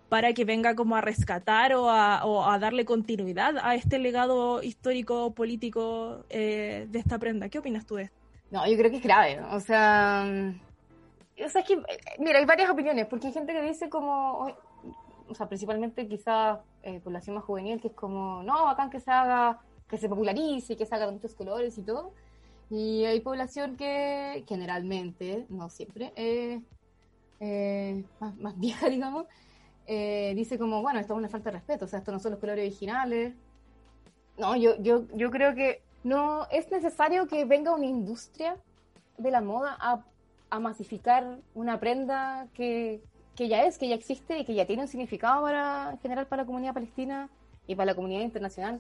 para 0.08 0.34
que 0.34 0.46
venga 0.46 0.76
como 0.76 0.96
a 0.96 1.02
rescatar 1.02 1.74
o 1.74 1.90
a, 1.90 2.24
o 2.24 2.46
a, 2.46 2.60
darle 2.60 2.86
continuidad 2.86 3.56
a 3.64 3.74
este 3.74 3.98
legado 3.98 4.62
histórico 4.62 5.34
político 5.34 6.24
de 6.30 6.88
esta 6.94 7.18
prenda. 7.18 7.50
¿Qué 7.50 7.58
opinas 7.58 7.88
tú 7.88 7.96
de 7.96 8.04
esto? 8.04 8.18
No, 8.52 8.68
yo 8.68 8.78
creo 8.78 8.92
que 8.92 8.98
es 8.98 9.04
grave. 9.04 9.42
O 9.52 9.60
sea, 9.60 10.24
o 11.44 11.50
sea 11.50 11.62
es 11.62 11.68
que, 11.68 11.82
mira, 12.20 12.38
hay 12.38 12.46
varias 12.46 12.70
opiniones, 12.70 13.08
porque 13.08 13.26
hay 13.26 13.34
gente 13.34 13.54
que 13.54 13.62
dice 13.64 13.90
como, 13.90 14.56
o 15.28 15.34
sea, 15.34 15.48
principalmente 15.48 16.08
quizás 16.08 16.60
población 17.04 17.38
más 17.38 17.44
juvenil, 17.44 17.82
que 17.82 17.88
es 17.88 17.94
como, 17.96 18.44
no, 18.44 18.66
bacán 18.66 18.92
que 18.92 19.00
se 19.00 19.10
haga 19.10 19.62
que 19.90 19.98
se 19.98 20.10
popularice, 20.10 20.76
que 20.76 20.86
salga 20.86 21.06
de 21.06 21.14
muchos 21.14 21.34
colores 21.34 21.78
y 21.78 21.82
todo. 21.82 22.14
Y 22.70 23.06
hay 23.06 23.22
población 23.22 23.78
que 23.78 24.44
generalmente, 24.48 25.46
no 25.50 25.70
siempre, 25.70 26.12
eh, 26.16 26.62
eh, 27.40 28.04
más, 28.20 28.36
más, 28.38 28.60
vieja, 28.60 28.90
digamos, 28.90 29.26
eh, 29.86 30.34
dice 30.36 30.58
como, 30.58 30.82
bueno, 30.82 31.00
esto 31.00 31.14
es 31.14 31.18
una 31.18 31.30
falta 31.30 31.50
de 31.52 31.58
respeto, 31.58 31.86
o 31.86 31.88
sea, 31.88 32.00
estos 32.00 32.14
no 32.14 32.20
son 32.20 32.32
los 32.32 32.40
colores 32.40 32.66
originales. 32.66 33.34
No, 34.38 34.56
yo, 34.56 34.76
yo, 34.82 35.06
yo 35.14 35.32
creo 35.32 35.56
que 35.56 35.82
no 36.04 36.46
es 36.52 36.70
necesario 36.70 37.28
que 37.28 37.46
venga 37.46 37.74
una 37.74 37.86
industria 37.86 38.58
de 39.18 39.32
la 39.32 39.42
moda 39.42 39.76
a, 39.80 40.04
a 40.50 40.60
masificar 40.60 41.40
una 41.56 41.80
prenda 41.80 42.48
que, 42.54 43.02
que 43.36 43.48
ya 43.48 43.64
es, 43.64 43.78
que 43.78 43.88
ya 43.88 43.96
existe 43.96 44.40
y 44.40 44.46
que 44.46 44.54
ya 44.54 44.66
tiene 44.66 44.84
un 44.84 44.88
significado 44.88 45.42
para, 45.44 45.92
en 45.92 46.00
general 46.00 46.28
para 46.28 46.44
la 46.44 46.46
comunidad 46.46 46.74
palestina 46.74 47.30
y 47.66 47.76
para 47.76 47.88
la 47.88 47.96
comunidad 47.96 48.22
internacional 48.22 48.80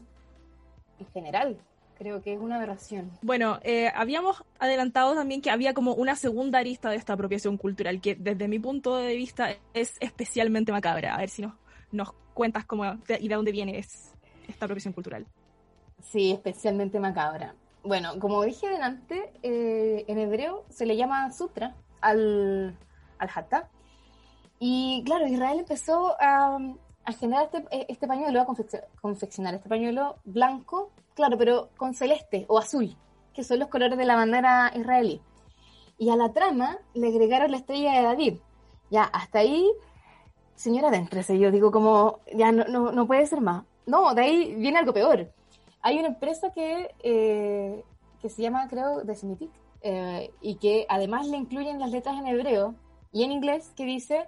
en 1.00 1.06
general. 1.08 1.58
Creo 1.98 2.22
que 2.22 2.34
es 2.34 2.40
una 2.40 2.58
aberración. 2.58 3.10
Bueno, 3.24 3.60
eh, 3.64 3.92
habíamos 3.96 4.44
adelantado 4.60 5.16
también 5.16 5.42
que 5.42 5.50
había 5.50 5.74
como 5.74 5.96
una 5.96 6.16
segunda 6.16 6.60
arista 6.60 6.92
de 6.92 6.96
esta 6.96 7.14
apropiación 7.14 7.58
cultural, 7.58 8.02
que 8.02 8.14
desde 8.14 8.48
mi 8.48 8.60
punto 8.60 8.98
de 8.98 9.16
vista 9.16 9.56
es 9.74 9.96
especialmente 10.00 10.72
macabra. 10.72 11.16
A 11.16 11.18
ver 11.18 11.30
si 11.30 11.42
nos, 11.42 11.54
nos 11.92 12.14
cuentas 12.36 12.66
cómo 12.66 12.86
y 13.20 13.28
de 13.28 13.36
dónde 13.36 13.52
viene 13.52 13.80
esta 13.80 14.66
apropiación 14.66 14.94
cultural. 14.94 15.26
Sí, 16.04 16.32
especialmente 16.32 17.00
macabra. 17.00 17.56
Bueno, 17.84 18.20
como 18.20 18.44
dije 18.44 18.68
delante, 18.68 19.32
eh, 19.42 20.06
en 20.08 20.20
hebreo 20.20 20.66
se 20.70 20.86
le 20.86 20.98
llama 20.98 21.32
sutra 21.32 21.76
al, 22.02 22.78
al 23.18 23.30
hatta. 23.34 23.70
Y 24.60 25.04
claro, 25.06 25.28
Israel 25.28 25.60
empezó 25.60 26.16
a, 26.20 26.60
a 27.08 27.14
generar 27.14 27.50
este, 27.52 27.92
este 27.92 28.08
pañuelo, 28.08 28.42
a 28.42 28.46
confeccionar 29.02 29.56
este 29.56 29.70
pañuelo 29.70 30.18
blanco 30.26 30.92
Claro, 31.18 31.36
pero 31.36 31.70
con 31.78 31.96
celeste 31.96 32.46
o 32.48 32.60
azul, 32.60 32.96
que 33.34 33.44
son 33.44 33.58
los 33.58 33.70
colores 33.70 33.98
de 33.98 34.06
la 34.06 34.16
bandera 34.16 34.72
israelí. 34.76 35.20
Y 35.98 36.12
a 36.12 36.16
la 36.16 36.32
trama 36.32 36.78
le 36.94 37.08
agregaron 37.08 37.50
la 37.50 37.58
estrella 37.58 37.94
de 37.94 38.04
David. 38.04 38.38
Ya, 38.92 39.06
hasta 39.06 39.40
ahí, 39.40 39.68
señora, 40.54 40.90
adéntrese. 40.90 41.40
Yo 41.40 41.50
digo 41.50 41.72
como, 41.72 42.20
ya 42.36 42.52
no, 42.52 42.92
no, 42.92 43.08
puede 43.08 43.26
ser 43.26 43.42
más. 43.42 43.64
No, 43.88 44.14
de 44.14 44.22
ahí 44.22 44.56
viene 44.58 44.78
algo 44.78 44.94
peor. 44.94 45.28
Hay 45.82 45.98
una 45.98 46.10
empresa 46.10 46.52
que, 46.52 46.94
eh, 47.02 47.84
que 48.22 48.30
se 48.30 48.44
llama, 48.44 48.68
creo, 48.70 49.04
The 49.04 49.16
Semitic, 49.16 49.50
eh, 49.82 50.30
y 50.40 50.58
que 50.58 50.86
además 50.88 51.28
le 51.28 51.38
incluyen 51.38 51.80
las 51.80 51.90
letras 51.90 52.16
en 52.20 52.28
hebreo 52.28 52.76
y 53.12 53.24
en 53.24 53.32
inglés 53.32 53.74
que 53.76 53.86
dice 53.86 54.28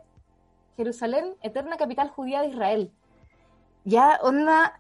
Jerusalén, 0.80 1.36
eterna 1.42 1.76
capital 1.76 2.10
judía 2.10 2.40
de 2.40 2.48
Israel. 2.48 2.90
Ya, 3.84 4.18
onda, 4.24 4.80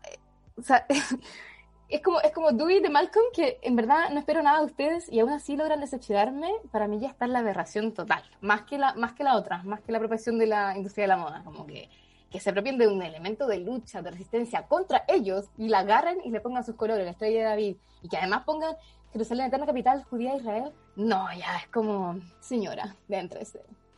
o 0.58 0.62
sea, 0.62 0.86
es 1.90 2.02
como, 2.02 2.22
es 2.22 2.32
como 2.32 2.54
Dewey 2.54 2.80
de 2.80 2.90
Malcolm, 2.90 3.26
que 3.34 3.60
en 3.62 3.76
verdad 3.76 4.10
no 4.10 4.20
espero 4.20 4.42
nada 4.42 4.60
de 4.60 4.68
ustedes 4.68 5.12
y 5.12 5.20
aún 5.20 5.32
así 5.32 5.58
logran 5.58 5.82
decepcionarme. 5.82 6.54
Para 6.72 6.88
mí 6.88 7.02
ya 7.02 7.10
está 7.10 7.28
la 7.28 7.40
aberración 7.40 7.94
total, 7.94 8.24
más 8.40 8.62
que 8.62 8.78
la, 8.78 8.94
más 8.94 9.12
que 9.12 9.26
la 9.26 9.36
otra, 9.36 9.62
más 9.64 9.82
que 9.82 9.92
la 9.92 9.98
apropiación 9.98 10.40
de 10.40 10.48
la 10.48 10.78
industria 10.78 11.04
de 11.04 11.10
la 11.10 11.18
moda, 11.18 11.42
como 11.44 11.68
que, 11.68 11.90
que 12.32 12.40
se 12.40 12.50
apropien 12.50 12.78
de 12.78 12.88
un 12.88 13.02
elemento 13.02 13.46
de 13.46 13.60
lucha, 13.60 14.02
de 14.02 14.12
resistencia 14.12 14.68
contra 14.68 15.04
ellos 15.10 15.50
y 15.58 15.68
la 15.68 15.80
agarren 15.80 16.20
y 16.24 16.32
le 16.32 16.40
pongan 16.40 16.64
sus 16.64 16.76
colores, 16.76 17.04
la 17.04 17.12
estrella 17.12 17.40
de 17.40 17.46
David, 17.46 17.78
y 18.04 18.08
que 18.08 18.16
además 18.16 18.44
pongan 18.46 18.78
Jerusalén, 19.12 19.48
eterna 19.48 19.66
capital 19.66 20.06
judía 20.06 20.32
de 20.32 20.38
Israel. 20.38 20.72
No, 20.96 21.28
ya 21.34 21.58
es 21.58 21.68
como, 21.68 22.18
señora, 22.40 22.96
de 23.10 23.18
entre 23.18 23.42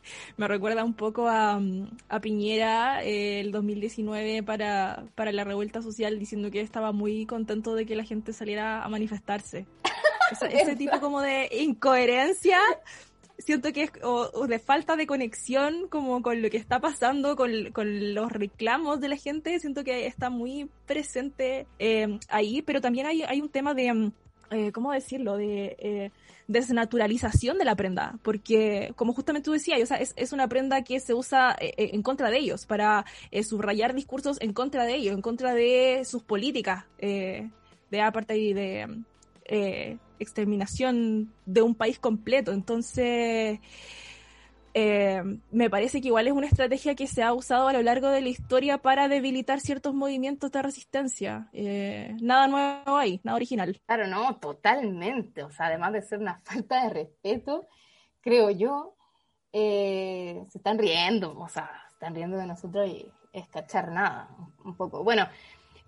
me 0.36 0.48
recuerda 0.48 0.84
un 0.84 0.94
poco 0.94 1.28
a, 1.28 1.60
a 2.08 2.20
Piñera 2.20 3.04
eh, 3.04 3.40
el 3.40 3.52
2019 3.52 4.42
para, 4.42 5.04
para 5.14 5.32
la 5.32 5.44
revuelta 5.44 5.82
social 5.82 6.18
diciendo 6.18 6.50
que 6.50 6.60
estaba 6.60 6.92
muy 6.92 7.26
contento 7.26 7.74
de 7.74 7.86
que 7.86 7.96
la 7.96 8.04
gente 8.04 8.32
saliera 8.32 8.82
a 8.82 8.88
manifestarse. 8.88 9.66
ese 10.50 10.76
tipo 10.76 10.98
como 11.00 11.20
de 11.20 11.48
incoherencia 11.60 12.58
siento 13.38 13.72
que 13.72 13.84
es 13.84 13.92
o, 14.02 14.46
de 14.46 14.58
falta 14.58 14.96
de 14.96 15.06
conexión 15.06 15.88
como 15.88 16.22
con 16.22 16.42
lo 16.42 16.50
que 16.50 16.56
está 16.56 16.80
pasando, 16.80 17.36
con, 17.36 17.72
con 17.72 18.14
los 18.14 18.30
reclamos 18.30 19.00
de 19.00 19.08
la 19.08 19.16
gente, 19.16 19.58
siento 19.58 19.84
que 19.84 20.06
está 20.06 20.30
muy 20.30 20.70
presente 20.86 21.66
eh, 21.78 22.18
ahí, 22.28 22.62
pero 22.62 22.80
también 22.80 23.06
hay, 23.06 23.22
hay 23.22 23.40
un 23.40 23.48
tema 23.48 23.74
de, 23.74 23.92
mm, 23.92 24.12
eh, 24.52 24.72
¿cómo 24.72 24.92
decirlo?, 24.92 25.36
de 25.36 26.10
desnaturalización 26.52 27.58
de 27.58 27.64
la 27.64 27.74
prenda, 27.74 28.18
porque 28.22 28.92
como 28.96 29.12
justamente 29.12 29.44
tú 29.44 29.52
decías, 29.52 29.80
o 29.82 29.86
sea, 29.86 29.96
es, 29.96 30.32
una 30.32 30.48
prenda 30.48 30.82
que 30.82 31.00
se 31.00 31.14
usa 31.14 31.56
eh, 31.58 31.74
eh, 31.76 31.90
en 31.92 32.02
contra 32.02 32.30
de 32.30 32.38
ellos, 32.38 32.66
para 32.66 33.04
eh, 33.30 33.42
subrayar 33.42 33.94
discursos 33.94 34.40
en 34.40 34.52
contra 34.52 34.84
de 34.84 34.94
ellos, 34.94 35.14
en 35.14 35.22
contra 35.22 35.54
de 35.54 36.02
sus 36.04 36.22
políticas 36.22 36.84
de 36.98 38.00
apartheid 38.00 38.50
y 38.50 38.52
de 38.54 39.98
exterminación 40.18 41.32
de 41.46 41.62
un 41.62 41.74
país 41.74 41.98
completo. 41.98 42.52
Entonces, 42.52 43.58
eh, 44.74 45.22
me 45.50 45.68
parece 45.68 46.00
que 46.00 46.08
igual 46.08 46.26
es 46.26 46.32
una 46.32 46.46
estrategia 46.46 46.94
que 46.94 47.06
se 47.06 47.22
ha 47.22 47.34
usado 47.34 47.68
a 47.68 47.72
lo 47.72 47.82
largo 47.82 48.08
de 48.08 48.22
la 48.22 48.28
historia 48.28 48.78
para 48.78 49.08
debilitar 49.08 49.60
ciertos 49.60 49.92
movimientos 49.92 50.50
de 50.50 50.62
resistencia. 50.62 51.48
Eh, 51.52 52.16
nada 52.20 52.48
nuevo 52.48 52.96
ahí, 52.96 53.20
nada 53.22 53.36
original. 53.36 53.78
Claro, 53.86 54.06
no, 54.06 54.36
totalmente. 54.36 55.42
O 55.42 55.50
sea, 55.50 55.66
además 55.66 55.92
de 55.92 56.02
ser 56.02 56.20
una 56.20 56.40
falta 56.44 56.84
de 56.84 56.90
respeto, 56.90 57.66
creo 58.20 58.50
yo, 58.50 58.96
eh, 59.52 60.42
se 60.50 60.58
están 60.58 60.78
riendo, 60.78 61.38
o 61.38 61.48
sea, 61.48 61.70
se 61.88 61.94
están 61.94 62.14
riendo 62.14 62.38
de 62.38 62.46
nosotros 62.46 62.88
y 62.88 63.06
es 63.32 63.46
cachar 63.48 63.90
nada, 63.92 64.28
un 64.64 64.74
poco. 64.74 65.04
Bueno, 65.04 65.26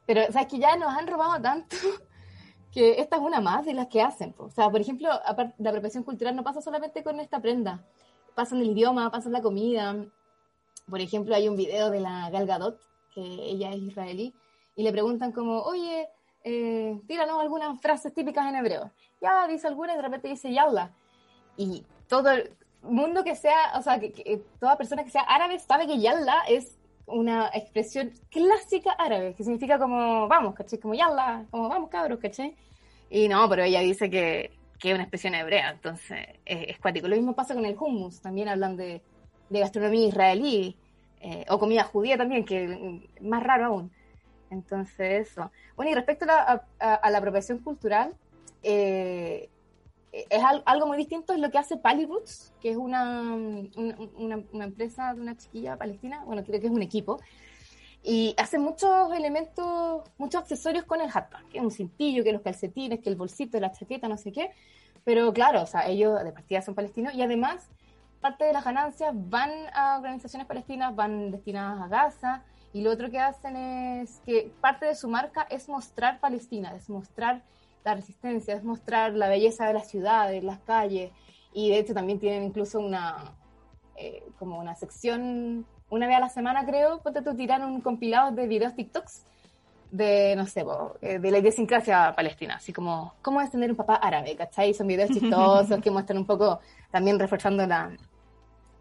pero 0.05 0.31
sabes 0.31 0.49
que 0.49 0.59
ya 0.59 0.77
nos 0.77 0.95
han 0.95 1.07
robado 1.07 1.41
tanto 1.41 1.77
que 2.71 3.01
esta 3.01 3.17
es 3.17 3.23
una 3.23 3.41
más 3.41 3.65
de 3.65 3.73
las 3.73 3.87
que 3.87 4.03
hacen. 4.03 4.35
O 4.37 4.51
sea, 4.51 4.69
por 4.69 4.83
ejemplo, 4.83 5.09
la 5.59 5.71
apropiación 5.71 6.05
cultural 6.05 6.37
no 6.37 6.45
pasa 6.45 6.61
solamente 6.61 7.03
con 7.03 7.19
esta 7.19 7.41
prenda 7.41 7.83
pasan 8.35 8.61
el 8.61 8.71
idioma, 8.71 9.11
pasan 9.11 9.33
la 9.33 9.43
comida. 9.43 9.97
Por 10.89 11.01
ejemplo, 11.01 11.35
hay 11.35 11.49
un 11.49 11.57
video 11.57 11.91
de 11.91 12.01
la 12.01 12.31
Gal 12.31 12.47
Gadot, 12.47 12.81
que 13.15 13.21
ella 13.21 13.71
es 13.71 13.83
israelí, 13.83 14.35
y 14.77 14.83
le 14.83 14.93
preguntan 14.93 15.33
como, 15.33 15.63
oye, 15.63 16.09
eh, 16.45 17.01
algunas 17.41 17.81
frases 17.81 18.13
típicas 18.13 18.49
en 18.49 18.57
hebreo. 18.57 18.91
Ya 19.21 19.47
dice 19.47 19.67
alguna 19.67 19.95
y 19.95 19.97
de 19.97 20.03
repente 20.03 20.29
dice 20.29 20.53
yalla. 20.53 20.91
Y 21.57 21.85
todo 22.09 22.31
el 22.31 22.51
mundo 22.83 23.25
que 23.25 23.35
sea, 23.35 23.73
o 23.77 23.83
sea, 23.83 23.99
que, 23.99 24.43
toda 24.61 24.77
persona 24.77 25.05
que 25.05 25.11
sea 25.11 25.23
árabe 25.23 25.59
sabe 25.59 25.87
que 25.87 25.99
yalla 25.99 26.43
es 26.49 26.79
una 27.07 27.51
expresión 27.55 28.13
clásica 28.31 28.93
árabe, 28.93 29.35
que 29.35 29.45
significa 29.45 29.79
como 29.79 30.29
vamos, 30.29 30.55
¿caché? 30.55 30.79
Como 30.79 30.95
yalla, 30.95 31.47
como 31.51 31.69
vamos 31.69 31.91
cabros, 31.91 32.19
¿caché? 32.19 32.57
Y 33.11 33.29
no, 33.29 33.49
pero 33.49 33.63
ella 33.63 33.81
dice 33.81 34.11
que, 34.11 34.51
que 34.85 34.91
es 34.91 34.95
una 34.95 35.05
expresión 35.05 35.35
hebrea, 35.35 35.71
entonces 35.71 36.27
es, 36.45 36.79
cuático. 36.79 37.09
Lo 37.09 37.17
mismo 37.17 37.35
pasa 37.35 37.55
con 37.55 37.65
el 37.65 37.75
hummus, 37.75 38.21
también 38.21 38.51
hablan 38.51 38.77
de, 38.77 39.01
gastronomía 39.49 40.09
israelí, 40.09 40.77
eh, 41.23 41.47
o 41.49 41.59
comida 41.59 41.85
judía 41.85 42.19
también, 42.19 42.45
que 42.45 42.69
mm, 42.69 43.27
más 43.27 43.43
raro 43.43 43.65
aún. 43.65 43.91
Entonces, 44.51 45.31
eso. 45.31 45.51
Bueno, 45.75 45.91
y 45.91 45.95
respecto 45.95 46.27
a 46.29 46.63
la, 47.11 47.19
apropiación 47.19 47.61
cultural, 47.61 48.15
eh, 48.63 49.49
es 50.13 50.43
algo 50.67 50.87
muy 50.87 50.99
distinto 50.99 51.33
es 51.33 51.41
lo 51.41 51.51
que 51.51 51.57
hace 51.57 51.79
Paliroots, 51.79 52.53
que 52.61 52.73
es 52.73 52.77
una, 52.77 53.23
una, 53.23 54.43
una, 54.53 54.65
empresa 54.65 55.15
de 55.15 55.23
una 55.23 55.35
chiquilla 55.35 55.79
palestina, 55.79 56.23
bueno, 56.27 56.45
creo 56.45 56.61
que 56.61 56.67
es 56.67 56.73
un 56.73 56.83
equipo, 56.83 57.21
y 58.07 58.35
hace 58.37 58.59
muchos 58.59 59.11
elementos, 59.15 60.03
muchos 60.19 60.43
accesorios 60.43 60.85
con 60.85 61.01
el 61.01 61.09
hatband, 61.09 61.49
que 61.49 61.57
es 61.57 61.65
un 61.65 61.71
cintillo, 61.71 62.23
que 62.23 62.33
los 62.33 62.43
calcetines, 62.43 63.01
que 63.01 63.09
el 63.09 63.17
bolsito, 63.17 63.59
la 63.59 63.73
chaqueta, 63.73 64.09
no 64.09 64.19
sé 64.19 64.31
qué. 64.31 64.51
Pero 65.05 65.33
claro, 65.33 65.63
o 65.63 65.67
sea, 65.67 65.89
ellos 65.89 66.23
de 66.23 66.31
partida 66.31 66.61
son 66.61 66.75
palestinos 66.75 67.15
y 67.15 67.23
además 67.23 67.71
parte 68.21 68.45
de 68.45 68.53
las 68.53 68.63
ganancias 68.63 69.15
van 69.15 69.51
a 69.73 69.97
organizaciones 69.97 70.47
palestinas, 70.47 70.95
van 70.95 71.31
destinadas 71.31 71.81
a 71.81 71.89
Gaza. 71.89 72.45
Y 72.75 72.83
lo 72.83 72.91
otro 72.91 73.11
que 73.11 73.21
hacen 73.21 73.57
es 73.57 74.21
que 74.27 74.53
parte 74.61 74.85
de 74.85 74.97
su 74.97 75.09
marca 75.09 75.47
es 75.49 75.71
mostrar 75.71 76.21
Palestina, 76.21 76.77
es 76.77 76.91
mostrar 76.91 77.43
la 77.85 77.95
resistencia, 77.95 78.55
es 78.55 78.65
mostrar 78.65 79.15
la 79.15 79.29
belleza 79.29 79.67
de 79.67 79.73
las 79.73 79.89
ciudades, 79.89 80.45
las 80.45 80.59
calles. 80.61 81.11
Y 81.55 81.71
de 81.71 81.79
hecho 81.79 81.95
también 81.95 82.21
tienen 82.21 82.43
incluso 82.43 82.81
una, 82.81 83.35
eh, 83.97 84.27
como 84.39 84.59
una 84.59 84.75
sección 84.75 85.65
una 85.95 86.07
vez 86.07 86.17
a 86.17 86.21
la 86.21 86.29
semana, 86.29 86.67
creo, 86.67 87.01
ponte 87.01 87.23
tú 87.23 87.35
tirar 87.35 87.65
un 87.65 87.81
compilado 87.81 88.33
de 88.33 88.47
videos 88.49 88.75
TikToks 88.75 89.25
de, 89.95 90.35
no 90.35 90.45
sé, 90.47 90.65
eh, 91.03 91.21
de 91.21 91.31
la 91.31 91.39
idiosincrasia 91.39 92.13
palestina, 92.17 92.57
así 92.57 92.73
como, 92.73 93.15
¿cómo 93.23 93.41
es 93.41 93.51
tener 93.53 93.71
un 93.71 93.77
papá 93.77 93.95
árabe? 93.95 94.35
¿Cachai? 94.35 94.75
Son 94.75 94.89
videos 94.89 95.11
chistosos 95.15 95.81
que 95.81 95.91
muestran 95.91 96.19
un 96.19 96.27
poco, 96.27 96.59
también 96.91 97.17
reforzando 97.17 97.65
la, 97.65 97.97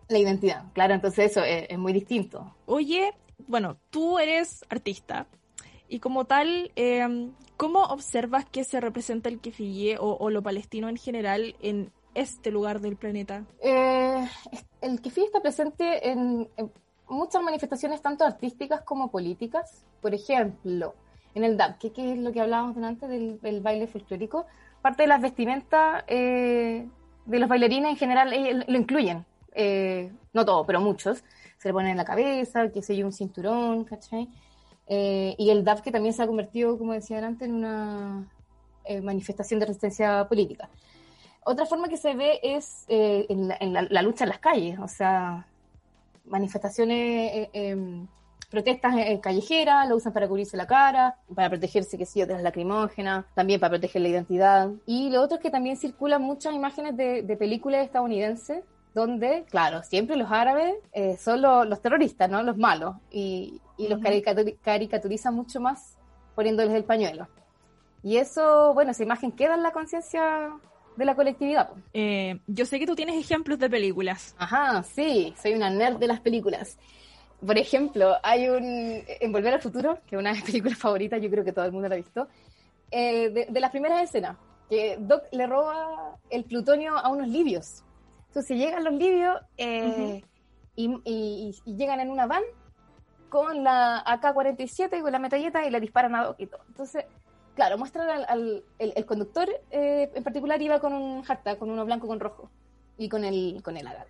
la 0.08 0.18
identidad. 0.18 0.64
Claro, 0.74 0.96
entonces 0.96 1.32
eso 1.32 1.44
es, 1.44 1.78
muy 1.78 1.94
distinto. 1.94 2.56
Oye, 2.66 3.14
bueno, 3.48 3.78
tú 3.92 4.18
eres 4.18 4.66
artista 4.70 5.28
y 5.88 6.00
como 6.00 6.26
tal, 6.26 6.72
em, 6.76 7.34
¿cómo 7.58 7.84
observas 7.84 8.46
que 8.46 8.64
se 8.64 8.82
representa 8.82 9.30
el 9.30 9.40
kefiyé 9.40 10.00
o, 10.00 10.18
o, 10.18 10.32
lo 10.32 10.42
palestino 10.42 10.90
en 10.90 10.98
general 10.98 11.56
en 11.62 11.92
este 12.16 12.50
lugar 12.50 12.80
del 12.82 12.96
planeta? 12.96 13.46
Eh, 13.62 14.28
el 14.82 15.00
kefiyé 15.00 15.28
está 15.28 15.42
presente 15.42 16.10
en, 16.10 16.50
muchas 17.14 17.42
manifestaciones 17.42 18.02
tanto 18.02 18.26
artísticas 18.26 18.82
como 18.82 19.10
políticas. 19.10 19.84
Por 20.02 20.14
ejemplo, 20.14 20.96
en 21.36 21.44
el 21.44 21.58
DAP, 21.58 21.80
que, 21.80 22.14
es 22.14 22.18
lo 22.20 22.32
que 22.32 22.42
hablábamos 22.42 22.78
antes 22.78 23.10
del, 23.10 23.62
baile 23.62 23.88
folclórico, 23.88 24.46
parte 24.82 25.04
de 25.04 25.08
las 25.08 25.22
vestimentas 25.22 26.04
eh, 26.08 26.88
de 27.26 27.40
los 27.40 27.50
bailarines 27.50 27.92
en 27.92 27.98
general 27.98 28.34
eh, 28.34 28.66
lo 28.68 28.78
incluyen. 28.78 29.26
Eh, 29.54 30.12
no 30.34 30.46
todo, 30.46 30.66
pero 30.66 30.82
muchos. 30.82 31.24
Se 31.58 31.70
le 31.70 31.74
ponen 31.74 31.92
en 31.92 31.98
la 31.98 32.06
cabeza, 32.06 32.70
que 32.70 32.82
se 32.82 32.96
yo, 32.96 33.06
un 33.06 33.14
cinturón, 33.14 33.86
¿cachai? 33.86 34.30
y 34.86 35.50
el 35.50 35.64
DAP 35.64 35.80
que 35.80 35.92
también 35.92 36.14
se 36.14 36.22
ha 36.22 36.28
convertido, 36.28 36.78
como 36.78 36.92
decía 36.94 37.26
antes, 37.26 37.48
en 37.48 37.56
una 37.56 38.28
manifestación 39.02 39.60
de 39.60 39.68
resistencia 39.68 40.28
política. 40.28 40.70
Otra 41.46 41.66
forma 41.66 41.88
que 41.88 41.98
se 41.98 42.14
ve 42.14 42.40
es 42.44 42.86
en, 42.90 43.48
la, 43.48 44.02
lucha 44.02 44.26
en 44.26 44.30
las 44.30 44.40
calles, 44.40 44.78
o 44.80 44.88
sea, 44.90 45.48
manifestaciones 46.26 46.98
eh, 46.98 47.50
em, 47.54 48.08
protestas 48.50 48.96
eh, 48.98 49.20
callejeras, 49.22 49.90
lo 49.90 49.96
usan 49.96 50.14
para 50.14 50.28
cubrirse 50.28 50.56
la 50.58 50.68
cara, 50.68 51.18
para 51.34 51.50
protegerse, 51.50 51.98
que 51.98 52.06
sé 52.06 52.20
yo, 52.20 52.28
de 52.28 52.34
las 52.34 52.44
lacrimógenas, 52.44 53.26
también 53.34 53.60
para 53.60 53.72
proteger 53.72 54.02
la 54.02 54.10
identidad. 54.10 54.70
Y 54.86 55.10
lo 55.10 55.22
otro 55.22 55.38
es 55.38 55.44
que 55.44 55.50
también 55.50 55.76
circulan 55.76 56.22
muchas 56.22 56.54
imágenes 56.54 56.96
de, 56.96 57.24
de 57.24 57.38
películas 57.38 57.84
estadounidenses 57.84 58.64
donde, 58.94 59.46
claro, 59.50 59.82
siempre 59.84 60.16
los 60.16 60.32
árabes 60.32 60.76
eh, 60.92 61.18
son 61.18 61.42
los 61.42 61.82
terroristas, 61.82 62.30
¿no? 62.30 62.44
Los 62.44 62.58
malos, 62.58 62.96
y, 63.10 63.60
y 63.78 63.88
los 63.88 64.00
caricaturizan 64.62 65.34
mucho 65.34 65.60
más 65.60 65.98
poniéndoles 66.36 66.74
el 66.74 66.84
pañuelo. 66.84 67.28
Y 68.04 68.18
eso, 68.18 68.74
bueno, 68.74 68.92
esa 68.92 69.04
imagen 69.04 69.32
queda 69.32 69.56
en 69.56 69.64
la 69.64 69.72
conciencia 69.72 70.52
de 70.96 71.06
la 71.06 71.16
colectividad. 71.16 71.70
Eh, 71.94 72.40
yo 72.48 72.66
sé 72.66 72.80
que 72.80 72.86
tú 72.86 72.96
tienes 72.96 73.16
ejemplos 73.16 73.60
de 73.60 73.70
películas. 73.70 74.36
Ajá, 74.38 74.84
sí, 74.84 75.34
soy 75.42 75.54
una 75.54 75.70
nerd 75.70 75.98
de 75.98 76.08
las 76.08 76.20
películas. 76.20 76.78
Por 77.46 77.58
ejemplo, 77.58 78.16
hay 78.24 78.48
un 78.48 79.04
En 79.20 79.32
Volver 79.32 79.56
al 79.56 79.62
Futuro, 79.62 80.00
que 80.08 80.16
es 80.16 80.20
una 80.20 80.30
de 80.30 80.36
mis 80.38 80.46
películas 80.46 80.78
favoritas, 80.78 81.22
yo 81.22 81.30
creo 81.30 81.44
que 81.44 81.52
todo 81.52 81.66
el 81.66 81.72
mundo 81.72 81.90
la 81.90 81.96
ha 81.96 81.98
visto, 81.98 82.28
eh, 82.92 83.48
de, 83.50 83.60
las 83.60 83.72
primeras 83.72 84.04
escenas, 84.04 84.38
que 84.70 84.98
Doc 85.00 85.24
le 85.32 85.48
roba 85.48 86.18
el 86.30 86.46
plutonio 86.46 86.98
a 86.98 87.10
unos 87.10 87.28
libios. 87.28 87.84
Entonces 88.28 88.58
llegan 88.58 88.84
los 88.84 88.94
libios 88.94 89.40
eh, 89.58 90.24
y, 90.76 91.52
llegan 91.66 92.00
en 92.00 92.10
una 92.10 92.28
van 92.28 92.44
con 93.30 93.64
la 93.64 94.04
AK-47 94.06 95.00
y 95.00 95.02
con 95.02 95.12
la 95.12 95.20
metalleta 95.20 95.66
y 95.66 95.72
le 95.72 95.80
disparan 95.80 96.16
a 96.16 96.24
Doc 96.24 96.36
y 96.40 96.46
todo. 96.46 96.62
Entonces, 96.68 97.06
claro, 97.56 97.78
muestran 97.78 98.10
al, 98.28 98.64
el, 98.80 99.06
conductor 99.06 99.50
eh, 99.72 100.12
en 100.14 100.24
particular 100.24 100.62
iba 100.62 100.80
con 100.80 100.94
un 100.94 101.24
harta, 101.28 101.58
con 101.58 101.70
uno 101.70 101.86
blanco 101.86 102.08
con 102.08 102.20
rojo 102.20 102.50
y 102.98 103.10
con 103.10 103.24
el, 103.24 103.62
con 103.64 103.78
el 103.78 103.88
árabe. 103.88 104.10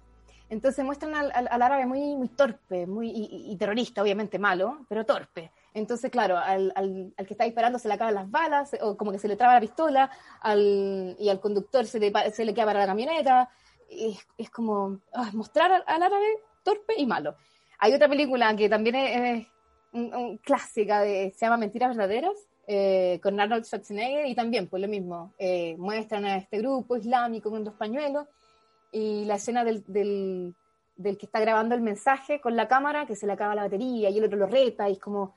Entonces 0.49 0.85
muestran 0.85 1.15
al, 1.15 1.31
al, 1.33 1.61
árabe 1.61 1.85
muy, 1.85 2.15
muy 2.15 2.27
torpe 2.27 2.85
muy, 2.85 3.11
y, 3.11 3.55
terrorista, 3.57 4.03
obviamente 4.03 4.37
malo, 4.37 4.85
pero 4.87 5.05
torpe. 5.05 5.51
Entonces, 5.73 6.11
claro, 6.11 6.37
al, 6.37 6.71
al, 6.75 7.13
que 7.25 7.33
está 7.33 7.45
disparando 7.45 7.79
se 7.79 7.87
le 7.87 7.95
acaban 7.95 8.13
las 8.13 8.29
balas, 8.29 8.75
o 8.81 8.95
como 8.95 9.11
que 9.11 9.17
se 9.17 9.27
le 9.27 9.35
traba 9.35 9.55
la 9.55 9.61
pistola, 9.61 10.11
y 10.45 11.29
al 11.29 11.39
conductor 11.39 11.87
se 11.87 11.99
le, 11.99 12.13
se 12.31 12.45
le 12.45 12.53
queda 12.53 12.65
para 12.65 12.81
la 12.81 12.85
camioneta. 12.85 13.49
Es, 13.89 14.19
es 14.37 14.49
como 14.51 14.99
ah, 15.13 15.31
mostrar 15.33 15.71
al, 15.71 16.03
árabe 16.03 16.27
torpe 16.61 16.93
y 16.97 17.07
malo. 17.07 17.35
Hay 17.79 17.93
otra 17.93 18.07
película 18.07 18.55
que 18.55 18.69
también 18.69 18.95
es, 18.95 19.47
un, 19.91 20.37
clásica, 20.37 21.01
de, 21.01 21.31
se 21.35 21.45
llama 21.45 21.57
Mentiras 21.57 21.95
Verdaderas, 21.95 22.37
eh, 22.65 23.19
con 23.21 23.39
Arnold 23.39 23.65
Schwarzenegger 23.65 24.25
y 24.25 24.35
también, 24.35 24.67
pues 24.67 24.81
lo 24.81 24.87
mismo, 24.87 25.33
eh, 25.37 25.75
muestran 25.77 26.25
a 26.25 26.37
este 26.37 26.59
grupo 26.59 26.95
islámico 26.95 27.49
con 27.49 27.63
dos 27.63 27.73
pañuelos 27.73 28.27
y 28.91 29.25
la 29.25 29.35
escena 29.35 29.65
del, 29.65 29.83
del, 29.87 30.55
que 31.17 31.25
está 31.25 31.39
grabando 31.39 31.75
el 31.75 31.81
mensaje 31.81 32.39
con 32.39 32.55
la 32.55 32.67
cámara, 32.67 33.05
que 33.05 33.15
se 33.15 33.27
le 33.27 33.33
acaba 33.33 33.55
la 33.55 33.63
batería 33.63 34.09
y 34.09 34.17
el 34.17 34.23
otro 34.23 34.37
lo 34.37 34.45
reta 34.45 34.87
y 34.89 34.93
es 34.93 34.99
como 34.99 35.35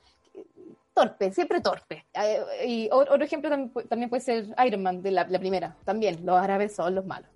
torpe, 0.93 1.31
siempre 1.31 1.61
torpe. 1.61 2.05
Eh, 2.13 2.65
y 2.65 2.89
otro 2.91 3.23
ejemplo 3.23 3.49
también, 3.87 4.09
puede 4.09 4.21
ser 4.21 4.45
Iron 4.65 4.81
Man, 4.81 5.01
de 5.01 5.11
la, 5.11 5.27
primera, 5.27 5.75
también, 5.83 6.25
los 6.25 6.37
árabes 6.37 6.75
son 6.75 6.95
los 6.95 7.05
malos. 7.05 7.29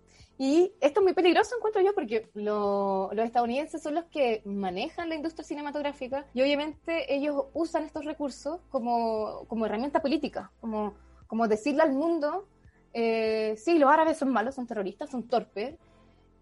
Y 0.43 0.73
esto 0.81 1.01
es 1.01 1.03
muy 1.03 1.13
peligroso, 1.13 1.55
encuentro 1.55 1.83
yo, 1.83 1.93
porque 1.93 2.27
los 2.33 3.11
estadounidenses 3.15 3.79
son 3.79 3.93
los 3.93 4.05
que 4.05 4.41
manejan 4.43 5.07
la 5.07 5.13
industria 5.13 5.45
cinematográfica 5.45 6.25
y 6.33 6.41
obviamente 6.41 7.13
ellos 7.13 7.45
usan 7.53 7.83
estos 7.83 8.05
recursos 8.05 8.59
como, 8.71 9.45
como 9.47 9.67
herramienta 9.67 10.01
política, 10.01 10.51
como, 10.59 10.95
como 11.27 11.47
decirle 11.47 11.83
al 11.83 11.93
mundo, 11.93 12.47
eh, 12.91 13.53
sí, 13.55 13.77
los 13.77 13.91
árabes 13.91 14.17
son 14.17 14.29
malos, 14.33 14.55
son 14.55 14.65
terroristas, 14.65 15.11
son 15.11 15.27
torpes, 15.27 15.75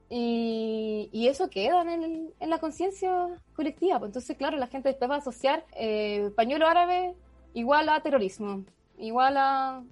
y, 0.10 1.10
y, 1.12 1.28
eso 1.28 1.50
queda 1.50 1.82
en, 1.82 2.32
en 2.40 2.50
la 2.50 2.60
conciencia 2.60 3.28
colectiva. 3.54 4.00
Pues 4.00 4.10
entonces, 4.12 4.38
claro, 4.38 4.56
la 4.56 4.68
gente 4.68 4.88
después 4.88 5.12
va 5.12 5.16
a 5.16 5.18
asociar 5.18 5.66
eh, 5.76 6.32
pañuelo 6.38 6.68
árabe 6.68 7.16
igual 7.54 7.90
a 7.90 8.02
terrorismo, 8.02 8.64
igual 8.98 9.36
a 9.36 9.84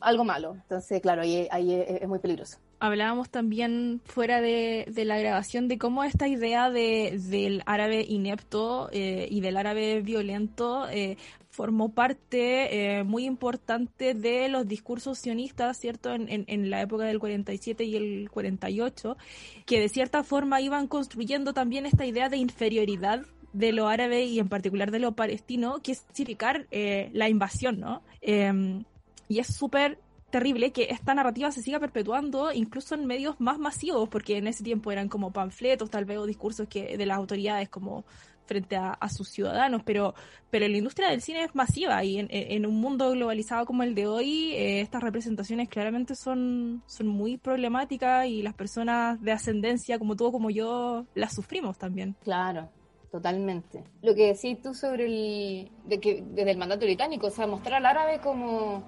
algo 0.00 0.22
malo. 0.22 0.54
Entonces, 0.54 1.02
claro, 1.02 1.22
ahí, 1.22 1.48
ahí 1.50 1.74
es 1.74 2.06
muy 2.06 2.20
peligroso 2.20 2.58
hablábamos 2.78 3.30
también 3.30 4.00
fuera 4.04 4.40
de, 4.40 4.86
la 5.04 5.18
grabación 5.18 5.68
de 5.68 5.78
cómo 5.78 6.04
esta 6.04 6.28
idea 6.28 6.70
de, 6.70 7.18
del 7.28 7.62
árabe 7.66 8.04
inepto 8.06 8.88
eh, 8.92 9.28
y 9.30 9.40
del 9.40 9.56
árabe 9.56 10.00
violento 10.02 10.88
eh, 10.88 11.16
formó 11.50 11.90
parte 11.90 12.98
eh, 12.98 13.04
muy 13.04 13.24
importante 13.24 14.12
de 14.14 14.48
los 14.48 14.68
discursos 14.68 15.18
sionistas, 15.18 15.78
¿cierto?, 15.78 16.12
en, 16.12 16.44
en, 16.46 16.70
la 16.70 16.82
época 16.82 17.04
del 17.04 17.18
47 17.18 17.84
y 17.84 17.96
el 17.96 18.30
48, 18.30 19.16
que 19.64 19.80
de 19.80 19.88
cierta 19.88 20.22
forma 20.22 20.60
iban 20.60 20.86
construyendo 20.86 21.54
también 21.54 21.86
esta 21.86 22.04
idea 22.04 22.28
de 22.28 22.36
inferioridad 22.36 23.22
de 23.54 23.72
lo 23.72 23.88
árabe 23.88 24.24
y 24.24 24.38
en 24.38 24.50
particular 24.50 24.90
de 24.90 24.98
lo 24.98 25.12
palestino, 25.12 25.80
que 25.82 25.92
es 25.92 26.04
significar 26.12 26.66
la 26.70 27.30
invasión, 27.30 27.80
¿no? 27.80 28.02
Em, 28.20 28.84
y 29.28 29.38
es 29.38 29.46
súper 29.46 29.98
terrible 30.30 30.72
que 30.72 30.88
esta 30.90 31.14
narrativa 31.14 31.50
se 31.50 31.62
siga 31.62 31.80
perpetuando 31.80 32.52
incluso 32.52 32.94
en 32.94 33.06
medios 33.06 33.40
más 33.40 33.58
masivos, 33.58 34.08
porque 34.08 34.36
en 34.38 34.46
ese 34.46 34.64
tiempo 34.64 34.92
eran 34.92 35.08
como 35.08 35.32
panfletos, 35.32 35.90
tal 35.90 36.04
vez, 36.04 36.18
o 36.18 36.26
discursos 36.26 36.68
que 36.68 36.96
de 36.96 37.06
las 37.06 37.16
autoridades 37.16 37.68
como 37.68 38.04
frente 38.46 38.76
a, 38.76 38.96
sus 39.08 39.28
ciudadanos, 39.28 39.82
pero, 39.84 40.14
pero 40.50 40.68
la 40.68 40.76
industria 40.76 41.08
del 41.08 41.20
cine 41.20 41.44
es 41.44 41.54
masiva 41.54 42.02
y 42.04 42.18
en, 42.18 42.66
un 42.66 42.80
mundo 42.80 43.10
globalizado 43.10 43.66
como 43.66 43.82
el 43.82 43.94
de 43.94 44.06
hoy, 44.06 44.52
eh, 44.52 44.80
estas 44.80 45.02
representaciones 45.02 45.68
claramente 45.68 46.14
son, 46.14 46.82
son 46.86 47.08
muy 47.08 47.38
problemáticas 47.38 48.26
y 48.26 48.42
las 48.42 48.54
personas 48.54 49.20
de 49.20 49.32
ascendencia 49.32 49.98
como 49.98 50.16
tú 50.16 50.26
o 50.26 50.32
como 50.32 50.50
yo 50.50 51.06
las 51.14 51.34
sufrimos 51.34 51.76
también. 51.76 52.16
Claro, 52.22 52.68
totalmente. 53.10 53.82
Lo 54.02 54.14
que 54.14 54.28
decís 54.28 54.60
tú 54.62 54.74
sobre 54.74 55.06
el, 55.06 55.70
de 55.86 55.98
que 56.00 56.22
desde 56.24 56.52
el 56.52 56.58
mandato 56.58 56.86
británico, 56.86 57.26
o 57.26 57.30
sea, 57.30 57.46
mostrar 57.46 57.74
al 57.74 57.86
árabe 57.86 58.20
como 58.20 58.84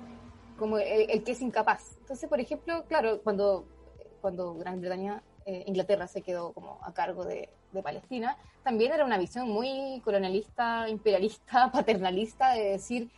como 0.58 0.78
el, 0.78 1.22
que 1.24 1.32
es 1.32 1.40
incapaz. 1.40 1.96
Entonces, 2.00 2.28
por 2.28 2.40
ejemplo, 2.40 2.84
claro, 2.86 3.22
cuando, 3.22 3.64
cuando 4.20 4.54
Gran 4.54 4.80
Bretaña, 4.80 5.22
eh, 5.46 5.64
Inglaterra 5.66 6.06
se 6.06 6.20
quedó 6.20 6.52
como 6.52 6.78
a 6.82 6.92
cargo 6.92 7.24
de, 7.24 7.50
Palestina, 7.82 8.36
también 8.64 8.92
era 8.92 9.04
una 9.04 9.18
visión 9.18 9.48
muy 9.48 10.00
colonialista, 10.02 10.88
imperialista, 10.88 11.70
paternalista 11.72 12.54
de 12.54 12.70
decir, 12.70 13.08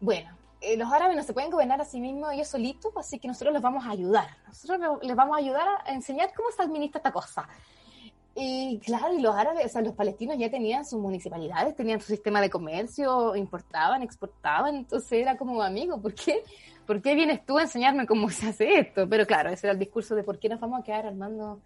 bueno, 0.00 0.36
eh, 0.60 0.76
los 0.76 0.90
árabes 0.92 1.14
no 1.16 1.22
se 1.22 1.32
pueden 1.32 1.50
gobernar 1.50 1.80
a 1.80 1.84
sí 1.84 2.00
mismos 2.00 2.32
ellos 2.32 2.48
solitos, 2.48 2.92
así 2.96 3.20
que 3.20 3.28
nosotros 3.28 3.52
les 3.52 3.62
vamos 3.62 3.86
a 3.86 3.90
ayudar. 3.90 4.28
Nosotros 4.48 4.98
les 5.02 5.14
vamos 5.14 5.36
a 5.36 5.38
ayudar 5.38 5.68
a 5.84 5.92
enseñar 5.92 6.32
cómo 6.34 6.50
se 6.50 6.62
administra 6.62 6.98
esta 6.98 7.12
cosa. 7.12 7.48
Y 8.38 8.78
claro, 8.84 9.14
y 9.14 9.20
los 9.22 9.34
árabes, 9.34 9.64
o 9.64 9.68
sea, 9.70 9.80
los 9.80 9.94
palestinos 9.94 10.36
ya 10.38 10.50
tenían 10.50 10.84
sus 10.84 11.00
municipalidades, 11.00 11.74
tenían 11.74 12.00
su 12.00 12.08
sistema 12.08 12.42
de 12.42 12.50
comercio, 12.50 13.34
importaban, 13.34 14.02
exportaban, 14.02 14.76
entonces 14.76 15.12
era 15.12 15.38
como 15.38 15.62
amigo, 15.62 15.98
¿por 16.00 16.12
qué? 16.12 16.42
¿Por 16.86 17.00
qué 17.00 17.14
vienes 17.14 17.46
tú 17.46 17.56
a 17.56 17.62
enseñarme 17.62 18.06
cómo 18.06 18.28
se 18.28 18.48
hace 18.48 18.78
esto? 18.78 19.08
Pero 19.08 19.26
claro, 19.26 19.48
ese 19.48 19.66
era 19.66 19.72
el 19.72 19.78
discurso 19.78 20.14
de 20.14 20.22
por 20.22 20.38
qué 20.38 20.50
nos 20.50 20.60
vamos 20.60 20.80
a 20.80 20.84
quedar 20.84 21.06
al 21.06 21.16
mando 21.16 21.60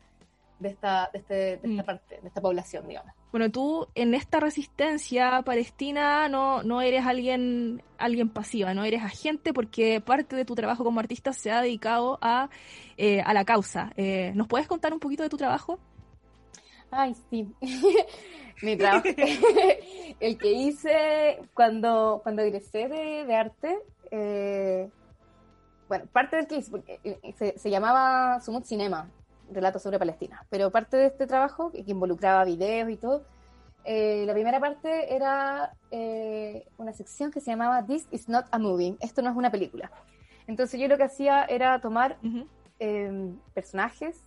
de 0.61 0.68
esta, 0.68 1.11
de, 1.12 1.18
este, 1.18 1.35
de 1.35 1.55
esta 1.55 1.83
mm. 1.83 1.87
parte, 1.87 2.21
de 2.21 2.29
esta 2.29 2.41
población, 2.41 2.87
digamos. 2.87 3.12
Bueno, 3.33 3.51
tú 3.51 3.89
en 3.95 4.14
esta 4.14 4.39
resistencia 4.39 5.43
palestina 5.43 6.29
no, 6.29 6.62
no 6.62 6.83
eres 6.83 7.05
alguien, 7.07 7.83
alguien 7.99 8.29
pasiva, 8.29 8.75
no 8.75 8.85
eres 8.85 9.03
agente 9.03 9.53
porque 9.53 10.01
parte 10.01 10.37
de 10.37 10.45
tu 10.45 10.55
trabajo 10.55 10.85
como 10.85 11.01
artista 11.01 11.33
se 11.33 11.51
ha 11.51 11.62
dedicado 11.62 12.18
a, 12.21 12.49
eh, 12.97 13.23
a 13.23 13.35
la 13.35 13.45
causa. 13.45 13.93
Eh, 13.97 14.33
¿Nos 14.35 14.47
puedes 14.47 14.68
contar 14.68 14.93
un 14.93 15.01
poquito 15.01 15.23
de 15.23 15.29
tu 15.29 15.37
trabajo? 15.37 15.79
Ay, 16.91 17.14
sí. 17.30 17.53
Mi 18.62 18.76
trabajo. 18.76 19.07
el 20.20 20.36
que 20.36 20.53
hice 20.53 21.41
cuando, 21.55 22.20
cuando 22.22 22.43
egresé 22.43 22.88
de, 22.88 23.34
arte. 23.34 23.78
Eh, 24.11 24.88
bueno, 25.88 26.05
parte 26.12 26.36
del 26.36 26.47
que 26.47 26.57
hice, 26.57 26.70
porque 26.70 27.01
eh, 27.03 27.34
se, 27.36 27.59
se 27.59 27.70
llamaba 27.70 28.41
Sumut 28.41 28.64
Cinema, 28.64 29.09
Relatos 29.51 29.82
sobre 29.82 29.99
Palestina. 29.99 30.47
Pero 30.51 30.70
parte 30.70 30.97
de 30.97 31.07
este 31.07 31.26
trabajo, 31.26 31.72
que, 31.72 31.84
involucraba 31.86 32.45
videos 32.45 32.91
y 32.91 32.97
todo, 32.97 33.24
eh, 33.84 34.24
la 34.26 34.34
primera 34.34 34.61
parte 34.61 35.14
era 35.14 35.72
una 36.76 36.93
sección 36.93 37.30
que 37.30 37.41
se 37.41 37.51
llamaba 37.51 37.84
This 37.86 38.07
is 38.11 38.28
not 38.28 38.47
a 38.51 38.59
movie. 38.59 38.97
Esto 39.01 39.22
no 39.22 39.30
es 39.30 39.36
una 39.36 39.51
película. 39.51 39.91
Entonces 40.47 40.78
yo 40.80 40.88
lo 40.88 40.97
que 40.97 41.05
hacía 41.05 41.45
era 41.45 41.80
tomar 41.80 42.18
personajes 43.55 44.22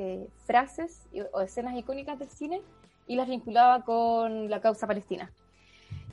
eh, 0.00 0.28
frases 0.46 1.08
o 1.32 1.40
escenas 1.40 1.74
icónicas 1.74 2.20
del 2.20 2.28
cine 2.28 2.62
y 3.08 3.16
las 3.16 3.28
vinculaba 3.28 3.84
con 3.84 4.48
la 4.48 4.60
causa 4.60 4.86
palestina. 4.86 5.32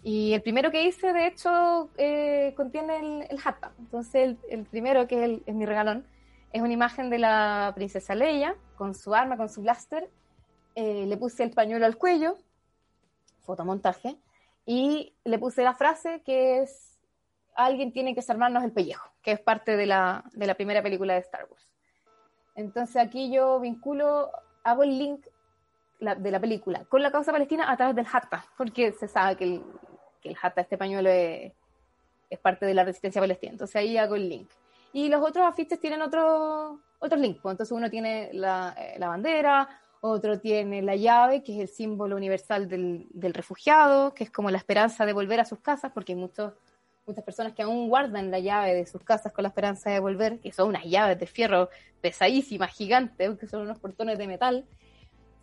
Y 0.01 0.33
el 0.33 0.41
primero 0.41 0.71
que 0.71 0.83
hice, 0.85 1.13
de 1.13 1.27
hecho, 1.27 1.89
eh, 1.97 2.53
contiene 2.57 2.97
el, 2.97 3.21
el 3.29 3.39
Entonces, 3.77 4.37
el, 4.49 4.63
primero, 4.65 5.07
que 5.07 5.41
es, 5.45 5.53
mi 5.53 5.67
regalón, 5.67 6.07
es 6.51 6.63
una 6.63 6.73
imagen 6.73 7.11
de 7.11 7.19
la 7.19 7.73
princesa 7.75 8.15
Leia 8.15 8.55
con 8.75 8.95
su 8.95 9.13
arma, 9.13 9.37
con 9.37 9.49
su 9.49 9.61
blaster. 9.61 10.09
Eh, 10.73 11.05
le 11.05 11.17
puse 11.17 11.43
el 11.43 11.51
pañuelo 11.51 11.85
al 11.85 11.97
cuello, 11.97 12.37
fotomontaje, 13.45 14.15
y 14.65 15.13
le 15.25 15.37
puse 15.37 15.63
la 15.63 15.75
frase 15.75 16.21
que 16.25 16.63
es 16.63 16.97
alguien 17.55 17.93
tiene 17.93 18.15
que 18.15 18.23
salvarnos 18.23 18.63
el 18.63 18.71
pellejo, 18.71 19.11
que 19.21 19.31
es 19.31 19.39
parte 19.39 19.77
de 19.77 19.85
la, 19.85 20.23
de 20.33 20.47
la 20.47 20.55
primera 20.55 20.81
película 20.81 21.13
de 21.13 21.19
Star 21.19 21.47
Wars. 21.49 21.74
Entonces 22.55 22.97
aquí 22.97 23.31
yo 23.31 23.59
vinculo, 23.59 24.31
hago 24.63 24.83
el 24.83 24.97
link 24.97 25.25
de 25.99 26.31
la 26.31 26.39
película 26.39 26.85
con 26.85 27.01
la 27.01 27.11
causa 27.11 27.31
palestina 27.31 27.71
a 27.71 27.77
través 27.77 27.95
del 27.95 28.05
hatta, 28.11 28.45
porque 28.57 28.91
se 28.91 29.07
sabe 29.07 29.35
que 29.35 29.43
el, 29.45 29.63
que 30.21 30.29
el 30.29 30.37
hatta, 30.41 30.61
este 30.61 30.77
pañuelo, 30.77 31.09
es, 31.09 31.53
parte 32.41 32.65
de 32.65 32.73
la 32.73 32.83
resistencia 32.83 33.21
palestina. 33.21 33.53
Entonces 33.53 33.75
ahí 33.77 33.97
hago 33.97 34.15
el 34.15 34.27
link. 34.27 34.49
Y 34.91 35.07
los 35.07 35.21
otros 35.21 35.45
afiches 35.45 35.79
tienen 35.79 36.01
otro, 36.01 36.81
otros 36.99 37.21
links. 37.21 37.39
Pues. 37.41 37.53
Entonces 37.53 37.71
uno 37.71 37.89
tiene 37.89 38.29
la, 38.33 38.75
eh, 38.77 38.95
la, 38.97 39.07
bandera, 39.07 39.69
otro 40.01 40.37
tiene 40.39 40.81
la 40.81 40.97
llave, 40.97 41.43
que 41.43 41.55
es 41.55 41.61
el 41.61 41.67
símbolo 41.69 42.15
universal 42.17 42.67
del, 42.67 43.07
del, 43.11 43.33
refugiado, 43.33 44.13
que 44.13 44.25
es 44.25 44.31
como 44.31 44.51
la 44.51 44.57
esperanza 44.57 45.05
de 45.05 45.13
volver 45.13 45.39
a 45.39 45.45
sus 45.45 45.59
casas, 45.59 45.91
porque 45.93 46.11
hay 46.11 46.19
muchos, 46.19 46.53
muchas 47.05 47.23
personas 47.23 47.53
que 47.53 47.61
aún 47.61 47.87
guardan 47.87 48.31
la 48.31 48.39
llave 48.39 48.73
de 48.73 48.85
sus 48.85 49.03
casas 49.03 49.31
con 49.31 49.43
la 49.43 49.49
esperanza 49.49 49.89
de 49.91 49.99
volver, 49.99 50.39
que 50.39 50.51
son 50.51 50.69
unas 50.69 50.85
llaves 50.85 51.19
de 51.19 51.27
fierro 51.27 51.69
pesadísimas, 52.01 52.71
gigantes, 52.71 53.37
que 53.37 53.47
son 53.47 53.61
unos 53.61 53.79
portones 53.79 54.17
de 54.17 54.27
metal 54.27 54.65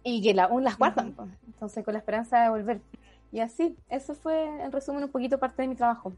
y 0.02 0.22
que 0.22 0.38
aún 0.40 0.64
las 0.64 0.76
guardan, 0.76 1.12
pues. 1.12 1.28
entonces 1.46 1.84
con 1.84 1.94
la 1.94 1.98
esperanza 1.98 2.42
de 2.42 2.50
volver. 2.50 2.80
Y 3.30 3.40
así, 3.40 3.76
eso 3.88 4.14
fue 4.14 4.44
en 4.62 4.72
resumen 4.72 5.04
un 5.04 5.10
poquito 5.10 5.38
parte 5.38 5.62
de 5.62 5.68
mi 5.68 5.74
trabajo. 5.76 6.12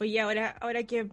Oye, 0.00 0.20
ahora, 0.20 0.56
ahora 0.60 0.84
que 0.84 1.10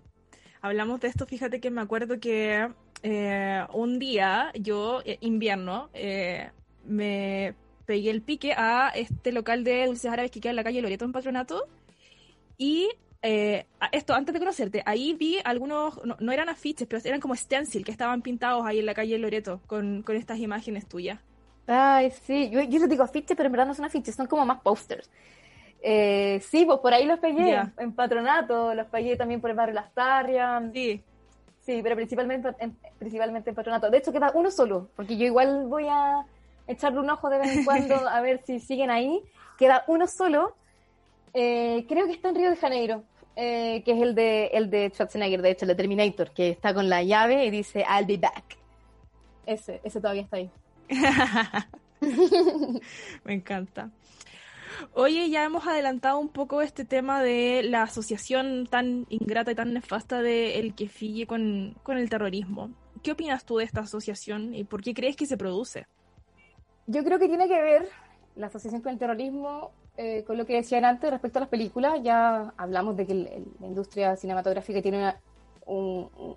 hablamos 0.61 0.99
de 0.99 1.07
esto, 1.07 1.25
fíjate 1.25 1.59
que 1.59 1.71
me 1.71 1.82
acuerdo 1.82 2.19
que 2.19 2.71
eh, 3.03 3.65
un 3.73 3.99
día, 3.99 4.51
yo, 4.53 5.01
eh, 5.05 5.17
invierno, 5.21 5.89
eh, 5.93 6.51
me 6.86 7.55
pegué 7.86 8.11
el 8.11 8.21
pique 8.21 8.53
a 8.55 8.89
este 8.89 9.32
local 9.32 9.63
de 9.63 9.88
dulces 9.88 10.11
árabes 10.11 10.32
que 10.32 10.39
queda 10.39 10.51
en 10.51 10.55
la 10.55 10.63
calle 10.63 10.82
Loreto 10.82 11.03
en 11.03 11.11
Patronato 11.11 11.67
y 12.57 12.89
esto, 13.22 14.13
antes 14.13 14.34
de 14.34 14.39
conocerte, 14.39 14.84
ahí 14.86 15.13
vi 15.13 15.39
algunos, 15.43 15.99
no, 16.03 16.32
eran 16.32 16.49
afiches, 16.49 16.88
pero 16.88 17.01
eran 17.05 17.19
como 17.19 17.36
stencil 17.36 17.86
que 17.86 17.91
estaban 17.91 18.22
pintados 18.22 18.65
ahí 18.65 18.80
en 18.80 18.86
la 18.86 18.93
calle 18.93 19.17
Loreto 19.17 19.61
con, 19.67 20.01
con 20.03 20.15
estas 20.15 20.39
imágenes 20.39 20.88
tuyas. 20.88 21.19
Ay, 21.67 22.11
sí, 22.11 22.49
yo, 22.49 22.61
yo 22.61 22.80
les 22.80 22.89
digo 22.89 23.03
afiches, 23.03 23.38
pero 23.38 23.47
en 23.47 23.53
verdad 23.53 23.67
no 23.67 23.74
son 23.74 23.86
afiches, 23.86 24.15
son 24.15 24.28
como 24.28 24.45
más 24.45 24.61
posters. 24.61 25.09
Eh, 25.84 26.39
sí, 26.41 26.65
pues 26.65 26.80
por 26.80 26.93
ahí 26.93 27.05
los 27.05 27.19
pegué, 27.19 27.59
en 27.78 27.93
patronato, 27.93 28.74
los 28.74 28.88
pegué 28.88 29.15
también 29.15 29.41
por 29.41 29.49
el 29.49 29.55
barrio 29.55 29.76
Las 29.76 29.93
Tarrias. 29.93 30.63
Sí. 30.74 31.03
Sí, 31.61 31.80
pero 31.84 31.95
principalmente 31.95 32.49
en, 32.59 32.76
principalmente 32.97 33.49
en 33.51 33.55
patronato. 33.55 33.89
De 33.89 33.97
hecho, 33.97 34.11
queda 34.11 34.32
uno 34.34 34.49
solo, 34.51 34.89
porque 34.95 35.17
yo 35.17 35.26
igual 35.26 35.67
voy 35.67 35.86
a 35.89 36.26
echarle 36.67 36.99
un 36.99 37.09
ojo 37.09 37.30
de 37.30 37.39
vez 37.39 37.57
en 37.57 37.65
cuando 37.65 37.95
a 37.95 38.22
ver 38.22 38.41
si 38.45 38.59
siguen 38.59 38.89
ahí. 38.89 39.22
Queda 39.57 39.84
uno 39.88 40.07
solo, 40.07 40.55
eh, 41.34 41.86
creo 41.88 42.07
que 42.07 42.13
está 42.13 42.30
en 42.30 42.36
Río 42.36 42.49
de 42.49 42.55
Janeiro, 42.57 43.03
eh, 43.36 43.82
que 43.84 43.91
es 43.93 44.01
el 44.01 44.15
de, 44.15 44.47
el 44.47 44.69
de 44.69 44.89
Schwarzenegger, 44.89 45.41
de 45.41 45.51
hecho, 45.51 45.65
el 45.65 45.69
de 45.69 45.75
Terminator, 45.75 46.32
que 46.32 46.49
está 46.49 46.73
con 46.73 46.89
la 46.89 47.03
llave 47.03 47.45
y 47.45 47.51
dice 47.51 47.86
I'll 47.89 48.05
be 48.05 48.17
back. 48.17 48.57
Ese, 49.45 49.82
ese 49.84 49.99
todavía 49.99 50.23
está 50.23 50.38
ahí. 50.38 50.49
Me 53.23 53.34
encanta. 53.34 53.89
Oye, 54.93 55.29
ya 55.29 55.43
hemos 55.43 55.67
adelantado 55.67 56.19
un 56.19 56.29
poco 56.29 56.61
este 56.61 56.86
tema 56.86 57.21
de 57.21 57.61
la 57.63 57.84
asociación 57.84 58.67
tan 58.67 59.05
ingrata 59.09 59.51
y 59.51 59.55
tan 59.55 59.73
nefasta 59.73 60.21
de 60.21 60.59
el 60.59 60.73
que 60.73 60.88
fille 60.88 61.27
con, 61.27 61.75
con 61.84 61.97
el 61.97 62.09
terrorismo. 62.09 62.71
¿Qué 63.03 63.11
opinas 63.11 63.45
tú 63.45 63.57
de 63.57 63.65
esta 63.65 63.82
asociación 63.82 64.53
y 64.53 64.63
por 64.63 64.82
qué 64.82 64.93
crees 64.93 65.15
que 65.15 65.25
se 65.25 65.38
produce? 65.38 65.88
Yo 66.88 67.03
creo 67.03 67.19
que 67.19 67.27
tiene 67.27 67.47
que 67.47 67.61
ver 67.61 67.89
la 68.36 68.47
asociación 68.47 68.82
con 68.82 68.91
el 68.93 68.99
terrorismo 68.99 69.71
eh, 70.03 70.23
con 70.23 70.35
lo 70.35 70.47
que 70.47 70.55
decían 70.55 70.83
antes 70.83 71.11
respecto 71.11 71.37
a 71.37 71.41
las 71.41 71.49
películas. 71.49 71.99
Ya 72.01 72.55
hablamos 72.57 72.97
de 72.97 73.05
que 73.05 73.13
la 73.13 73.67
industria 73.67 74.15
cinematográfica 74.15 74.81
tiene 74.81 74.97
una, 74.97 75.19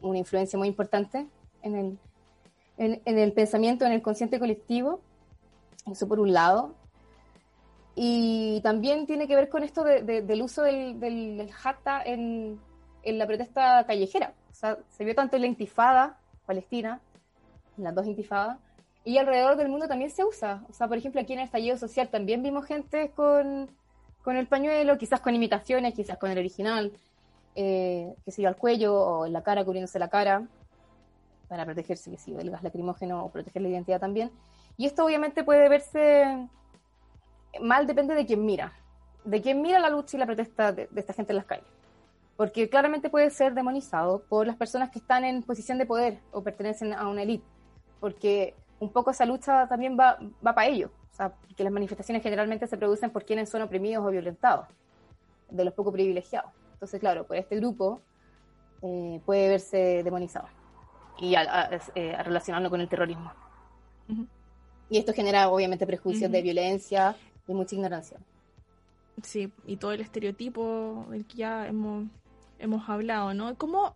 una 0.03 0.19
influencia 0.19 0.59
muy 0.59 0.69
importante 0.69 1.27
en 1.63 1.75
el, 1.75 1.99
en, 2.77 3.19
el 3.19 3.33
pensamiento, 3.33 3.87
en 3.87 3.93
el 3.93 4.03
consciente 4.03 4.39
colectivo. 4.39 5.01
Eso 5.91 6.07
por 6.07 6.21
un 6.21 6.35
lado. 6.35 6.75
Y 7.95 8.61
también 8.63 9.07
tiene 9.07 9.27
que 9.27 9.35
ver 9.35 9.49
con 9.49 9.63
esto 9.63 9.83
del 9.83 10.43
uso 10.43 10.63
del, 10.63 11.01
del, 11.01 11.51
en, 12.05 12.61
en, 13.03 13.19
la 13.19 13.27
protesta 13.27 13.87
callejera. 13.87 14.35
O 14.53 14.55
sea, 14.55 14.77
se 14.91 15.07
vio 15.07 15.15
tanto 15.15 15.37
en 15.37 15.43
la 15.43 15.49
intifada 15.49 16.19
palestina, 16.45 17.01
en 17.79 17.85
las 17.85 17.95
dos 17.95 18.07
intifadas, 18.07 18.59
y 19.05 19.19
alrededor 19.19 19.57
del 19.57 19.69
mundo 19.69 19.87
también 19.87 20.11
se 20.11 20.25
usa. 20.25 20.65
O 20.71 20.73
sea, 20.73 20.89
por 20.89 20.97
ejemplo, 20.97 21.21
aquí 21.21 21.35
en 21.35 21.41
el 21.41 21.45
estallido 21.47 21.77
social 21.77 22.09
también 22.09 22.43
vimos 22.43 22.65
gente 22.65 23.11
con, 23.11 23.69
con 24.23 24.37
el 24.37 24.47
pañuelo, 24.47 24.97
quizás 24.97 25.21
con 25.21 25.35
imitaciones, 25.35 25.95
quizás 25.95 26.19
con 26.19 26.31
el 26.31 26.39
original, 26.39 26.93
eh, 27.55 28.15
que 28.25 28.31
se 28.31 28.43
dio 28.43 28.49
al 28.49 28.57
cuello 28.57 28.95
o 28.95 29.27
en 29.27 29.33
la 29.33 29.43
cara, 29.43 29.65
cubriéndose 29.65 29.99
la 29.99 30.09
cara 30.09 30.47
para 31.49 31.65
protegerse, 31.65 32.11
que 32.11 32.33
del 32.33 32.51
gas 32.51 32.63
lacrimógeno 32.63 33.25
o 33.25 33.31
proteger 33.31 33.63
la 33.63 33.69
identidad 33.69 34.01
también. 34.01 34.31
Y 34.77 34.87
esto 34.87 35.05
obviamente 35.05 35.45
puede 35.45 35.69
verse 35.69 36.49
mal, 37.61 37.87
depende 37.87 38.15
de 38.15 38.27
quién 38.27 38.45
mira, 38.45 38.73
de 39.25 39.41
quién 39.41 39.63
mira 39.63 39.79
la 39.79 39.91
lucha 39.91 40.17
y 40.17 40.21
la 40.21 40.27
protesta 40.27 40.73
de, 40.73 40.89
esta 40.97 41.13
gente 41.13 41.33
en 41.33 41.37
las 41.37 41.47
calles. 41.47 41.67
Porque 42.37 42.69
claramente 42.69 43.11
puede 43.11 43.31
ser 43.31 43.55
demonizado 43.55 44.25
por 44.29 44.47
las 44.47 44.57
personas 44.57 44.91
que 44.91 44.99
están 44.99 45.25
en 45.25 45.43
posición 45.43 45.79
de 45.79 45.87
poder 45.87 46.19
o 46.33 46.43
pertenecen 46.43 46.93
a 46.93 47.09
una 47.09 47.23
élite. 47.23 47.45
Porque 48.01 48.55
un 48.85 48.93
poco 48.93 49.11
esa 49.11 49.25
lucha 49.25 49.67
también 49.69 49.97
va, 49.99 50.19
va 50.47 50.55
para 50.55 50.69
ellos. 50.69 50.91
O 51.13 51.17
sea, 51.17 51.33
que 51.57 51.65
las 51.65 51.73
manifestaciones 51.73 52.23
generalmente 52.23 52.67
se 52.67 52.77
producen 52.77 53.11
por 53.11 53.25
quienes 53.25 53.49
son 53.49 53.63
oprimidos 53.63 54.05
o 54.05 54.11
violentados, 54.11 54.67
de 55.49 55.65
los 55.65 55.73
poco 55.75 55.93
privilegiados. 55.93 56.51
Entonces, 56.73 57.01
claro, 57.01 57.25
por 57.25 57.37
este 57.37 57.57
grupo 57.57 58.01
eh, 58.83 59.21
puede 59.25 59.49
verse 59.49 60.03
demonizado 60.03 60.49
y 61.19 61.35
a, 61.37 61.71
eh, 61.95 62.17
relacionarlo 62.23 62.69
con 62.71 62.81
el 62.81 62.89
terrorismo. 62.89 63.33
Y 64.91 64.99
esto 64.99 65.13
genera 65.13 65.49
obviamente 65.49 65.87
prejuicios 65.87 66.31
de 66.31 66.43
violencia 66.43 67.17
y 67.47 67.55
mucha 67.55 67.75
ignorancia. 67.75 68.19
Sí, 69.23 69.53
y 69.67 69.77
todo 69.77 69.93
el 69.93 70.01
estereotipo 70.01 71.07
del 71.09 71.25
que 71.25 71.37
ya 71.37 71.67
hemos, 71.67 72.07
hemos 72.59 72.89
hablado, 72.89 73.33
¿no? 73.33 73.57
¿Cómo, 73.57 73.95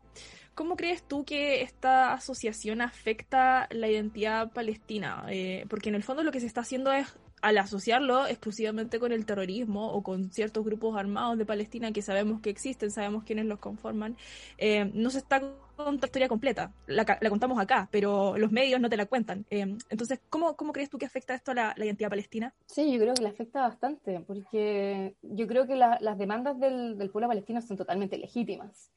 ¿Cómo 0.58 0.74
crees 0.74 1.04
tú 1.04 1.24
que 1.24 1.62
esta 1.62 2.12
asociación 2.12 2.80
afecta 2.80 3.68
la 3.70 3.88
identidad 3.88 4.50
palestina? 4.50 5.24
Eh, 5.28 5.64
porque 5.70 5.88
en 5.88 5.94
el 5.94 6.02
fondo 6.02 6.24
lo 6.24 6.32
que 6.32 6.40
se 6.40 6.46
está 6.46 6.62
haciendo 6.62 6.90
es 6.90 7.06
al 7.42 7.58
asociarlo 7.58 8.26
exclusivamente 8.26 8.98
con 8.98 9.12
el 9.12 9.24
terrorismo 9.24 9.92
o 9.92 10.02
con 10.02 10.32
ciertos 10.32 10.64
grupos 10.64 10.96
armados 10.96 11.38
de 11.38 11.46
Palestina 11.46 11.92
que 11.92 12.02
sabemos 12.02 12.40
que 12.40 12.50
existen, 12.50 12.90
sabemos 12.90 13.22
quiénes 13.22 13.44
los 13.46 13.60
conforman, 13.60 14.16
eh, 14.56 14.90
no 14.94 15.10
se 15.10 15.18
está 15.18 15.38
contando 15.76 16.00
la 16.00 16.06
historia 16.06 16.26
completa. 16.26 16.72
La, 16.88 17.04
contamos 17.30 17.60
acá, 17.60 17.88
pero 17.92 18.36
los 18.36 18.50
medios 18.50 18.80
no 18.80 18.88
te 18.88 18.96
la 18.96 19.06
cuentan. 19.06 19.46
Eh, 19.50 19.76
entonces, 19.90 20.18
¿cómo, 20.28 20.56
¿cómo, 20.56 20.72
crees 20.72 20.90
tú 20.90 20.98
que 20.98 21.06
afecta 21.06 21.36
esto 21.36 21.52
a 21.52 21.54
la, 21.54 21.74
identidad 21.76 22.10
palestina? 22.10 22.52
Sí, 22.66 22.90
yo 22.90 22.98
creo 22.98 23.14
que 23.14 23.22
le 23.22 23.28
afecta 23.28 23.60
bastante, 23.60 24.18
porque 24.26 25.14
yo 25.22 25.46
creo 25.46 25.68
que 25.68 25.76
las 25.76 26.18
demandas 26.18 26.58
del 26.58 27.10
pueblo 27.12 27.28
palestino 27.28 27.62
son 27.62 27.76
totalmente 27.76 28.18
legítimas. 28.18 28.90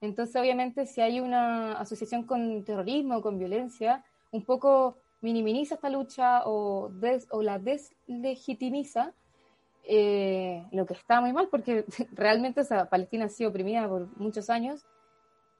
Entonces, 0.00 0.36
obviamente, 0.36 0.86
si 0.86 1.00
hay 1.00 1.20
una 1.20 1.72
asociación 1.72 2.24
con 2.24 2.64
terrorismo, 2.64 3.22
con 3.22 3.38
violencia, 3.38 4.04
un 4.30 4.44
poco 4.44 4.98
minimiza 5.20 5.76
esta 5.76 5.88
lucha 5.88 6.42
o, 6.46 6.90
o 7.30 7.42
la 7.42 7.58
deslegitimiza, 7.58 9.14
eh, 9.88 10.64
lo 10.72 10.84
que 10.84 10.94
está 10.94 11.20
muy 11.20 11.32
mal, 11.32 11.48
porque 11.48 11.84
realmente 12.12 12.62
Palestina 12.90 13.26
ha 13.26 13.28
sido 13.28 13.50
oprimida 13.50 13.88
por 13.88 14.08
muchos 14.18 14.50
años 14.50 14.84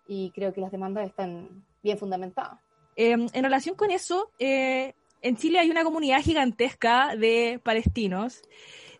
y 0.06 0.30
creo 0.30 0.52
que 0.52 0.60
las 0.60 0.72
demandas 0.72 1.06
están 1.06 1.64
bien 1.82 1.98
fundamentadas. 1.98 2.60
Em, 2.96 3.26
en 3.32 3.44
relación 3.44 3.76
con 3.76 3.90
eso, 3.90 4.30
eh, 4.38 4.94
en 5.22 5.36
Chile 5.36 5.58
hay 5.58 5.70
una 5.70 5.84
comunidad 5.84 6.20
gigantesca 6.22 7.14
de 7.16 7.60
palestinos. 7.62 8.42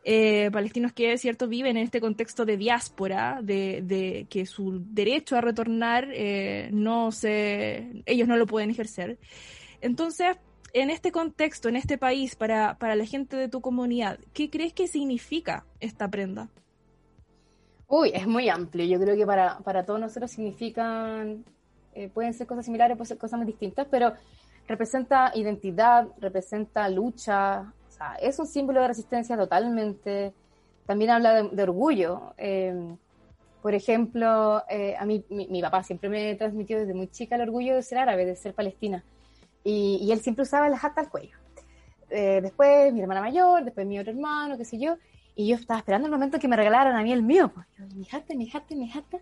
Eh, 0.08 0.50
palestinos 0.52 0.92
que, 0.92 1.18
cierto, 1.18 1.48
viven 1.48 1.76
en 1.76 1.82
este 1.82 2.00
contexto 2.00 2.44
de 2.44 2.56
diáspora, 2.56 3.40
de, 3.42 4.26
que 4.30 4.46
su 4.46 4.80
derecho 4.86 5.36
a 5.36 5.40
retornar 5.40 6.06
no 6.70 7.10
se, 7.10 8.02
ellos 8.06 8.28
no 8.28 8.36
lo 8.36 8.46
pueden 8.46 8.70
ejercer. 8.70 9.18
Entonces, 9.80 10.36
en 10.72 10.90
este 10.90 11.10
contexto, 11.10 11.68
en 11.68 11.76
este 11.76 11.96
país, 11.96 12.36
para, 12.36 12.76
para, 12.78 12.96
la 12.96 13.06
gente 13.06 13.36
de 13.36 13.48
tu 13.48 13.60
comunidad, 13.60 14.18
¿qué 14.32 14.50
crees 14.50 14.72
que 14.72 14.86
significa 14.86 15.64
esta 15.80 16.08
prenda? 16.08 16.50
Uy, 17.88 18.10
es 18.12 18.26
muy 18.26 18.48
amplio. 18.48 18.84
Yo 18.84 19.00
creo 19.00 19.16
que 19.16 19.24
para, 19.24 19.58
para 19.60 19.84
todos 19.84 20.00
nosotros 20.00 20.30
significan, 20.30 21.44
eh, 21.94 22.10
pueden 22.12 22.34
ser 22.34 22.46
cosas 22.46 22.66
similares, 22.66 22.96
pueden 22.96 23.08
ser 23.08 23.18
cosas 23.18 23.38
muy 23.38 23.46
distintas, 23.46 23.86
pero 23.90 24.12
representa 24.66 25.32
identidad, 25.34 26.08
representa 26.18 26.88
lucha, 26.88 27.72
es 28.20 28.38
un 28.38 28.46
símbolo 28.46 28.80
de 28.80 28.88
resistencia 28.88 29.36
totalmente. 29.36 30.32
También 30.86 31.10
habla 31.10 31.42
de, 31.42 31.62
orgullo. 31.62 32.34
Em, 32.36 32.96
por 33.62 33.74
ejemplo, 33.74 34.62
eh, 34.70 34.94
a 34.98 35.04
mí, 35.04 35.24
mi, 35.28 35.60
papá 35.60 35.82
siempre 35.82 36.08
me 36.08 36.34
transmitió 36.36 36.78
desde 36.78 36.94
muy 36.94 37.08
chica 37.08 37.34
el 37.34 37.42
orgullo 37.42 37.74
de 37.74 37.82
ser 37.82 37.98
árabe, 37.98 38.24
de 38.24 38.36
ser 38.36 38.54
palestina. 38.54 39.02
Y, 39.64 40.08
él 40.12 40.20
siempre 40.20 40.42
usaba 40.42 40.68
la 40.68 40.78
jata 40.78 41.00
al 41.00 41.10
cuello. 41.10 41.36
Eh, 42.08 42.38
después 42.40 42.92
mi 42.92 43.00
hermana 43.00 43.20
mayor, 43.20 43.64
después 43.64 43.84
mi 43.84 43.98
otro 43.98 44.12
hermano, 44.12 44.56
qué 44.56 44.64
sé 44.64 44.78
yo. 44.78 44.96
Y 45.34 45.48
yo 45.48 45.56
estaba 45.56 45.78
esperando 45.78 46.06
el 46.06 46.12
momento 46.12 46.38
que 46.38 46.46
me 46.46 46.56
regalaran 46.56 46.94
a 46.94 47.02
mí 47.02 47.12
el 47.12 47.22
mío. 47.22 47.50
Pues. 47.52 47.66
mi 47.94 48.04
jata, 48.04 48.34
mi 48.34 48.46
jata, 48.48 48.74
mi 48.76 48.88
jata. 48.88 49.18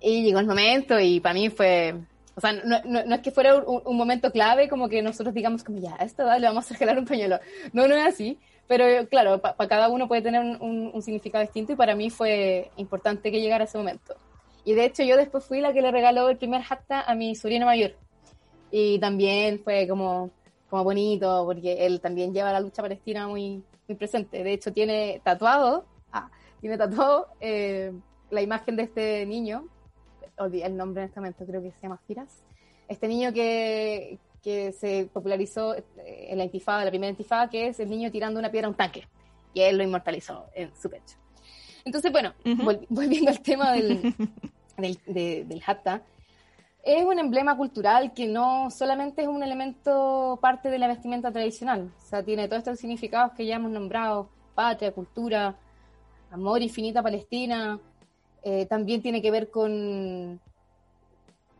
Y 0.00 0.22
llegó 0.22 0.38
el 0.38 0.46
momento 0.46 0.98
y 0.98 1.20
para 1.20 1.34
mí 1.34 1.50
fue, 1.50 1.94
O 2.38 2.40
sea, 2.40 2.52
no, 2.52 2.80
no, 2.84 3.16
es 3.16 3.20
que 3.20 3.32
fuera 3.32 3.56
un, 3.56 3.96
momento 3.96 4.30
clave 4.30 4.68
como 4.68 4.88
que 4.88 5.02
nosotros 5.02 5.34
digamos 5.34 5.64
como 5.64 5.80
ya, 5.80 5.96
esto 5.96 6.22
le 6.38 6.46
vamos 6.46 6.70
a 6.70 6.74
regalar 6.74 6.96
un 7.00 7.04
pañuelo. 7.04 7.40
No, 7.72 7.88
no 7.88 7.96
es 7.96 8.06
así. 8.06 8.38
Pero 8.68 9.08
claro, 9.08 9.42
para 9.42 9.68
cada 9.68 9.88
uno 9.88 10.06
puede 10.06 10.22
tener 10.22 10.40
un, 10.40 10.92
un, 10.94 11.02
significado 11.02 11.42
distinto 11.42 11.72
y 11.72 11.74
para 11.74 11.96
mí 11.96 12.10
fue 12.10 12.70
importante 12.76 13.32
que 13.32 13.40
llegara 13.40 13.64
ese 13.64 13.76
momento. 13.76 14.14
Y 14.64 14.74
de 14.74 14.84
hecho 14.84 15.02
yo 15.02 15.16
después 15.16 15.44
fui 15.44 15.60
la 15.60 15.72
que 15.72 15.82
le 15.82 15.90
regaló 15.90 16.28
el 16.28 16.36
primer 16.36 16.62
hatta 16.68 17.00
a 17.00 17.16
mi 17.16 17.34
sobrino 17.34 17.66
mayor. 17.66 17.96
Y 18.70 19.00
también 19.00 19.58
fue 19.58 19.88
como, 19.88 20.30
como 20.70 20.84
bonito 20.84 21.42
porque 21.44 21.86
él 21.86 22.00
también 22.00 22.32
lleva 22.32 22.52
la 22.52 22.60
lucha 22.60 22.82
palestina 22.82 23.26
muy, 23.26 23.64
muy 23.88 23.96
presente. 23.96 24.44
De 24.44 24.52
hecho 24.52 24.72
tiene 24.72 25.20
tatuado, 25.24 25.86
ah, 26.12 26.30
tiene 26.60 26.78
tatuado 26.78 27.30
eh, 27.40 27.92
la 28.30 28.42
imagen 28.42 28.76
de 28.76 28.84
este 28.84 29.26
niño, 29.26 29.66
olvidé 30.38 30.66
el 30.66 30.76
nombre 30.76 31.02
en 31.02 31.08
este 31.08 31.20
momento, 31.20 31.46
creo 31.46 31.62
que 31.62 31.72
se 31.72 31.80
llama 31.82 31.98
Firas. 32.06 32.42
Este 32.88 33.08
niño 33.08 33.32
que, 33.32 34.18
que 34.42 34.72
se 34.72 35.08
popularizó 35.12 35.74
eh, 35.74 35.84
en 36.30 36.38
la 36.38 36.44
intifada, 36.44 36.84
la 36.84 36.90
primera 36.90 37.10
intifada, 37.10 37.50
que 37.50 37.68
es 37.68 37.80
el 37.80 37.90
niño 37.90 38.10
tirando 38.10 38.38
una 38.40 38.50
piedra 38.50 38.66
a 38.66 38.70
un 38.70 38.76
tanque. 38.76 39.06
Y 39.54 39.60
él 39.60 39.76
lo 39.76 39.84
inmortalizó 39.84 40.46
en 40.54 40.74
su 40.74 40.88
pecho. 40.88 41.16
Entonces, 41.84 42.12
bueno, 42.12 42.34
volviendo 42.88 43.30
al 43.30 43.40
tema 43.40 43.72
del, 43.72 44.14
del, 44.76 45.48
del 45.48 45.62
hatta, 45.66 46.02
es 46.82 47.04
un 47.04 47.18
emblema 47.18 47.56
cultural 47.56 48.14
que 48.14 48.26
no 48.26 48.70
solamente 48.70 49.22
es 49.22 49.28
un 49.28 49.42
elemento 49.42 50.38
parte 50.40 50.70
de 50.70 50.78
la 50.78 50.88
vestimenta 50.88 51.30
tradicional, 51.30 51.92
o 51.98 52.06
sea, 52.06 52.22
tiene 52.22 52.48
todos 52.48 52.60
estos 52.60 52.78
significados 52.78 53.32
que 53.32 53.44
ya 53.44 53.56
hemos 53.56 53.70
nombrado, 53.70 54.30
patria, 54.54 54.92
cultura, 54.92 55.54
amor 56.30 56.62
infinita 56.62 57.02
Palestina, 57.02 57.78
eh, 58.42 58.66
también 58.66 59.02
tiene 59.02 59.20
que 59.22 59.30
ver 59.30 59.50
con, 59.50 60.40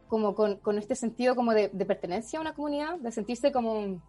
como 0.08 0.34
con, 0.34 0.78
este 0.78 0.94
sentido 0.94 1.34
como 1.36 1.52
de, 1.52 1.68
pertenencia 1.68 2.38
a 2.38 2.42
una 2.42 2.54
comunidad, 2.54 2.96
de 2.98 3.12
sentirse 3.12 3.52
como, 3.52 4.00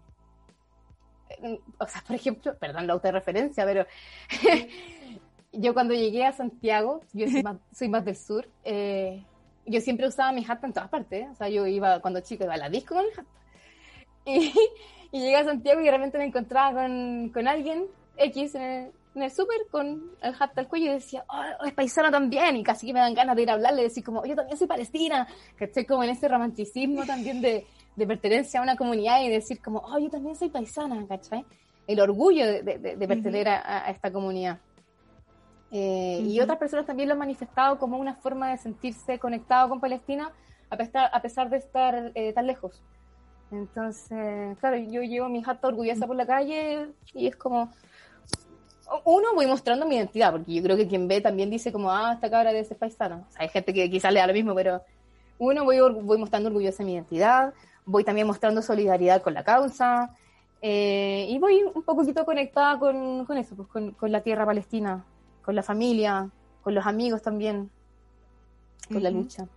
o 1.78 1.88
sea, 1.88 2.04
por 2.06 2.16
ejemplo, 2.16 2.58
perdón 2.58 2.88
la 2.88 2.94
autorreferencia, 2.94 3.66
pero 3.66 3.86
yo 5.52 5.74
cuando 5.74 5.94
llegué 5.94 6.26
a 6.26 6.32
Santiago, 6.32 7.02
yo 7.14 7.28
soy 7.72 7.90
más, 7.90 8.06
del 8.06 8.16
sur, 8.16 8.48
eh, 8.64 9.24
yo 9.66 9.82
siempre 9.82 10.08
usaba 10.08 10.32
mi 10.32 10.46
hat 10.48 10.64
en 10.64 10.74
todas 10.74 10.90
partes. 10.90 11.28
O 11.32 11.36
sea, 11.36 11.50
yo 11.50 11.68
iba 11.68 12.00
cuando 12.00 12.22
chico 12.22 12.44
iba 12.44 12.56
a 12.56 12.58
la 12.58 12.70
disco 12.70 12.96
con 12.96 13.06
mi 13.06 13.12
hat. 13.18 13.26
Y, 15.12 15.18
llegué 15.22 15.38
a 15.38 15.44
Santiago 15.44 15.82
y 15.82 15.86
de 15.86 15.92
repente 15.92 16.20
me 16.20 16.26
encontraba 16.26 16.84
con, 16.84 17.30
con 17.34 17.48
alguien 17.48 17.88
X 18.16 18.54
en 18.54 18.62
el, 18.62 18.92
en 19.16 19.24
el 19.24 19.32
súper 19.32 19.58
con 19.72 20.12
el 20.22 20.36
hat 20.40 20.58
al 20.58 20.68
cuello 20.68 20.88
y 20.88 20.94
decía, 20.94 21.26
oh, 21.28 21.66
es 21.66 21.74
paisana 21.74 22.12
también. 22.12 22.56
Y 22.58 22.64
casi 22.64 22.88
que 22.88 22.94
me 22.94 23.00
dan 23.00 23.14
ganas 23.14 23.36
de 23.36 23.44
ir 23.44 23.50
a 23.50 23.54
hablarle 23.54 23.84
decir 23.84 24.04
como, 24.04 24.26
yo 24.26 24.36
también 24.36 24.58
soy 24.58 24.68
palestina. 24.68 25.28
Que 25.58 25.66
estoy 25.66 25.86
como 25.86 26.04
en 26.04 26.12
ese 26.12 26.28
romanticismo 26.28 27.06
también 27.06 27.42
de, 27.42 27.66
de 27.96 28.08
pertenencia 28.08 28.60
a 28.60 28.64
una 28.64 28.76
comunidad 28.76 29.22
y 29.22 29.30
decir 29.30 29.62
como, 29.62 29.80
oh, 29.80 30.00
yo 30.00 30.10
también 30.10 30.36
soy 30.36 30.50
paisana, 30.50 31.06
¿cachai? 31.08 31.46
El 31.88 32.00
orgullo 32.00 32.46
de, 32.46 32.62
de, 32.62 33.08
pertenecer 33.08 33.50
a, 33.50 33.86
a, 33.86 33.90
esta 33.90 34.12
comunidad. 34.12 34.60
Eh, 35.72 36.22
y 36.24 36.40
otras 36.40 36.58
personas 36.58 36.86
también 36.86 37.10
lo 37.10 37.14
han 37.14 37.20
manifestado 37.20 37.78
como 37.78 37.98
una 37.98 38.16
forma 38.16 38.50
de 38.50 38.58
sentirse 38.58 39.20
conectado 39.20 39.70
con 39.70 39.80
Palestina 39.80 40.32
a 40.70 40.78
pesar, 40.78 41.10
a 41.14 41.22
pesar 41.22 41.50
de 41.50 41.58
estar 41.58 42.12
eh, 42.16 42.34
tan 42.34 42.48
lejos. 42.48 42.82
Entonces, 43.52 44.58
claro, 44.60 44.78
yo 44.78 45.02
llevo 45.02 45.28
mi 45.30 45.42
jato 45.42 45.68
orgullosa 45.68 46.06
por 46.06 46.16
la 46.16 46.26
calle 46.26 46.90
y 47.14 47.28
es 47.28 47.36
como, 47.36 47.72
uno, 49.06 49.34
voy 49.36 49.48
mostrando 49.48 49.86
mi 49.86 49.96
identidad, 49.96 50.32
porque 50.32 50.54
yo 50.54 50.64
creo 50.64 50.78
que 50.78 50.88
quien 50.88 51.08
ve 51.08 51.22
también 51.22 51.50
dice 51.50 51.72
como, 51.72 51.92
ah, 51.92 52.14
esta 52.14 52.30
cabra 52.30 52.52
de 52.52 52.60
ese 52.60 52.76
paisano. 52.76 53.26
O 53.30 53.32
sea, 53.32 53.44
hay 53.44 53.50
gente 53.50 53.74
que 53.74 53.90
quizás 53.90 54.12
le 54.14 54.20
da 54.20 54.28
lo 54.28 54.34
mismo, 54.34 54.56
pero 54.56 54.82
uno, 55.38 55.64
voy, 55.64 55.80
voy 55.80 56.18
mostrando 56.18 56.50
orgullosa 56.50 56.84
mi 56.84 56.94
identidad, 56.94 57.54
voy 57.86 58.04
también 58.04 58.28
mostrando 58.28 58.62
solidaridad 58.62 59.22
con 59.22 59.34
la 59.34 59.44
causa, 59.44 60.16
eh, 60.62 61.26
y 61.30 61.40
voy 61.40 61.64
un 61.64 61.84
poquito 61.84 62.26
conectada 62.26 62.78
con, 62.78 63.26
con 63.26 63.38
eso, 63.38 63.56
pues 63.56 63.68
con, 63.70 63.92
con 63.92 64.12
la 64.12 64.22
tierra 64.22 64.46
palestina, 64.46 65.06
con 65.42 65.56
la 65.56 65.64
familia, 65.64 66.30
con 66.62 66.76
los 66.76 66.86
amigos 66.86 67.22
también, 67.22 67.70
con 68.92 69.02
la 69.02 69.10
lucha, 69.10 69.48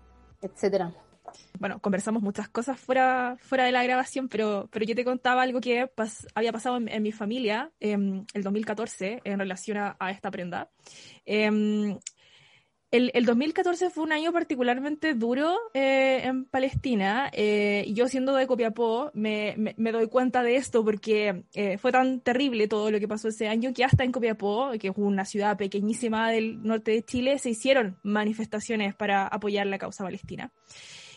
etcétera. 0.40 0.92
Bueno, 1.58 1.78
conversamos 1.80 2.22
muchas 2.22 2.48
cosas 2.48 2.78
fuera, 2.78 3.36
fuera 3.40 3.64
de 3.64 3.72
la 3.72 3.82
grabación, 3.82 4.28
pero, 4.28 4.68
pero 4.70 4.84
yo 4.84 4.94
te 4.94 5.04
contaba 5.04 5.42
algo 5.42 5.60
que 5.60 5.88
había 6.34 6.52
pasado 6.52 6.76
en, 6.76 7.02
mi 7.02 7.12
familia 7.12 7.70
en 7.80 7.92
em, 7.92 8.26
el 8.34 8.42
2014 8.42 9.20
en 9.24 9.38
relación 9.38 9.78
a, 9.78 10.10
esta 10.10 10.30
prenda. 10.30 10.70
Eh, 11.24 11.96
el, 12.92 13.24
2014 13.24 13.88
fue 13.88 14.04
un 14.04 14.12
año 14.12 14.32
particularmente 14.32 15.14
duro 15.14 15.56
eh, 15.72 16.20
en 16.24 16.44
Palestina. 16.44 17.30
Eh, 17.32 17.90
yo 17.94 18.06
siendo 18.06 18.34
de 18.34 18.46
Copiapó 18.46 19.10
me, 19.14 19.56
me, 19.56 19.92
doy 19.92 20.08
cuenta 20.08 20.42
de 20.42 20.56
esto 20.56 20.84
porque 20.84 21.44
eh, 21.54 21.78
fue 21.78 21.90
tan 21.90 22.20
terrible 22.20 22.68
todo 22.68 22.90
lo 22.90 23.00
que 23.00 23.08
pasó 23.08 23.28
ese 23.28 23.48
año 23.48 23.72
que 23.72 23.82
hasta 23.82 24.04
en 24.04 24.12
Copiapó, 24.12 24.72
que 24.78 24.88
es 24.88 24.94
una 24.94 25.24
ciudad 25.24 25.56
pequeñísima 25.56 26.30
del 26.30 26.62
norte 26.62 26.90
de 26.90 27.02
Chile, 27.02 27.38
se 27.38 27.48
hicieron 27.48 27.96
manifestaciones 28.02 28.94
para 28.94 29.26
apoyar 29.26 29.66
la 29.68 29.78
causa 29.78 30.04
palestina. 30.04 30.52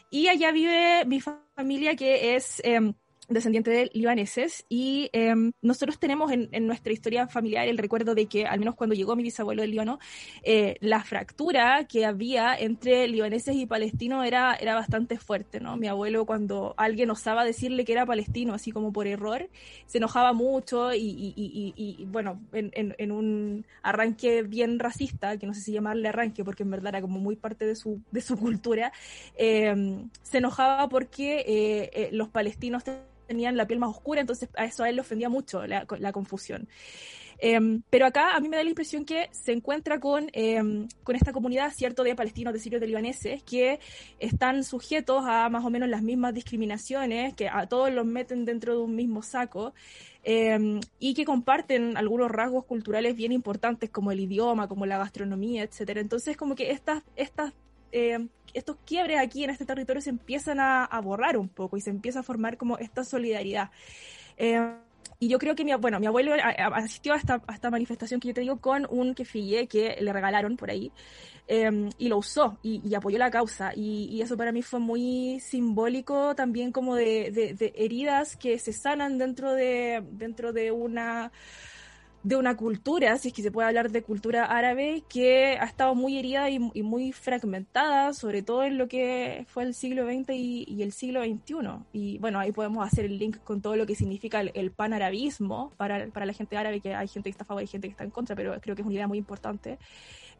Y 0.10 0.28
allá 0.28 0.52
vive 0.52 1.06
mi 1.06 1.20
familia 1.22 1.96
que 1.96 2.36
es 2.36 2.62
em, 2.64 2.94
descendiente 3.28 3.72
de 3.72 3.90
libaneses 3.94 4.66
y 4.70 5.10
em, 5.14 5.52
nosotros 5.62 6.00
tenemos 6.00 6.32
en, 6.32 6.50
nuestra 6.68 6.94
historia 6.94 7.28
familiar 7.28 7.68
el 7.68 7.78
recuerdo 7.78 8.16
de 8.16 8.28
que, 8.28 8.46
al 8.46 8.60
menos 8.60 8.76
cuando 8.76 8.96
llegó 8.96 9.16
mi 9.16 9.24
bisabuelo 9.24 9.62
del 9.62 9.72
Líbano, 9.72 10.00
eh, 10.44 10.76
la 10.80 11.04
fractura 11.04 11.86
que 11.86 12.06
había 12.06 12.56
entre 12.56 13.08
libaneses 13.08 13.56
y 13.56 13.66
palestinos 13.66 14.26
era, 14.26 14.56
era 14.56 14.76
bastante 14.76 15.18
fuerte, 15.18 15.60
¿no? 15.60 15.78
Mi 15.78 15.88
abuelo 15.88 16.26
cuando 16.26 16.74
alguien 16.78 17.10
osaba 17.10 17.44
decirle 17.44 17.86
que 17.86 17.94
era 17.94 18.06
palestino, 18.06 18.54
así 18.54 18.72
como 18.72 18.92
por 18.92 19.08
error, 19.08 19.50
se 19.86 19.98
enojaba 19.98 20.34
mucho 20.34 20.94
y, 20.94 22.08
bueno, 22.12 22.42
en, 22.54 23.12
un 23.12 23.66
arranque 23.84 24.44
bien 24.44 24.80
racista, 24.80 25.38
que 25.38 25.48
no 25.48 25.54
sé 25.54 25.62
si 25.62 25.72
llamarle 25.72 26.10
arranque 26.10 26.44
porque 26.44 26.64
en 26.64 26.72
verdad 26.72 26.90
era 26.90 27.02
como 27.02 27.20
muy 27.20 27.36
parte 27.36 27.66
de 27.66 27.76
su, 27.76 28.02
de 28.12 28.22
su 28.22 28.38
cultura, 28.38 28.92
em, 29.36 30.10
se 30.22 30.40
enojaba 30.40 30.90
porque 30.90 31.40
eh, 31.40 31.90
eh, 31.94 32.10
los 32.12 32.30
palestinos 32.30 32.84
tenían 33.28 33.58
la 33.58 33.68
piel 33.68 33.80
más 33.80 33.90
oscura, 33.90 34.22
entonces 34.22 34.50
a 34.56 34.66
eso 34.66 34.84
a 34.84 34.90
él 34.90 34.96
le 34.96 35.02
ofendía 35.02 35.30
mucho 35.30 35.66
la, 35.66 35.86
confusión. 36.12 36.68
Em, 37.38 37.82
pero 37.90 38.06
acá 38.06 38.36
a 38.36 38.40
mí 38.40 38.48
me 38.48 38.56
da 38.56 38.64
la 38.64 38.70
impresión 38.70 39.04
que 39.04 39.28
se 39.32 39.52
encuentra 39.52 40.00
con, 40.00 40.30
em, 40.32 40.88
con 41.04 41.18
esta 41.18 41.34
comunidad, 41.34 41.72
cierto, 41.76 42.04
de 42.04 42.16
palestinos, 42.16 42.54
de 42.54 42.60
sirios, 42.60 42.80
de 42.80 42.88
libaneses, 42.88 43.44
que 43.44 43.80
están 44.20 44.64
sujetos 44.64 45.24
a 45.28 45.50
más 45.50 45.66
o 45.66 45.70
menos 45.70 45.90
las 45.90 46.02
mismas 46.02 46.34
discriminaciones, 46.34 47.34
que 47.34 47.50
a 47.50 47.68
todos 47.68 47.92
los 47.92 48.06
meten 48.06 48.46
dentro 48.46 48.78
de 48.78 48.84
un 48.84 48.96
mismo 48.96 49.22
saco, 49.22 49.74
em, 50.24 50.80
y 51.00 51.14
que 51.14 51.26
comparten 51.26 51.98
algunos 51.98 52.32
rasgos 52.32 52.66
culturales 52.66 53.16
bien 53.16 53.34
importantes, 53.34 53.90
como 53.90 54.12
el 54.12 54.22
idioma, 54.22 54.70
como 54.70 54.86
la 54.86 54.98
gastronomía, 54.98 55.64
etcétera. 55.64 56.00
Entonces, 56.00 56.38
como 56.38 56.56
que 56.56 56.72
estas, 56.72 57.04
estas 57.18 57.54
estos 58.56 58.78
quiebres 58.86 59.20
aquí 59.20 59.44
en 59.44 59.50
este 59.50 59.66
territorio 59.66 60.02
se 60.02 60.10
empiezan 60.10 60.60
a, 60.60 61.00
borrar 61.04 61.38
un 61.38 61.50
poco 61.50 61.78
y 61.78 61.82
se 61.82 61.90
empieza 61.90 62.22
a 62.22 62.24
formar 62.24 62.58
como 62.58 62.78
esta 62.78 63.04
solidaridad. 63.04 63.70
Eh, 64.38 64.60
y 65.20 65.28
yo 65.28 65.40
creo 65.40 65.56
que 65.56 65.64
mi, 65.64 65.74
bueno, 65.76 66.00
mi 66.00 66.08
abuelo 66.08 66.34
asistió 66.74 67.14
a 67.14 67.18
esta, 67.18 67.42
esta, 67.54 67.70
manifestación 67.70 68.20
que 68.20 68.30
yo 68.30 68.34
te 68.34 68.42
digo 68.42 68.60
con 68.60 68.88
un 68.90 69.14
kefille 69.14 69.68
que 69.68 69.98
le 70.00 70.12
regalaron 70.12 70.58
por 70.58 70.70
ahí 70.70 70.92
em, 71.48 71.90
y 71.98 72.10
lo 72.10 72.18
usó 72.18 72.58
y, 72.64 72.94
apoyó 72.96 73.18
la 73.18 73.32
causa. 73.32 73.72
Y, 73.76 74.22
eso 74.22 74.36
para 74.36 74.52
mí 74.52 74.62
fue 74.62 74.80
muy 74.80 75.40
simbólico 75.40 76.36
también 76.36 76.72
como 76.72 76.96
de, 76.96 77.32
de, 77.32 77.74
heridas 77.76 78.36
que 78.36 78.60
se 78.60 78.74
sanan 78.74 79.18
dentro 79.18 79.54
de, 79.54 80.04
dentro 80.12 80.52
de 80.54 80.72
una 80.72 81.32
de 82.26 82.36
una 82.36 82.58
cultura, 82.58 83.16
si 83.20 83.28
es 83.28 83.34
que 83.36 83.44
se 83.44 83.52
puede 83.52 83.68
hablar 83.68 83.92
de 83.92 84.02
cultura 84.02 84.46
árabe, 84.46 85.04
que 85.08 85.60
ha 85.62 85.66
estado 85.66 85.94
muy 85.94 86.18
herida 86.18 86.50
y, 86.50 86.58
muy 86.60 87.12
fragmentada, 87.12 88.14
sobre 88.14 88.42
todo 88.42 88.64
en 88.64 88.80
lo 88.80 88.88
que 88.88 89.46
fue 89.48 89.62
el 89.62 89.76
siglo 89.76 90.08
XX 90.08 90.32
y, 90.32 90.82
el 90.82 90.92
siglo 90.92 91.24
XXI. 91.24 91.56
Y 91.94 92.18
bueno, 92.18 92.40
ahí 92.40 92.52
podemos 92.52 92.86
hacer 92.86 93.06
el 93.06 93.20
link 93.20 93.38
con 93.44 93.62
todo 93.62 93.76
lo 93.76 93.86
que 93.86 93.94
significa 93.94 94.42
el, 94.42 94.72
panarabismo 94.72 95.72
para, 95.78 96.08
para 96.08 96.26
la 96.26 96.34
gente 96.34 96.58
árabe, 96.58 96.82
que 96.82 96.96
hay 96.96 97.08
gente 97.08 97.30
que 97.30 97.32
está 97.32 97.44
a 97.44 97.48
favor 97.48 97.62
y 97.62 97.68
gente 97.68 97.88
que 97.88 97.92
está 97.92 98.04
en 98.04 98.10
contra, 98.10 98.36
pero 98.36 98.60
creo 98.60 98.76
que 98.76 98.82
es 98.82 98.86
una 98.88 98.96
idea 98.96 99.08
muy 99.08 99.20
importante. 99.20 99.78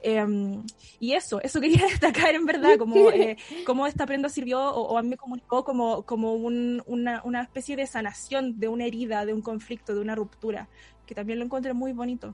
Em, 0.02 0.64
y 1.00 1.14
eso, 1.14 1.42
eso 1.42 1.62
quería 1.62 1.86
destacar 1.90 2.36
en 2.36 2.46
verdad, 2.46 2.78
como 2.78 3.10
eh, 3.12 3.38
cómo 3.66 3.88
esta 3.88 4.06
prenda 4.06 4.30
sirvió 4.30 4.60
o, 4.60 4.98
a 4.98 5.02
mí 5.04 5.10
me 5.10 5.18
comunicó 5.18 5.64
como, 5.64 6.04
como 6.04 6.34
una, 6.34 7.22
una 7.24 7.42
especie 7.42 7.76
de 7.76 7.88
sanación 7.88 8.60
de 8.60 8.68
una 8.68 8.86
herida, 8.86 9.26
de 9.26 9.34
un 9.34 9.42
conflicto, 9.42 9.94
de 9.94 10.02
una 10.02 10.16
ruptura 10.16 10.68
que 11.06 11.16
también 11.16 11.40
lo 11.40 11.46
encuentro 11.46 11.74
muy 11.74 11.94
bonito. 11.94 12.34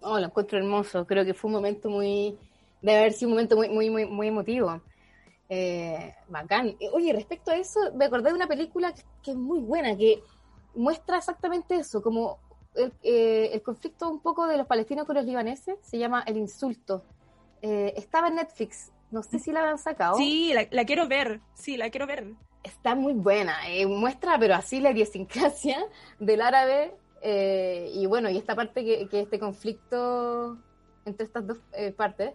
Oh, 0.00 0.18
lo 0.18 0.26
encuentro 0.26 0.58
hermoso. 0.58 1.06
Creo 1.06 1.24
que 1.24 1.34
fue 1.34 1.48
un 1.48 1.54
momento 1.54 1.88
muy, 1.88 2.36
debe 2.82 2.98
haber 2.98 3.12
sido 3.12 3.28
un 3.28 3.34
momento 3.34 3.56
muy, 3.56 3.68
muy, 3.68 3.90
muy, 3.90 4.06
muy 4.06 4.28
emotivo. 4.28 4.80
Eh, 5.48 6.14
bacán. 6.28 6.76
Oye, 6.92 7.12
respecto 7.12 7.50
a 7.50 7.56
eso, 7.56 7.80
me 7.94 8.06
acordé 8.06 8.30
de 8.30 8.36
una 8.36 8.46
película 8.46 8.92
que, 9.22 9.30
es 9.30 9.36
muy 9.36 9.60
buena, 9.60 9.96
que 9.96 10.22
muestra 10.74 11.18
exactamente 11.18 11.76
eso, 11.76 12.02
como 12.02 12.38
el, 12.74 12.92
eh, 13.02 13.50
el, 13.52 13.62
conflicto 13.62 14.08
un 14.08 14.20
poco 14.20 14.46
de 14.46 14.56
los 14.56 14.66
palestinos 14.66 15.06
con 15.06 15.16
los 15.16 15.24
libaneses, 15.24 15.76
se 15.82 15.98
llama 15.98 16.24
El 16.26 16.36
Insulto. 16.36 17.04
Eh, 17.62 17.94
estaba 17.96 18.28
en 18.28 18.34
Netflix, 18.34 18.92
no 19.10 19.22
sé 19.22 19.38
si 19.38 19.52
la 19.52 19.70
han 19.70 19.78
sacado. 19.78 20.16
Sí, 20.16 20.52
la, 20.52 20.84
quiero 20.84 21.08
ver, 21.08 21.40
sí, 21.54 21.76
la 21.76 21.88
quiero 21.88 22.06
ver. 22.06 22.34
está 22.62 22.94
muy 22.94 23.14
buena. 23.14 23.56
Eh, 23.68 23.86
muestra, 23.86 24.38
pero 24.38 24.54
así 24.54 24.80
la 24.80 24.90
idiosincrasia 24.90 25.78
del 26.18 26.42
árabe. 26.42 26.94
Eh, 27.26 27.90
y 27.94 28.04
bueno, 28.04 28.28
y 28.28 28.36
esta 28.36 28.54
parte 28.54 28.84
que, 28.84 29.08
que 29.08 29.20
este 29.20 29.38
conflicto 29.38 30.58
entre 31.06 31.24
estas 31.24 31.46
dos 31.46 31.58
eh, 31.72 31.90
partes 31.90 32.32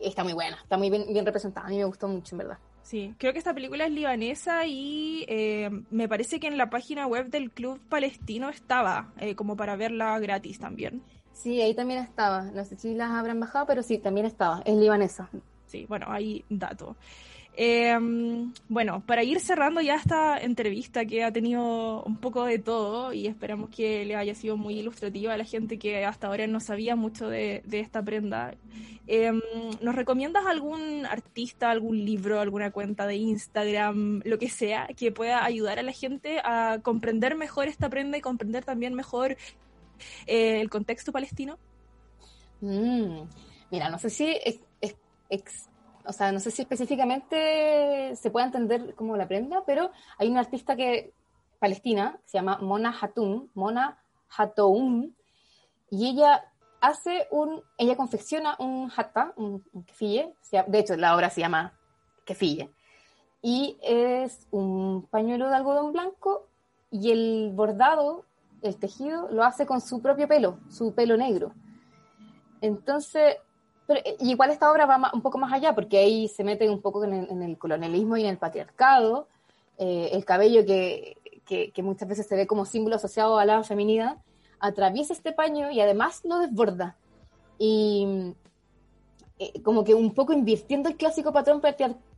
está 0.00 0.24
muy 0.24 0.32
buena, 0.32 0.58
está 0.60 0.76
muy 0.76 0.90
bien, 0.90 1.04
bien 1.08 1.24
representada. 1.24 1.66
A 1.66 1.70
mí 1.70 1.78
me 1.78 1.84
gustó 1.84 2.08
mucho, 2.08 2.34
en 2.34 2.38
verdad. 2.38 2.58
Sí, 2.82 3.14
creo 3.18 3.32
que 3.32 3.38
esta 3.38 3.54
película 3.54 3.86
es 3.86 3.92
libanesa 3.92 4.66
y 4.66 5.24
eh, 5.28 5.70
me 5.90 6.08
parece 6.08 6.40
que 6.40 6.48
en 6.48 6.58
la 6.58 6.70
página 6.70 7.06
web 7.06 7.30
del 7.30 7.52
Club 7.52 7.80
Palestino 7.88 8.48
estaba, 8.48 9.12
eh, 9.18 9.36
como 9.36 9.56
para 9.56 9.76
verla 9.76 10.18
gratis 10.18 10.58
también. 10.58 11.02
Sí, 11.32 11.60
ahí 11.60 11.74
también 11.74 12.02
estaba. 12.02 12.42
No 12.42 12.64
sé 12.64 12.76
si 12.76 12.94
las 12.94 13.12
habrán 13.12 13.38
bajado, 13.38 13.66
pero 13.66 13.84
sí, 13.84 13.98
también 13.98 14.26
estaba. 14.26 14.60
Es 14.64 14.74
libanesa. 14.74 15.30
Sí, 15.66 15.86
bueno, 15.88 16.06
ahí 16.08 16.44
dato. 16.50 16.96
Eh, 17.54 17.98
bueno, 18.68 19.02
para 19.06 19.24
ir 19.24 19.38
cerrando 19.38 19.82
ya 19.82 19.96
esta 19.96 20.38
entrevista 20.38 21.04
que 21.04 21.22
ha 21.22 21.32
tenido 21.32 22.02
un 22.04 22.16
poco 22.16 22.46
de 22.46 22.58
todo 22.58 23.12
y 23.12 23.26
esperamos 23.26 23.68
que 23.68 24.06
le 24.06 24.16
haya 24.16 24.34
sido 24.34 24.56
muy 24.56 24.78
ilustrativa 24.78 25.34
a 25.34 25.36
la 25.36 25.44
gente 25.44 25.78
que 25.78 26.04
hasta 26.06 26.28
ahora 26.28 26.46
no 26.46 26.60
sabía 26.60 26.96
mucho 26.96 27.28
de, 27.28 27.62
esta 27.70 28.02
prenda, 28.02 28.54
eh, 29.06 29.32
¿nos 29.82 29.94
recomiendas 29.94 30.46
algún 30.46 31.04
artista, 31.04 31.70
algún 31.70 32.04
libro, 32.06 32.40
alguna 32.40 32.70
cuenta 32.70 33.06
de 33.06 33.16
Instagram, 33.16 34.22
lo 34.24 34.38
que 34.38 34.48
sea, 34.48 34.86
que 34.96 35.12
pueda 35.12 35.44
ayudar 35.44 35.78
a 35.78 35.82
la 35.82 35.92
gente 35.92 36.40
a 36.44 36.78
comprender 36.82 37.36
mejor 37.36 37.68
esta 37.68 37.90
prenda 37.90 38.16
y 38.16 38.22
comprender 38.22 38.64
también 38.64 38.94
mejor 38.94 39.36
eh, 40.26 40.60
el 40.60 40.70
contexto 40.70 41.12
palestino? 41.12 41.58
Mm, 42.62 43.24
mira, 43.70 43.90
no 43.90 43.98
sé 43.98 44.08
si 44.08 44.38
es, 44.42 44.60
o 46.04 46.12
sea, 46.12 46.32
no 46.32 46.40
sé 46.40 46.50
si 46.50 46.62
específicamente 46.62 48.14
se 48.16 48.30
puede 48.30 48.46
entender 48.46 48.94
como 48.94 49.16
la 49.16 49.28
prenda, 49.28 49.64
pero 49.66 49.90
hay 50.18 50.28
una 50.28 50.40
artista 50.40 50.76
que 50.76 51.12
palestina, 51.58 52.18
se 52.24 52.38
llama 52.38 52.58
Mona 52.58 52.94
Hatoum, 53.00 53.48
Mona 53.54 54.02
Hatoum, 54.36 55.12
y 55.90 56.08
ella 56.08 56.44
hace 56.80 57.28
un, 57.30 57.62
ella 57.78 57.96
confecciona 57.96 58.56
un 58.58 58.90
hatta, 58.94 59.32
un, 59.36 59.62
kefille, 59.86 60.34
de 60.66 60.78
hecho 60.78 60.96
la 60.96 61.14
obra 61.14 61.30
se 61.30 61.40
llama 61.40 61.78
kefille, 62.24 62.70
y 63.40 63.78
es 63.82 64.48
un 64.50 65.06
pañuelo 65.10 65.48
de 65.48 65.56
algodón 65.56 65.92
blanco 65.92 66.48
y 66.90 67.10
el 67.10 67.52
bordado, 67.54 68.24
el 68.62 68.76
tejido, 68.76 69.28
lo 69.30 69.44
hace 69.44 69.66
con 69.66 69.80
su 69.80 70.02
propio 70.02 70.28
pelo, 70.28 70.58
su 70.68 70.94
pelo 70.94 71.16
negro. 71.16 71.52
Entonces, 72.60 73.36
pero 73.86 74.00
eh, 74.04 74.16
igual 74.20 74.50
esta 74.50 74.70
obra 74.70 74.86
va 74.86 75.10
un 75.12 75.22
poco 75.22 75.38
más 75.38 75.52
allá, 75.52 75.74
porque 75.74 75.98
ahí 75.98 76.28
se 76.28 76.44
mete 76.44 76.68
un 76.68 76.80
poco 76.80 77.04
en 77.04 77.42
el, 77.42 77.58
colonialismo 77.58 78.16
y 78.16 78.22
en 78.22 78.30
el 78.30 78.38
patriarcado, 78.38 79.26
eh, 79.78 80.10
el 80.12 80.24
cabello 80.24 80.64
que, 80.64 81.16
que, 81.46 81.82
muchas 81.82 82.08
veces 82.08 82.26
se 82.26 82.36
ve 82.36 82.46
como 82.46 82.64
símbolo 82.64 82.96
asociado 82.96 83.38
a 83.38 83.44
la 83.44 83.62
feminidad, 83.64 84.16
atraviesa 84.60 85.12
este 85.12 85.32
paño 85.32 85.70
y 85.70 85.80
además 85.80 86.22
lo 86.24 86.38
desborda. 86.38 86.96
Y 87.58 88.34
eh, 89.38 89.60
como 89.62 89.84
que 89.84 89.94
un 89.94 90.14
poco 90.14 90.32
invirtiendo 90.32 90.88
el 90.88 90.96
clásico 90.96 91.32
patrón 91.32 91.60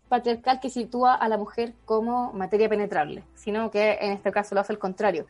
patriarcal 0.09 0.61
que 0.61 0.71
sitúa 0.71 1.15
a 1.15 1.29
la 1.29 1.39
mujer 1.39 1.75
como 1.85 2.33
materia 2.33 2.69
penetrable, 2.69 3.25
sino 3.35 3.71
que 3.71 3.99
en 4.01 4.13
este 4.13 4.31
caso 4.31 4.55
lo 4.55 4.61
hace 4.61 4.73
al 4.73 4.79
contrario. 4.79 5.27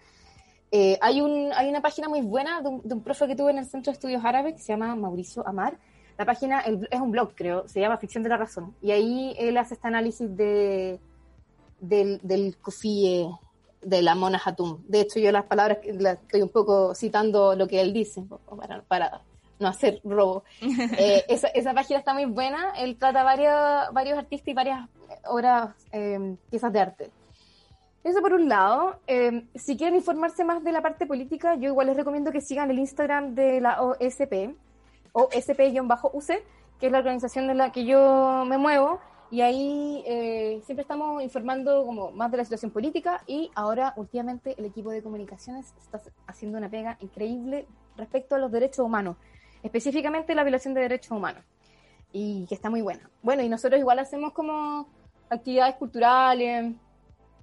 hay, 1.01 1.21
un, 1.21 1.53
hay 1.55 1.69
una 1.69 1.81
página 1.81 2.09
muy 2.09 2.21
buena 2.21 2.61
de 2.61 2.69
un, 2.69 2.83
de 2.83 2.95
un, 2.95 3.03
profe 3.03 3.29
que 3.29 3.37
tuve 3.37 3.53
en 3.53 3.59
el 3.59 3.67
Centro 3.67 3.93
de 3.93 3.95
Estudios 3.95 4.25
Árabes 4.25 4.55
que 4.55 4.61
se 4.61 4.73
llama 4.73 4.95
Mauricio 4.97 5.47
Amar, 5.47 5.79
la 6.17 6.25
página 6.25 6.61
es 6.61 7.01
un 7.01 7.11
blog, 7.11 7.35
creo, 7.35 7.67
se 7.69 7.81
llama 7.81 7.97
Ficción 7.97 8.23
de 8.23 8.29
la 8.29 8.37
Razón. 8.37 8.75
Y 8.81 8.93
ahí 8.93 9.35
él 9.39 9.57
hace 9.57 9.75
este 9.75 9.89
análisis 9.89 10.35
de, 10.37 11.01
del, 11.81 12.21
del 12.23 12.57
de 13.83 14.03
la 14.03 14.15
Mona 14.15 14.41
Hatum. 14.43 14.83
De 14.87 15.01
hecho, 15.01 15.19
yo 15.19 15.33
las 15.33 15.45
palabras 15.45 15.79
las 15.85 16.19
estoy 16.21 16.43
un 16.43 16.49
poco 16.49 16.95
citando 16.95 17.55
lo 17.55 17.67
que 17.67 17.81
él 17.81 17.93
dice, 17.93 18.23
para, 18.57 18.83
para 18.83 19.23
no 19.59 19.69
hacer 19.69 20.01
robo. 20.05 20.45
Eh, 20.99 21.25
esa, 21.29 21.49
esa, 21.49 21.75
página 21.75 21.99
está 21.99 22.15
muy 22.15 22.27
buena. 22.27 22.73
Él 22.79 22.97
trata 22.97 23.23
varios, 23.23 23.93
varios 23.93 24.19
artistas 24.19 24.49
y 24.49 24.55
varias 24.55 24.89
obras, 25.27 25.75
eh, 25.93 26.37
piezas 26.51 26.73
de 26.73 26.81
arte. 26.81 27.11
Eso 28.05 28.21
por 28.21 28.35
un 28.35 28.49
lado. 28.49 29.01
Eh, 29.07 29.47
si 29.55 29.77
quieren 29.77 29.97
informarse 29.97 30.45
más 30.45 30.63
de 30.63 30.73
la 30.73 30.83
parte 30.83 31.07
política, 31.07 31.57
yo 31.57 31.71
igual 31.71 31.87
les 31.87 31.97
recomiendo 31.97 32.31
que 32.31 32.41
sigan 32.41 32.71
el 32.71 32.79
Instagram 32.79 33.35
de 33.35 33.61
la 33.61 33.83
OSP, 33.83 34.55
o 35.15 35.31
SP-UC, 35.31 36.43
que 36.79 36.87
es 36.87 36.93
la 36.93 36.99
organización 36.99 37.47
de 37.47 37.55
la 37.55 37.73
que 37.73 37.87
yo 37.87 38.45
me 38.47 38.59
muevo, 38.59 39.01
y 39.31 39.41
ahí 39.41 40.03
eh, 40.07 40.61
siempre 40.65 40.83
estamos 40.83 41.23
informando 41.23 41.87
como 41.87 42.11
más 42.11 42.31
de 42.31 42.37
la 42.37 42.45
situación 42.45 42.71
política 42.71 43.23
y 43.27 43.51
ahora 43.55 43.95
últimamente 43.97 44.55
el 44.59 44.67
equipo 44.67 44.91
de 44.91 45.03
comunicaciones 45.03 45.73
está 45.81 46.01
haciendo 46.27 46.59
una 46.59 46.69
pega 46.69 46.99
increíble 47.01 47.67
respecto 47.97 48.35
a 48.35 48.39
los 48.39 48.53
derechos 48.53 48.85
humanos, 48.85 49.17
específicamente 49.63 50.35
la 50.35 50.43
violación 50.43 50.75
de 50.75 50.83
derechos 50.83 51.13
humanos, 51.13 51.43
y 52.13 52.47
que 52.49 52.55
está 52.55 52.69
muy 52.69 52.83
buena. 52.83 53.09
Bueno, 53.23 53.43
y 53.43 53.49
nosotros 53.49 53.81
igual 53.81 53.99
hacemos 54.01 54.33
como 54.33 54.89
actividades 55.31 55.77
culturales, 55.77 56.75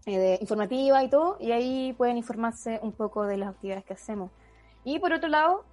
eh, 0.06 0.38
informativas 0.42 1.04
y 1.04 1.10
todo, 1.10 1.38
y 1.40 1.52
ahí 1.52 1.94
pueden 1.94 2.18
informarse 2.18 2.80
un 2.84 2.92
poco 2.92 3.26
de 3.26 3.38
las 3.38 3.50
actividades 3.50 3.86
que 3.86 3.94
hacemos. 3.94 4.30
Y 4.84 5.00
por 5.00 5.14
otro 5.14 5.30
lado, 5.30 5.64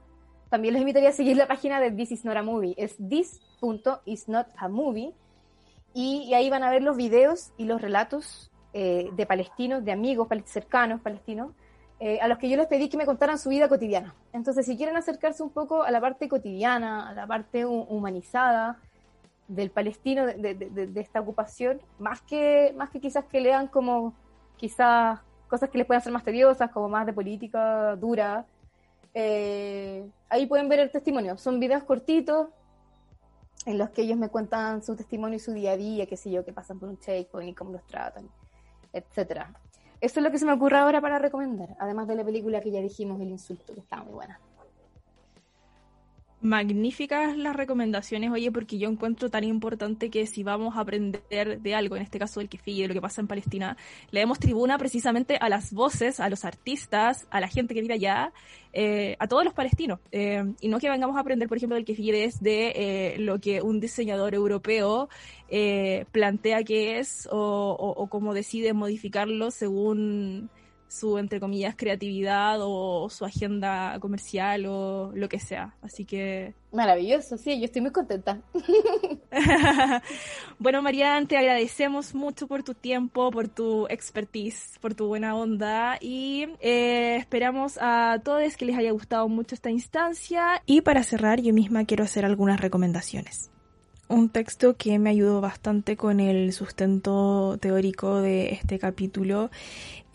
también 0.50 0.74
les 0.74 0.80
invitaría 0.80 1.10
a 1.10 1.12
seguir 1.12 1.36
la 1.36 1.46
página 1.46 1.80
de 1.80 1.90
This 1.90 2.12
Is 2.12 2.24
Not 2.24 2.36
a 2.36 2.42
Movie. 2.42 2.74
Es 2.76 2.96
this.isnotamovie. 2.96 5.12
Y, 5.94 6.26
y 6.28 6.34
ahí 6.34 6.50
van 6.50 6.62
a 6.62 6.70
ver 6.70 6.82
los 6.82 6.96
videos 6.96 7.50
y 7.56 7.64
los 7.64 7.80
relatos 7.80 8.50
eh, 8.74 9.08
de 9.12 9.24
palestinos, 9.24 9.82
de 9.82 9.92
amigos 9.92 10.28
cercanos 10.44 11.00
palestinos, 11.00 11.52
eh, 12.00 12.18
a 12.20 12.28
los 12.28 12.36
que 12.36 12.50
yo 12.50 12.56
les 12.56 12.66
pedí 12.66 12.90
que 12.90 12.98
me 12.98 13.06
contaran 13.06 13.38
su 13.38 13.48
vida 13.48 13.68
cotidiana. 13.68 14.14
Entonces, 14.32 14.66
si 14.66 14.76
quieren 14.76 14.96
acercarse 14.96 15.42
un 15.42 15.50
poco 15.50 15.82
a 15.82 15.90
la 15.90 16.00
parte 16.00 16.28
cotidiana, 16.28 17.08
a 17.08 17.14
la 17.14 17.26
parte 17.26 17.64
humanizada 17.64 18.78
del 19.48 19.70
palestino, 19.70 20.26
de, 20.26 20.92
esta 20.96 21.20
ocupación, 21.20 21.80
más 21.98 22.20
que, 22.20 22.74
más 22.76 22.90
que 22.90 23.00
quizás 23.00 23.24
que 23.24 23.40
lean 23.40 23.68
como 23.68 24.12
quizás 24.58 25.18
cosas 25.48 25.70
que 25.70 25.78
les 25.78 25.86
puedan 25.86 26.02
ser 26.02 26.12
más 26.12 26.22
tediosas, 26.22 26.70
como 26.70 26.90
más 26.90 27.06
de 27.06 27.14
política 27.14 27.96
dura, 27.96 28.44
eh, 29.14 30.08
ahí 30.28 30.46
pueden 30.46 30.68
ver 30.68 30.80
el 30.80 30.90
testimonio. 30.90 31.36
Son 31.38 31.60
videos 31.60 31.84
cortitos 31.84 32.48
en 33.66 33.78
los 33.78 33.90
que 33.90 34.02
ellos 34.02 34.18
me 34.18 34.28
cuentan 34.28 34.82
su 34.82 34.96
testimonio 34.96 35.36
y 35.36 35.40
su 35.40 35.52
día 35.52 35.72
a 35.72 35.76
día, 35.76 36.06
qué 36.06 36.16
sé 36.16 36.30
yo, 36.30 36.44
que 36.44 36.52
pasan 36.52 36.78
por 36.78 36.88
un 36.88 36.98
checkpoint 36.98 37.50
y 37.50 37.54
cómo 37.54 37.72
los 37.72 37.86
tratan, 37.86 38.28
etcétera. 38.92 39.52
Eso 40.00 40.20
es 40.20 40.24
lo 40.24 40.30
que 40.30 40.38
se 40.38 40.46
me 40.46 40.52
ocurre 40.52 40.78
ahora 40.78 41.00
para 41.00 41.18
recomendar, 41.18 41.76
además 41.80 42.06
de 42.06 42.14
la 42.14 42.24
película 42.24 42.60
que 42.60 42.70
ya 42.70 42.80
dijimos, 42.80 43.20
El 43.20 43.30
Insulto, 43.30 43.74
que 43.74 43.80
está 43.80 44.02
muy 44.02 44.14
buena 44.14 44.40
magníficas 46.40 47.36
las 47.36 47.56
recomendaciones, 47.56 48.30
oye, 48.30 48.52
porque 48.52 48.78
yo 48.78 48.88
encuentro 48.88 49.28
tan 49.28 49.44
importante 49.44 50.08
que 50.08 50.26
si 50.26 50.42
vamos 50.42 50.76
a 50.76 50.80
aprender 50.80 51.60
de 51.60 51.74
algo, 51.74 51.96
en 51.96 52.02
este 52.02 52.18
caso 52.18 52.40
del 52.40 52.48
kefir, 52.48 52.82
de 52.82 52.88
lo 52.88 52.94
que 52.94 53.00
pasa 53.00 53.20
en 53.20 53.26
Palestina, 53.26 53.76
le 54.10 54.20
demos 54.20 54.38
tribuna 54.38 54.78
precisamente 54.78 55.36
a 55.40 55.48
las 55.48 55.72
voces, 55.72 56.20
a 56.20 56.28
los 56.28 56.44
artistas, 56.44 57.26
a 57.30 57.40
la 57.40 57.48
gente 57.48 57.74
que 57.74 57.80
vive 57.80 57.94
allá, 57.94 58.32
eh, 58.72 59.16
a 59.18 59.26
todos 59.26 59.44
los 59.44 59.54
palestinos. 59.54 59.98
Eh, 60.12 60.44
y 60.60 60.68
no 60.68 60.78
que 60.78 60.88
vengamos 60.88 61.16
a 61.16 61.20
aprender, 61.20 61.48
por 61.48 61.56
ejemplo, 61.56 61.74
del 61.74 61.84
kefir 61.84 62.14
es 62.14 62.40
de 62.40 62.72
eh, 62.74 63.16
lo 63.18 63.40
que 63.40 63.60
un 63.60 63.80
diseñador 63.80 64.34
europeo 64.34 65.08
plantea 66.12 66.62
que 66.62 66.98
es 66.98 67.26
o, 67.32 67.70
o 67.70 68.06
cómo 68.08 68.34
decide 68.34 68.74
modificarlo 68.74 69.50
según 69.50 70.50
su, 70.88 71.18
entre 71.18 71.38
comillas, 71.38 71.74
creatividad 71.76 72.58
o 72.60 73.08
su 73.10 73.24
agenda 73.24 73.98
comercial 74.00 74.66
o 74.66 75.12
lo 75.14 75.28
que 75.28 75.38
sea. 75.38 75.74
Así 75.82 76.04
que... 76.04 76.54
Maravilloso, 76.72 77.38
sí, 77.38 77.58
yo 77.58 77.64
estoy 77.64 77.82
muy 77.82 77.92
contenta. 77.92 78.40
bueno, 80.58 80.82
Marian, 80.82 81.26
te 81.26 81.36
agradecemos 81.36 82.14
mucho 82.14 82.46
por 82.46 82.62
tu 82.62 82.74
tiempo, 82.74 83.30
por 83.30 83.48
tu 83.48 83.86
expertise, 83.88 84.78
por 84.80 84.94
tu 84.94 85.06
buena 85.06 85.34
onda 85.34 85.98
y 86.00 86.48
eh, 86.60 87.16
esperamos 87.16 87.78
a 87.80 88.20
todos 88.24 88.56
que 88.56 88.64
les 88.64 88.76
haya 88.76 88.92
gustado 88.92 89.28
mucho 89.28 89.54
esta 89.54 89.70
instancia. 89.70 90.62
Y 90.66 90.80
para 90.82 91.02
cerrar, 91.02 91.40
yo 91.40 91.52
misma 91.52 91.84
quiero 91.84 92.04
hacer 92.04 92.24
algunas 92.24 92.60
recomendaciones 92.60 93.50
un 94.08 94.30
texto 94.30 94.76
que 94.76 94.98
me 94.98 95.10
ayudó 95.10 95.40
bastante 95.40 95.96
con 95.96 96.20
el 96.20 96.52
sustento 96.52 97.58
teórico 97.60 98.20
de 98.20 98.54
este 98.54 98.78
capítulo 98.78 99.50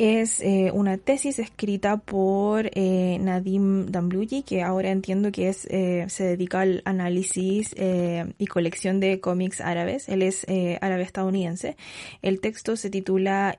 es 0.03 0.41
eh, 0.41 0.69
una 0.73 0.97
tesis 0.97 1.39
escrita 1.39 1.95
por 1.95 2.69
eh, 2.73 3.17
Nadim 3.21 3.85
Dambluji, 3.85 4.43
que 4.43 4.61
ahora 4.61 4.91
entiendo 4.91 5.31
que 5.31 5.47
es 5.47 5.65
eh, 5.71 6.05
se 6.09 6.25
dedica 6.25 6.59
al 6.59 6.81
análisis 6.83 7.73
y 8.37 8.47
colección 8.47 8.99
de 8.99 9.21
cómics 9.21 9.61
árabes. 9.61 10.09
Él 10.09 10.21
es 10.21 10.45
árabe 10.81 11.03
estadounidense. 11.03 11.77
El 12.21 12.41
texto 12.41 12.75
se 12.75 12.89
titula 12.89 13.55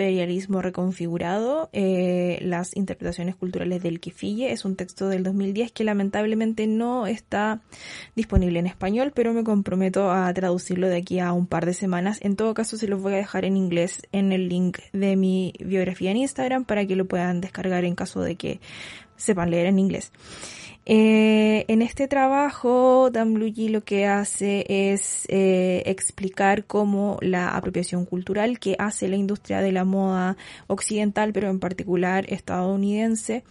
imperialismo 0.00 0.62
reconfigurado, 0.62 1.68
eh, 1.74 2.38
las 2.40 2.74
interpretaciones 2.74 3.36
culturales 3.36 3.82
del 3.82 4.00
Kifille. 4.00 4.50
Es 4.50 4.64
un 4.64 4.74
texto 4.74 5.10
del 5.10 5.22
2010 5.22 5.72
que 5.72 5.84
lamentablemente 5.84 6.66
no 6.66 7.06
está 7.06 7.60
disponible 8.16 8.58
en 8.60 8.66
español, 8.66 9.12
pero 9.14 9.34
me 9.34 9.44
comprometo 9.44 10.10
a 10.10 10.32
traducirlo 10.32 10.88
de 10.88 10.96
aquí 10.96 11.18
a 11.18 11.34
un 11.34 11.46
par 11.46 11.66
de 11.66 11.74
semanas. 11.74 12.18
En 12.22 12.34
todo 12.34 12.54
caso, 12.54 12.78
se 12.78 12.88
los 12.88 13.02
voy 13.02 13.12
a 13.12 13.16
dejar 13.16 13.44
en 13.44 13.58
inglés 13.58 14.00
en 14.10 14.32
el 14.32 14.48
link 14.48 14.78
de 14.94 15.16
mi 15.16 15.52
biografía 15.60 16.12
en 16.12 16.16
Instagram 16.16 16.64
para 16.64 16.86
que 16.86 16.96
lo 16.96 17.04
puedan 17.04 17.42
descargar 17.42 17.84
en 17.84 17.94
caso 17.94 18.22
de 18.22 18.36
que 18.36 18.58
sepan 19.16 19.50
leer 19.50 19.66
en 19.66 19.78
inglés. 19.78 20.12
Eh, 20.92 21.66
en 21.68 21.82
este 21.82 22.08
trabajo, 22.08 23.10
Dan 23.12 23.34
Bluey 23.34 23.68
lo 23.68 23.84
que 23.84 24.06
hace 24.06 24.66
es 24.68 25.24
eh, 25.28 25.84
explicar 25.86 26.64
cómo 26.64 27.16
la 27.20 27.50
apropiación 27.50 28.04
cultural 28.04 28.58
que 28.58 28.74
hace 28.76 29.06
la 29.06 29.14
industria 29.14 29.60
de 29.60 29.70
la 29.70 29.84
moda 29.84 30.36
occidental, 30.66 31.32
pero 31.32 31.48
en 31.48 31.60
particular 31.60 32.24
estadounidense, 32.28 33.44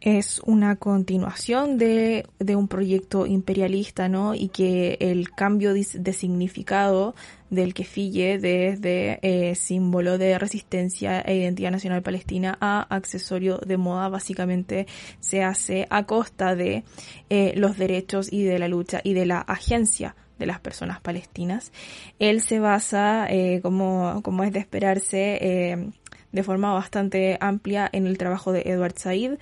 es 0.00 0.40
una 0.44 0.76
continuación 0.76 1.76
de, 1.76 2.26
de, 2.38 2.56
un 2.56 2.68
proyecto 2.68 3.26
imperialista, 3.26 4.08
¿no? 4.08 4.34
Y 4.34 4.48
que 4.48 4.96
el 5.00 5.30
cambio 5.30 5.74
de, 5.74 6.12
significado 6.12 7.14
del 7.50 7.74
kefille 7.74 8.38
desde 8.38 9.18
eh, 9.22 9.54
símbolo 9.54 10.18
de 10.18 10.38
resistencia 10.38 11.20
e 11.20 11.36
identidad 11.36 11.70
nacional 11.70 12.02
palestina 12.02 12.56
a 12.60 12.82
accesorio 12.94 13.58
de 13.58 13.76
moda 13.76 14.08
básicamente 14.08 14.86
se 15.18 15.42
hace 15.42 15.86
a 15.90 16.04
costa 16.04 16.54
de 16.54 16.84
eh, 17.30 17.54
los 17.56 17.76
derechos 17.76 18.32
y 18.32 18.44
de 18.44 18.58
la 18.58 18.68
lucha 18.68 19.00
y 19.02 19.14
de 19.14 19.26
la 19.26 19.40
agencia 19.40 20.14
de 20.38 20.46
las 20.46 20.60
personas 20.60 21.00
palestinas. 21.00 21.72
Él 22.18 22.40
se 22.40 22.60
basa, 22.60 23.26
eh, 23.28 23.60
como, 23.62 24.20
como 24.22 24.44
es 24.44 24.52
de 24.52 24.60
esperarse, 24.60 25.38
eh, 25.40 25.90
de 26.32 26.42
forma 26.42 26.72
bastante 26.72 27.38
amplia 27.40 27.88
en 27.92 28.06
el 28.06 28.18
trabajo 28.18 28.52
de 28.52 28.62
Edward 28.66 28.98
Said. 28.98 29.38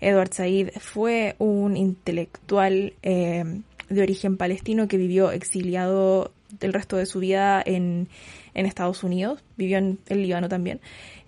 Edward 0.00 0.32
Said 0.32 0.70
fue 0.78 1.36
un 1.38 1.76
intelectual 1.76 2.94
eh, 3.02 3.62
de 3.88 4.02
origen 4.02 4.36
palestino 4.36 4.88
que 4.88 4.96
vivió 4.96 5.32
exiliado 5.32 6.32
el 6.60 6.72
resto 6.72 6.96
de 6.96 7.06
su 7.06 7.20
vida 7.20 7.62
en, 7.64 8.08
en 8.54 8.66
Estados 8.66 9.04
Unidos, 9.04 9.42
vivió 9.56 9.78
en 9.78 9.98
el 10.08 10.22
Líbano 10.22 10.48
también. 10.48 10.80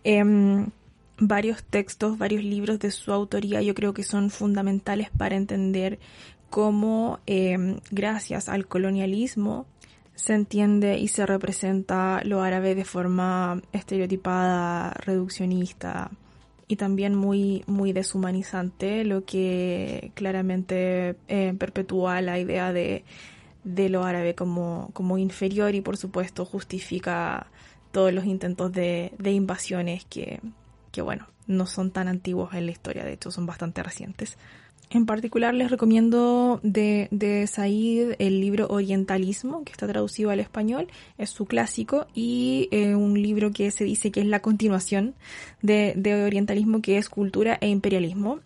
Em, 0.05 0.69
varios 1.19 1.63
textos, 1.63 2.19
varios 2.19 2.43
libros 2.43 2.79
de 2.81 2.91
su 2.91 3.13
autoría 3.13 3.63
yo 3.63 3.75
creo 3.75 3.95
que 3.95 4.03
son 4.03 4.31
fundamentales 4.31 5.11
para 5.11 5.37
entender 5.37 5.99
cómo 6.51 7.21
em, 7.27 7.79
gracias 7.91 8.49
al 8.49 8.67
colonialismo 8.67 9.67
se 10.15 10.35
entiende 10.35 10.99
y 10.99 11.09
se 11.09 11.27
representa 11.27 12.23
lo 12.25 12.43
árabe 12.43 12.75
de 12.75 12.85
forma 12.85 13.61
estereotipada, 13.73 14.91
reduccionista 14.91 16.11
y 16.69 16.77
también 16.77 17.15
muy, 17.15 17.65
muy 17.67 17.93
deshumanizante, 17.93 19.05
lo 19.05 19.25
que 19.25 20.13
claramente 20.15 21.17
eh, 21.29 21.55
perpetúa 21.59 22.21
la 22.21 22.39
idea 22.39 22.73
de, 22.73 23.05
de 23.65 23.89
lo 23.89 24.05
árabe 24.05 24.35
como, 24.35 24.91
como 24.93 25.19
inferior 25.19 25.75
y 25.75 25.81
por 25.81 25.97
supuesto 25.97 26.45
justifica 26.45 27.47
todos 27.91 28.13
los 28.13 28.25
intentos 28.25 28.73
de, 28.73 29.13
de 29.19 29.33
invasiones 29.33 30.05
que, 30.07 30.41
que, 30.93 31.03
bueno, 31.03 31.27
no 31.47 31.67
son 31.67 31.91
tan 31.91 32.09
antiguos 32.09 32.55
en 32.55 32.67
la 32.67 32.73
historia, 32.73 33.05
de 33.05 33.13
hecho 33.13 33.31
son 33.31 33.47
bastante 33.47 33.83
recientes. 33.83 34.39
En 34.95 35.07
particular 35.07 35.55
les 35.55 35.71
recomiendo 35.71 36.61
de, 36.63 37.09
de 37.11 37.47
Said 37.47 38.17
el 38.19 38.43
libro 38.43 38.67
Orientalismo, 38.69 39.65
que 39.65 39.73
está 39.73 39.89
traducido 39.89 40.29
al 40.29 40.39
español, 40.39 40.89
es 41.17 41.31
su 41.31 41.47
clásico, 41.47 42.07
y 42.15 42.69
eh, 42.73 42.95
un 42.95 43.15
libro 43.15 43.53
que 43.53 43.71
se 43.71 43.85
dice 43.85 44.11
que 44.13 44.21
es 44.21 44.27
la 44.27 44.41
continuación 44.41 45.15
de, 45.63 45.95
de 45.97 46.23
Orientalismo, 46.25 46.83
que 46.83 46.99
es 46.99 47.09
Cultura 47.09 47.57
e 47.63 47.69
Imperialismo. 47.71 48.41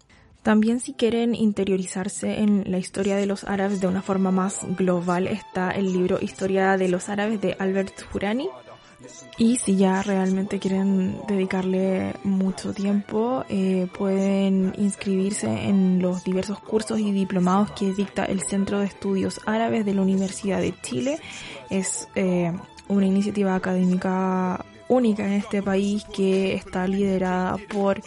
También 0.44 0.78
si 0.78 0.92
quieren 0.92 1.34
interiorizarse 1.34 2.38
en 2.38 2.62
la 2.70 2.78
historia 2.78 3.16
de 3.16 3.26
los 3.26 3.42
árabes 3.42 3.80
de 3.80 3.88
una 3.88 4.00
forma 4.02 4.30
más 4.30 4.60
global 4.78 5.26
está 5.26 5.72
el 5.72 5.92
libro 5.92 6.20
Historia 6.22 6.76
de 6.76 6.88
los 6.88 7.08
árabes 7.08 7.40
de 7.40 7.56
Albert 7.58 8.02
Hurani, 8.14 8.48
y 9.38 9.58
si 9.58 9.76
ya 9.76 10.02
realmente 10.02 10.58
quieren 10.58 11.20
dedicarle 11.28 12.14
mucho 12.24 12.72
tiempo, 12.72 13.44
eh, 13.48 13.86
pueden 13.96 14.72
inscribirse 14.78 15.46
en 15.46 16.00
los 16.00 16.24
diversos 16.24 16.58
cursos 16.60 16.98
y 17.00 17.12
diplomados 17.12 17.70
que 17.72 17.92
dicta 17.92 18.24
el 18.24 18.42
Centro 18.42 18.80
de 18.80 18.86
Estudios 18.86 19.40
Árabes 19.44 19.84
de 19.84 19.94
la 19.94 20.02
Universidad 20.02 20.60
de 20.60 20.74
Chile. 20.80 21.18
Es 21.68 22.08
eh, 22.14 22.52
una 22.88 23.06
iniciativa 23.06 23.54
académica 23.54 24.64
única 24.88 25.26
en 25.26 25.32
este 25.32 25.62
país 25.62 26.04
que 26.14 26.54
está 26.54 26.86
liderada 26.88 27.58
por 27.68 28.00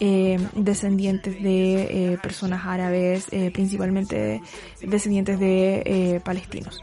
eh, 0.00 0.38
descendientes 0.54 1.42
de 1.42 2.18
personas 2.22 2.64
árabes, 2.64 3.26
principalmente 3.52 4.40
descendientes 4.80 5.38
de 5.38 6.22
palestinos 6.24 6.80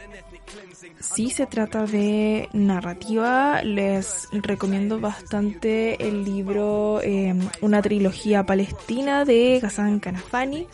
si 1.01 1.29
se 1.29 1.45
trata 1.47 1.85
de 1.85 2.49
narrativa, 2.53 3.61
les 3.63 4.27
recomiendo 4.31 4.99
bastante 4.99 6.07
el 6.07 6.23
libro 6.23 7.01
em, 7.01 7.39
Una 7.61 7.81
trilogía 7.81 8.45
palestina 8.45 9.25
de 9.25 9.59
Ghassan 9.61 9.99
Kanafani, 9.99 10.67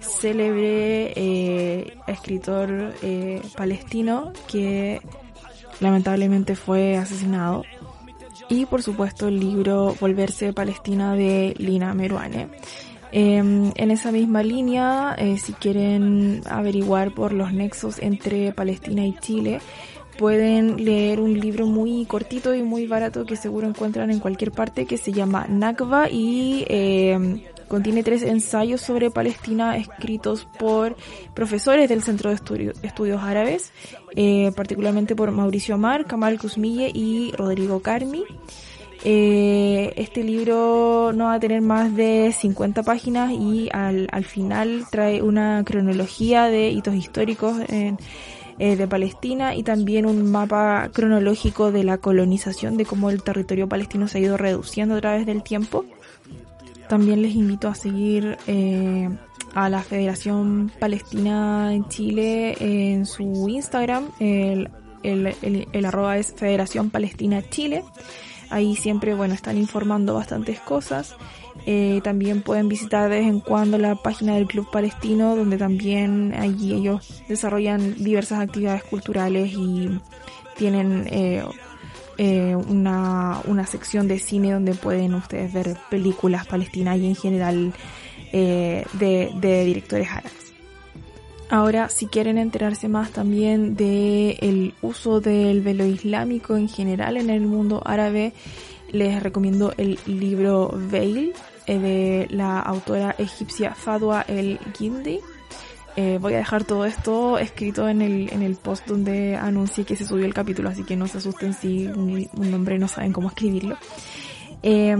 célebre 0.00 1.12
eh, 1.16 1.96
escritor 2.06 2.94
eh, 3.02 3.42
palestino 3.56 4.32
que 4.46 5.00
lamentablemente 5.80 6.56
fue 6.56 6.96
asesinado. 6.96 7.64
Y 8.48 8.66
por 8.66 8.82
supuesto 8.82 9.28
el 9.28 9.40
libro 9.40 9.96
Volverse 9.98 10.52
Palestina 10.52 11.14
de 11.14 11.54
Lina 11.58 11.94
Meruane. 11.94 12.48
Em, 13.16 13.70
en 13.76 13.92
esa 13.92 14.10
misma 14.10 14.42
línea, 14.42 15.14
eh, 15.16 15.38
si 15.38 15.52
quieren 15.52 16.42
averiguar 16.46 17.14
por 17.14 17.32
los 17.32 17.52
nexos 17.52 18.00
entre 18.00 18.50
Palestina 18.50 19.06
y 19.06 19.14
Chile, 19.20 19.60
pueden 20.18 20.84
leer 20.84 21.20
un 21.20 21.38
libro 21.38 21.64
muy 21.64 22.06
cortito 22.06 22.56
y 22.56 22.64
muy 22.64 22.88
barato 22.88 23.24
que 23.24 23.36
seguro 23.36 23.68
encuentran 23.68 24.10
en 24.10 24.18
cualquier 24.18 24.50
parte 24.50 24.86
que 24.86 24.96
se 24.96 25.12
llama 25.12 25.46
Nakba 25.48 26.10
y 26.10 26.64
em, 26.68 27.42
contiene 27.68 28.02
tres 28.02 28.24
ensayos 28.24 28.80
sobre 28.80 29.12
Palestina 29.12 29.76
escritos 29.76 30.48
por 30.58 30.96
profesores 31.34 31.88
del 31.88 32.02
Centro 32.02 32.30
de 32.30 32.72
Estudios 32.82 33.22
Árabes, 33.22 33.70
eh, 34.16 34.50
particularmente 34.56 35.14
por 35.14 35.30
Mauricio 35.30 35.76
Amar, 35.76 36.04
Kamal 36.06 36.36
Kuzmille 36.36 36.90
y 36.92 37.30
Rodrigo 37.30 37.78
Carmi. 37.78 38.24
Eh, 39.06 39.92
este 39.96 40.24
libro 40.24 41.12
no 41.14 41.26
va 41.26 41.34
a 41.34 41.40
tener 41.40 41.60
más 41.60 41.94
de 41.94 42.32
50 42.32 42.82
páginas 42.84 43.32
y 43.32 43.68
al, 43.70 44.08
al 44.10 44.24
final 44.24 44.86
trae 44.90 45.22
una 45.22 45.62
cronología 45.62 46.44
de 46.44 46.70
hitos 46.70 46.94
históricos 46.94 47.58
eh, 47.68 47.96
de 48.58 48.88
Palestina 48.88 49.54
y 49.54 49.62
también 49.62 50.06
un 50.06 50.30
mapa 50.30 50.88
cronológico 50.90 51.70
de 51.70 51.84
la 51.84 51.98
colonización, 51.98 52.78
de 52.78 52.86
cómo 52.86 53.10
el 53.10 53.22
territorio 53.22 53.68
palestino 53.68 54.08
se 54.08 54.18
ha 54.18 54.20
ido 54.22 54.38
reduciendo 54.38 54.94
a 54.94 55.00
través 55.00 55.26
del 55.26 55.42
tiempo. 55.42 55.84
También 56.88 57.20
les 57.20 57.34
invito 57.34 57.68
a 57.68 57.74
seguir 57.74 58.38
eh, 58.46 59.10
a 59.54 59.68
la 59.68 59.82
Federación 59.82 60.72
Palestina 60.78 61.74
en 61.74 61.88
Chile 61.88 62.56
en 62.94 63.04
su 63.04 63.48
Instagram. 63.50 64.04
El 64.18 64.70
arroba 65.84 66.16
es 66.16 66.32
Federación 66.34 66.88
Palestina 66.88 67.42
Chile. 67.50 67.82
Ahí 68.54 68.76
siempre, 68.76 69.14
bueno, 69.14 69.34
están 69.34 69.58
informando 69.58 70.14
bastantes 70.14 70.60
cosas. 70.60 71.16
Eh, 71.66 72.00
también 72.04 72.40
pueden 72.40 72.68
visitar 72.68 73.10
de 73.10 73.16
vez 73.18 73.26
en 73.26 73.40
cuando 73.40 73.78
la 73.78 73.96
página 73.96 74.36
del 74.36 74.46
Club 74.46 74.70
Palestino, 74.70 75.34
donde 75.34 75.58
también 75.58 76.32
allí 76.38 76.72
ellos 76.72 77.24
desarrollan 77.28 77.96
diversas 77.96 78.38
actividades 78.38 78.84
culturales 78.84 79.52
y 79.54 79.98
tienen 80.56 81.08
eh, 81.10 81.42
eh, 82.16 82.54
una, 82.54 83.40
una 83.46 83.66
sección 83.66 84.06
de 84.06 84.20
cine 84.20 84.52
donde 84.52 84.74
pueden 84.74 85.14
ustedes 85.14 85.52
ver 85.52 85.76
películas 85.90 86.46
palestinas 86.46 86.96
y 86.98 87.06
en 87.06 87.16
general 87.16 87.72
de, 88.30 88.84
de 89.34 89.64
directores 89.64 90.08
árabes. 90.12 90.43
Ahora, 91.50 91.88
si 91.88 92.06
quieren 92.06 92.38
enterarse 92.38 92.88
más 92.88 93.10
también 93.10 93.76
de 93.76 94.38
el 94.40 94.74
uso 94.82 95.20
del 95.20 95.60
velo 95.60 95.84
islámico 95.84 96.56
en 96.56 96.68
general 96.68 97.16
en 97.16 97.30
el 97.30 97.42
mundo 97.42 97.82
árabe, 97.84 98.32
les 98.90 99.22
recomiendo 99.22 99.72
el 99.76 99.98
libro 100.06 100.72
Veil 100.90 101.32
eh, 101.66 101.78
de 101.78 102.26
la 102.30 102.60
autora 102.60 103.14
egipcia 103.18 103.74
Fadwa 103.74 104.22
el 104.22 104.58
Gindi. 104.76 105.20
Eh, 105.96 106.18
voy 106.20 106.34
a 106.34 106.38
dejar 106.38 106.64
todo 106.64 106.86
esto 106.86 107.38
escrito 107.38 107.88
en 107.88 108.02
el, 108.02 108.32
en 108.32 108.42
el 108.42 108.56
post 108.56 108.86
donde 108.86 109.36
anuncié 109.36 109.84
que 109.84 109.94
se 109.94 110.04
subió 110.04 110.24
el 110.24 110.34
capítulo, 110.34 110.68
así 110.68 110.82
que 110.82 110.96
no 110.96 111.06
se 111.06 111.18
asusten 111.18 111.54
si 111.54 111.86
un, 111.86 112.28
un 112.36 112.50
nombre 112.50 112.78
no 112.78 112.88
saben 112.88 113.12
cómo 113.12 113.28
escribirlo. 113.28 113.76
Eh, 114.66 114.96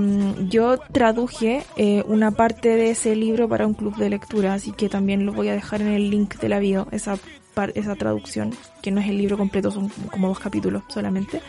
yo 0.50 0.76
traduje 0.76 1.62
eh, 1.76 2.04
una 2.06 2.32
parte 2.32 2.76
de 2.76 2.90
ese 2.90 3.16
libro 3.16 3.48
para 3.48 3.66
un 3.66 3.72
club 3.72 3.96
de 3.96 4.10
lectura, 4.10 4.52
así 4.52 4.72
que 4.72 4.90
también 4.90 5.24
lo 5.24 5.32
voy 5.32 5.48
a 5.48 5.54
dejar 5.54 5.80
en 5.80 5.88
el 5.88 6.10
link 6.10 6.36
de 6.36 6.50
la 6.50 6.58
video, 6.58 6.86
esa, 6.92 7.16
esa 7.74 7.94
traducción, 7.94 8.54
que 8.82 8.90
no 8.90 9.00
es 9.00 9.08
el 9.08 9.16
libro 9.16 9.38
completo, 9.38 9.70
son 9.70 9.88
como 10.10 10.28
dos 10.28 10.38
capítulos 10.38 10.82
solamente. 10.88 11.40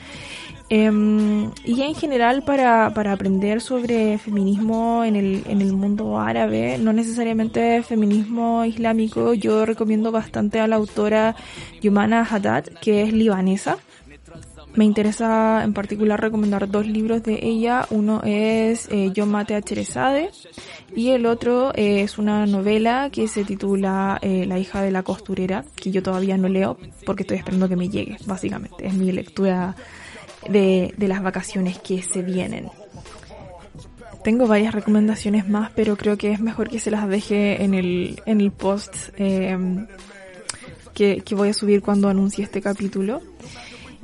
Em, 0.70 1.52
y 1.66 1.82
en 1.82 1.94
general 1.94 2.44
para, 2.44 2.94
para 2.94 3.12
aprender 3.12 3.60
sobre 3.60 4.18
feminismo 4.18 5.04
en 5.04 5.18
el, 5.18 5.44
en 5.48 5.62
el 5.62 5.74
mundo 5.74 6.18
árabe, 6.18 6.78
no 6.80 6.94
necesariamente 6.94 7.84
feminismo 7.84 8.64
islámico, 8.64 9.34
yo 9.34 9.66
recomiendo 9.66 10.14
bastante 10.14 10.62
a 10.62 10.68
la 10.68 10.78
autora 10.78 11.36
Yumana 11.82 12.22
Haddad, 12.24 12.64
que 12.82 13.04
es 13.04 13.12
libanesa. 13.12 13.78
Me 14.76 14.84
interesa 14.84 15.64
en 15.64 15.74
particular 15.74 16.20
recomendar 16.20 16.70
dos 16.70 16.86
libros 16.86 17.24
de 17.24 17.40
ella. 17.42 17.88
Uno 17.90 18.22
es 18.24 18.90
eh, 18.92 19.12
Yo 19.14 19.26
mate 19.26 19.56
a 19.56 19.62
Cherezade 19.62 20.32
y 20.94 21.12
el 21.12 21.26
otro 21.26 21.72
es 21.76 22.18
una 22.18 22.46
novela 22.46 23.10
que 23.10 23.28
se 23.28 23.46
titula 23.46 24.20
eh, 24.22 24.46
La 24.46 24.60
hija 24.60 24.82
de 24.82 24.92
la 24.92 25.04
costurera, 25.04 25.64
que 25.76 25.92
yo 25.92 26.04
todavía 26.04 26.38
no 26.38 26.50
leo 26.50 26.78
porque 27.06 27.24
estoy 27.24 27.38
esperando 27.38 27.70
que 27.70 27.78
me 27.78 27.88
llegue, 27.88 28.18
básicamente. 28.26 28.86
Es 28.86 28.94
mi 28.94 29.12
lectura 29.14 29.76
de, 30.50 30.94
de 30.98 31.08
las 31.08 31.24
vacaciones 31.24 31.80
que 31.80 32.02
se 32.02 32.22
vienen. 32.22 32.70
Tengo 34.26 34.48
varias 34.48 34.74
recomendaciones 34.74 35.48
más, 35.48 35.72
pero 35.76 35.96
creo 35.96 36.18
que 36.18 36.32
es 36.32 36.42
mejor 36.42 36.70
que 36.70 36.80
se 36.80 36.92
las 36.92 37.08
deje 37.08 37.64
en 37.64 37.76
el, 37.76 38.22
en 38.26 38.42
el 38.42 38.52
post 38.52 38.94
eh, 39.18 39.58
que, 40.94 41.22
que 41.22 41.36
voy 41.36 41.50
a 41.50 41.54
subir 41.54 41.82
cuando 41.82 42.10
anuncie 42.10 42.44
este 42.44 42.62
capítulo. 42.62 43.22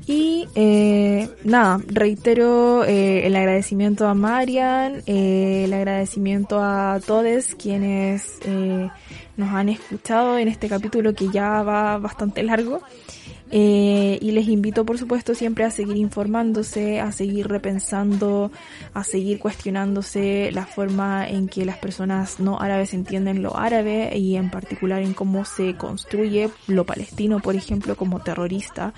Y 0.07 0.47
eh, 0.55 1.29
nada, 1.43 1.79
reitero 1.87 2.83
eh, 2.83 3.27
el 3.27 3.35
agradecimiento 3.35 4.07
a 4.07 4.13
Marian, 4.13 5.03
eh, 5.05 5.63
el 5.65 5.73
agradecimiento 5.73 6.59
a 6.59 6.99
todos 7.05 7.55
quienes 7.55 8.39
eh, 8.43 8.89
nos 9.37 9.49
han 9.49 9.69
escuchado 9.69 10.37
en 10.37 10.47
este 10.47 10.67
capítulo 10.67 11.13
que 11.13 11.29
ya 11.29 11.61
va 11.61 11.97
bastante 11.97 12.41
largo. 12.43 12.81
Eh, 13.53 14.17
y 14.21 14.31
les 14.31 14.47
invito, 14.47 14.85
por 14.85 14.97
supuesto, 14.97 15.35
siempre 15.35 15.65
a 15.65 15.71
seguir 15.71 15.97
informándose, 15.97 17.01
a 17.01 17.11
seguir 17.11 17.49
repensando, 17.49 18.49
a 18.93 19.03
seguir 19.03 19.39
cuestionándose 19.39 20.51
la 20.53 20.65
forma 20.65 21.27
en 21.27 21.49
que 21.49 21.65
las 21.65 21.77
personas 21.77 22.39
no 22.39 22.59
árabes 22.61 22.93
entienden 22.93 23.43
lo 23.43 23.57
árabe 23.57 24.17
y 24.17 24.37
en 24.37 24.49
particular 24.49 25.01
en 25.01 25.13
cómo 25.13 25.43
se 25.43 25.75
construye 25.75 26.49
lo 26.67 26.85
palestino, 26.85 27.39
por 27.39 27.55
ejemplo, 27.55 27.97
como 27.97 28.21
terrorista. 28.21 28.93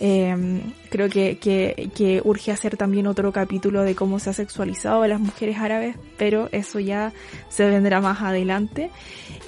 Eh, 0.00 0.62
creo 0.90 1.08
que, 1.08 1.38
que, 1.38 1.90
que 1.94 2.20
urge 2.24 2.50
hacer 2.50 2.76
también 2.76 3.06
otro 3.06 3.32
capítulo 3.32 3.82
de 3.82 3.94
cómo 3.94 4.18
se 4.18 4.30
ha 4.30 4.32
sexualizado 4.32 5.02
a 5.02 5.08
las 5.08 5.20
mujeres 5.20 5.58
árabes, 5.58 5.96
pero 6.18 6.48
eso 6.50 6.80
ya 6.80 7.12
se 7.48 7.66
vendrá 7.66 8.00
más 8.00 8.20
adelante. 8.20 8.90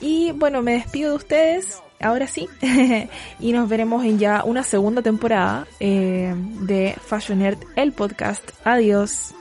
Y 0.01 0.31
bueno, 0.31 0.63
me 0.63 0.75
despido 0.75 1.11
de 1.11 1.17
ustedes 1.17 1.84
ahora 2.05 2.27
sí. 2.27 2.49
y 3.41 3.53
nos 3.53 3.69
veremos 3.69 4.05
en 4.05 4.19
ya 4.19 4.45
una 4.45 4.63
segunda 4.63 5.03
temporada 5.03 5.67
eh, 5.81 6.35
de 6.37 6.95
Fashion 7.05 7.39
Nerd, 7.41 7.59
el 7.77 7.93
podcast. 7.93 8.51
Adiós. 8.65 9.35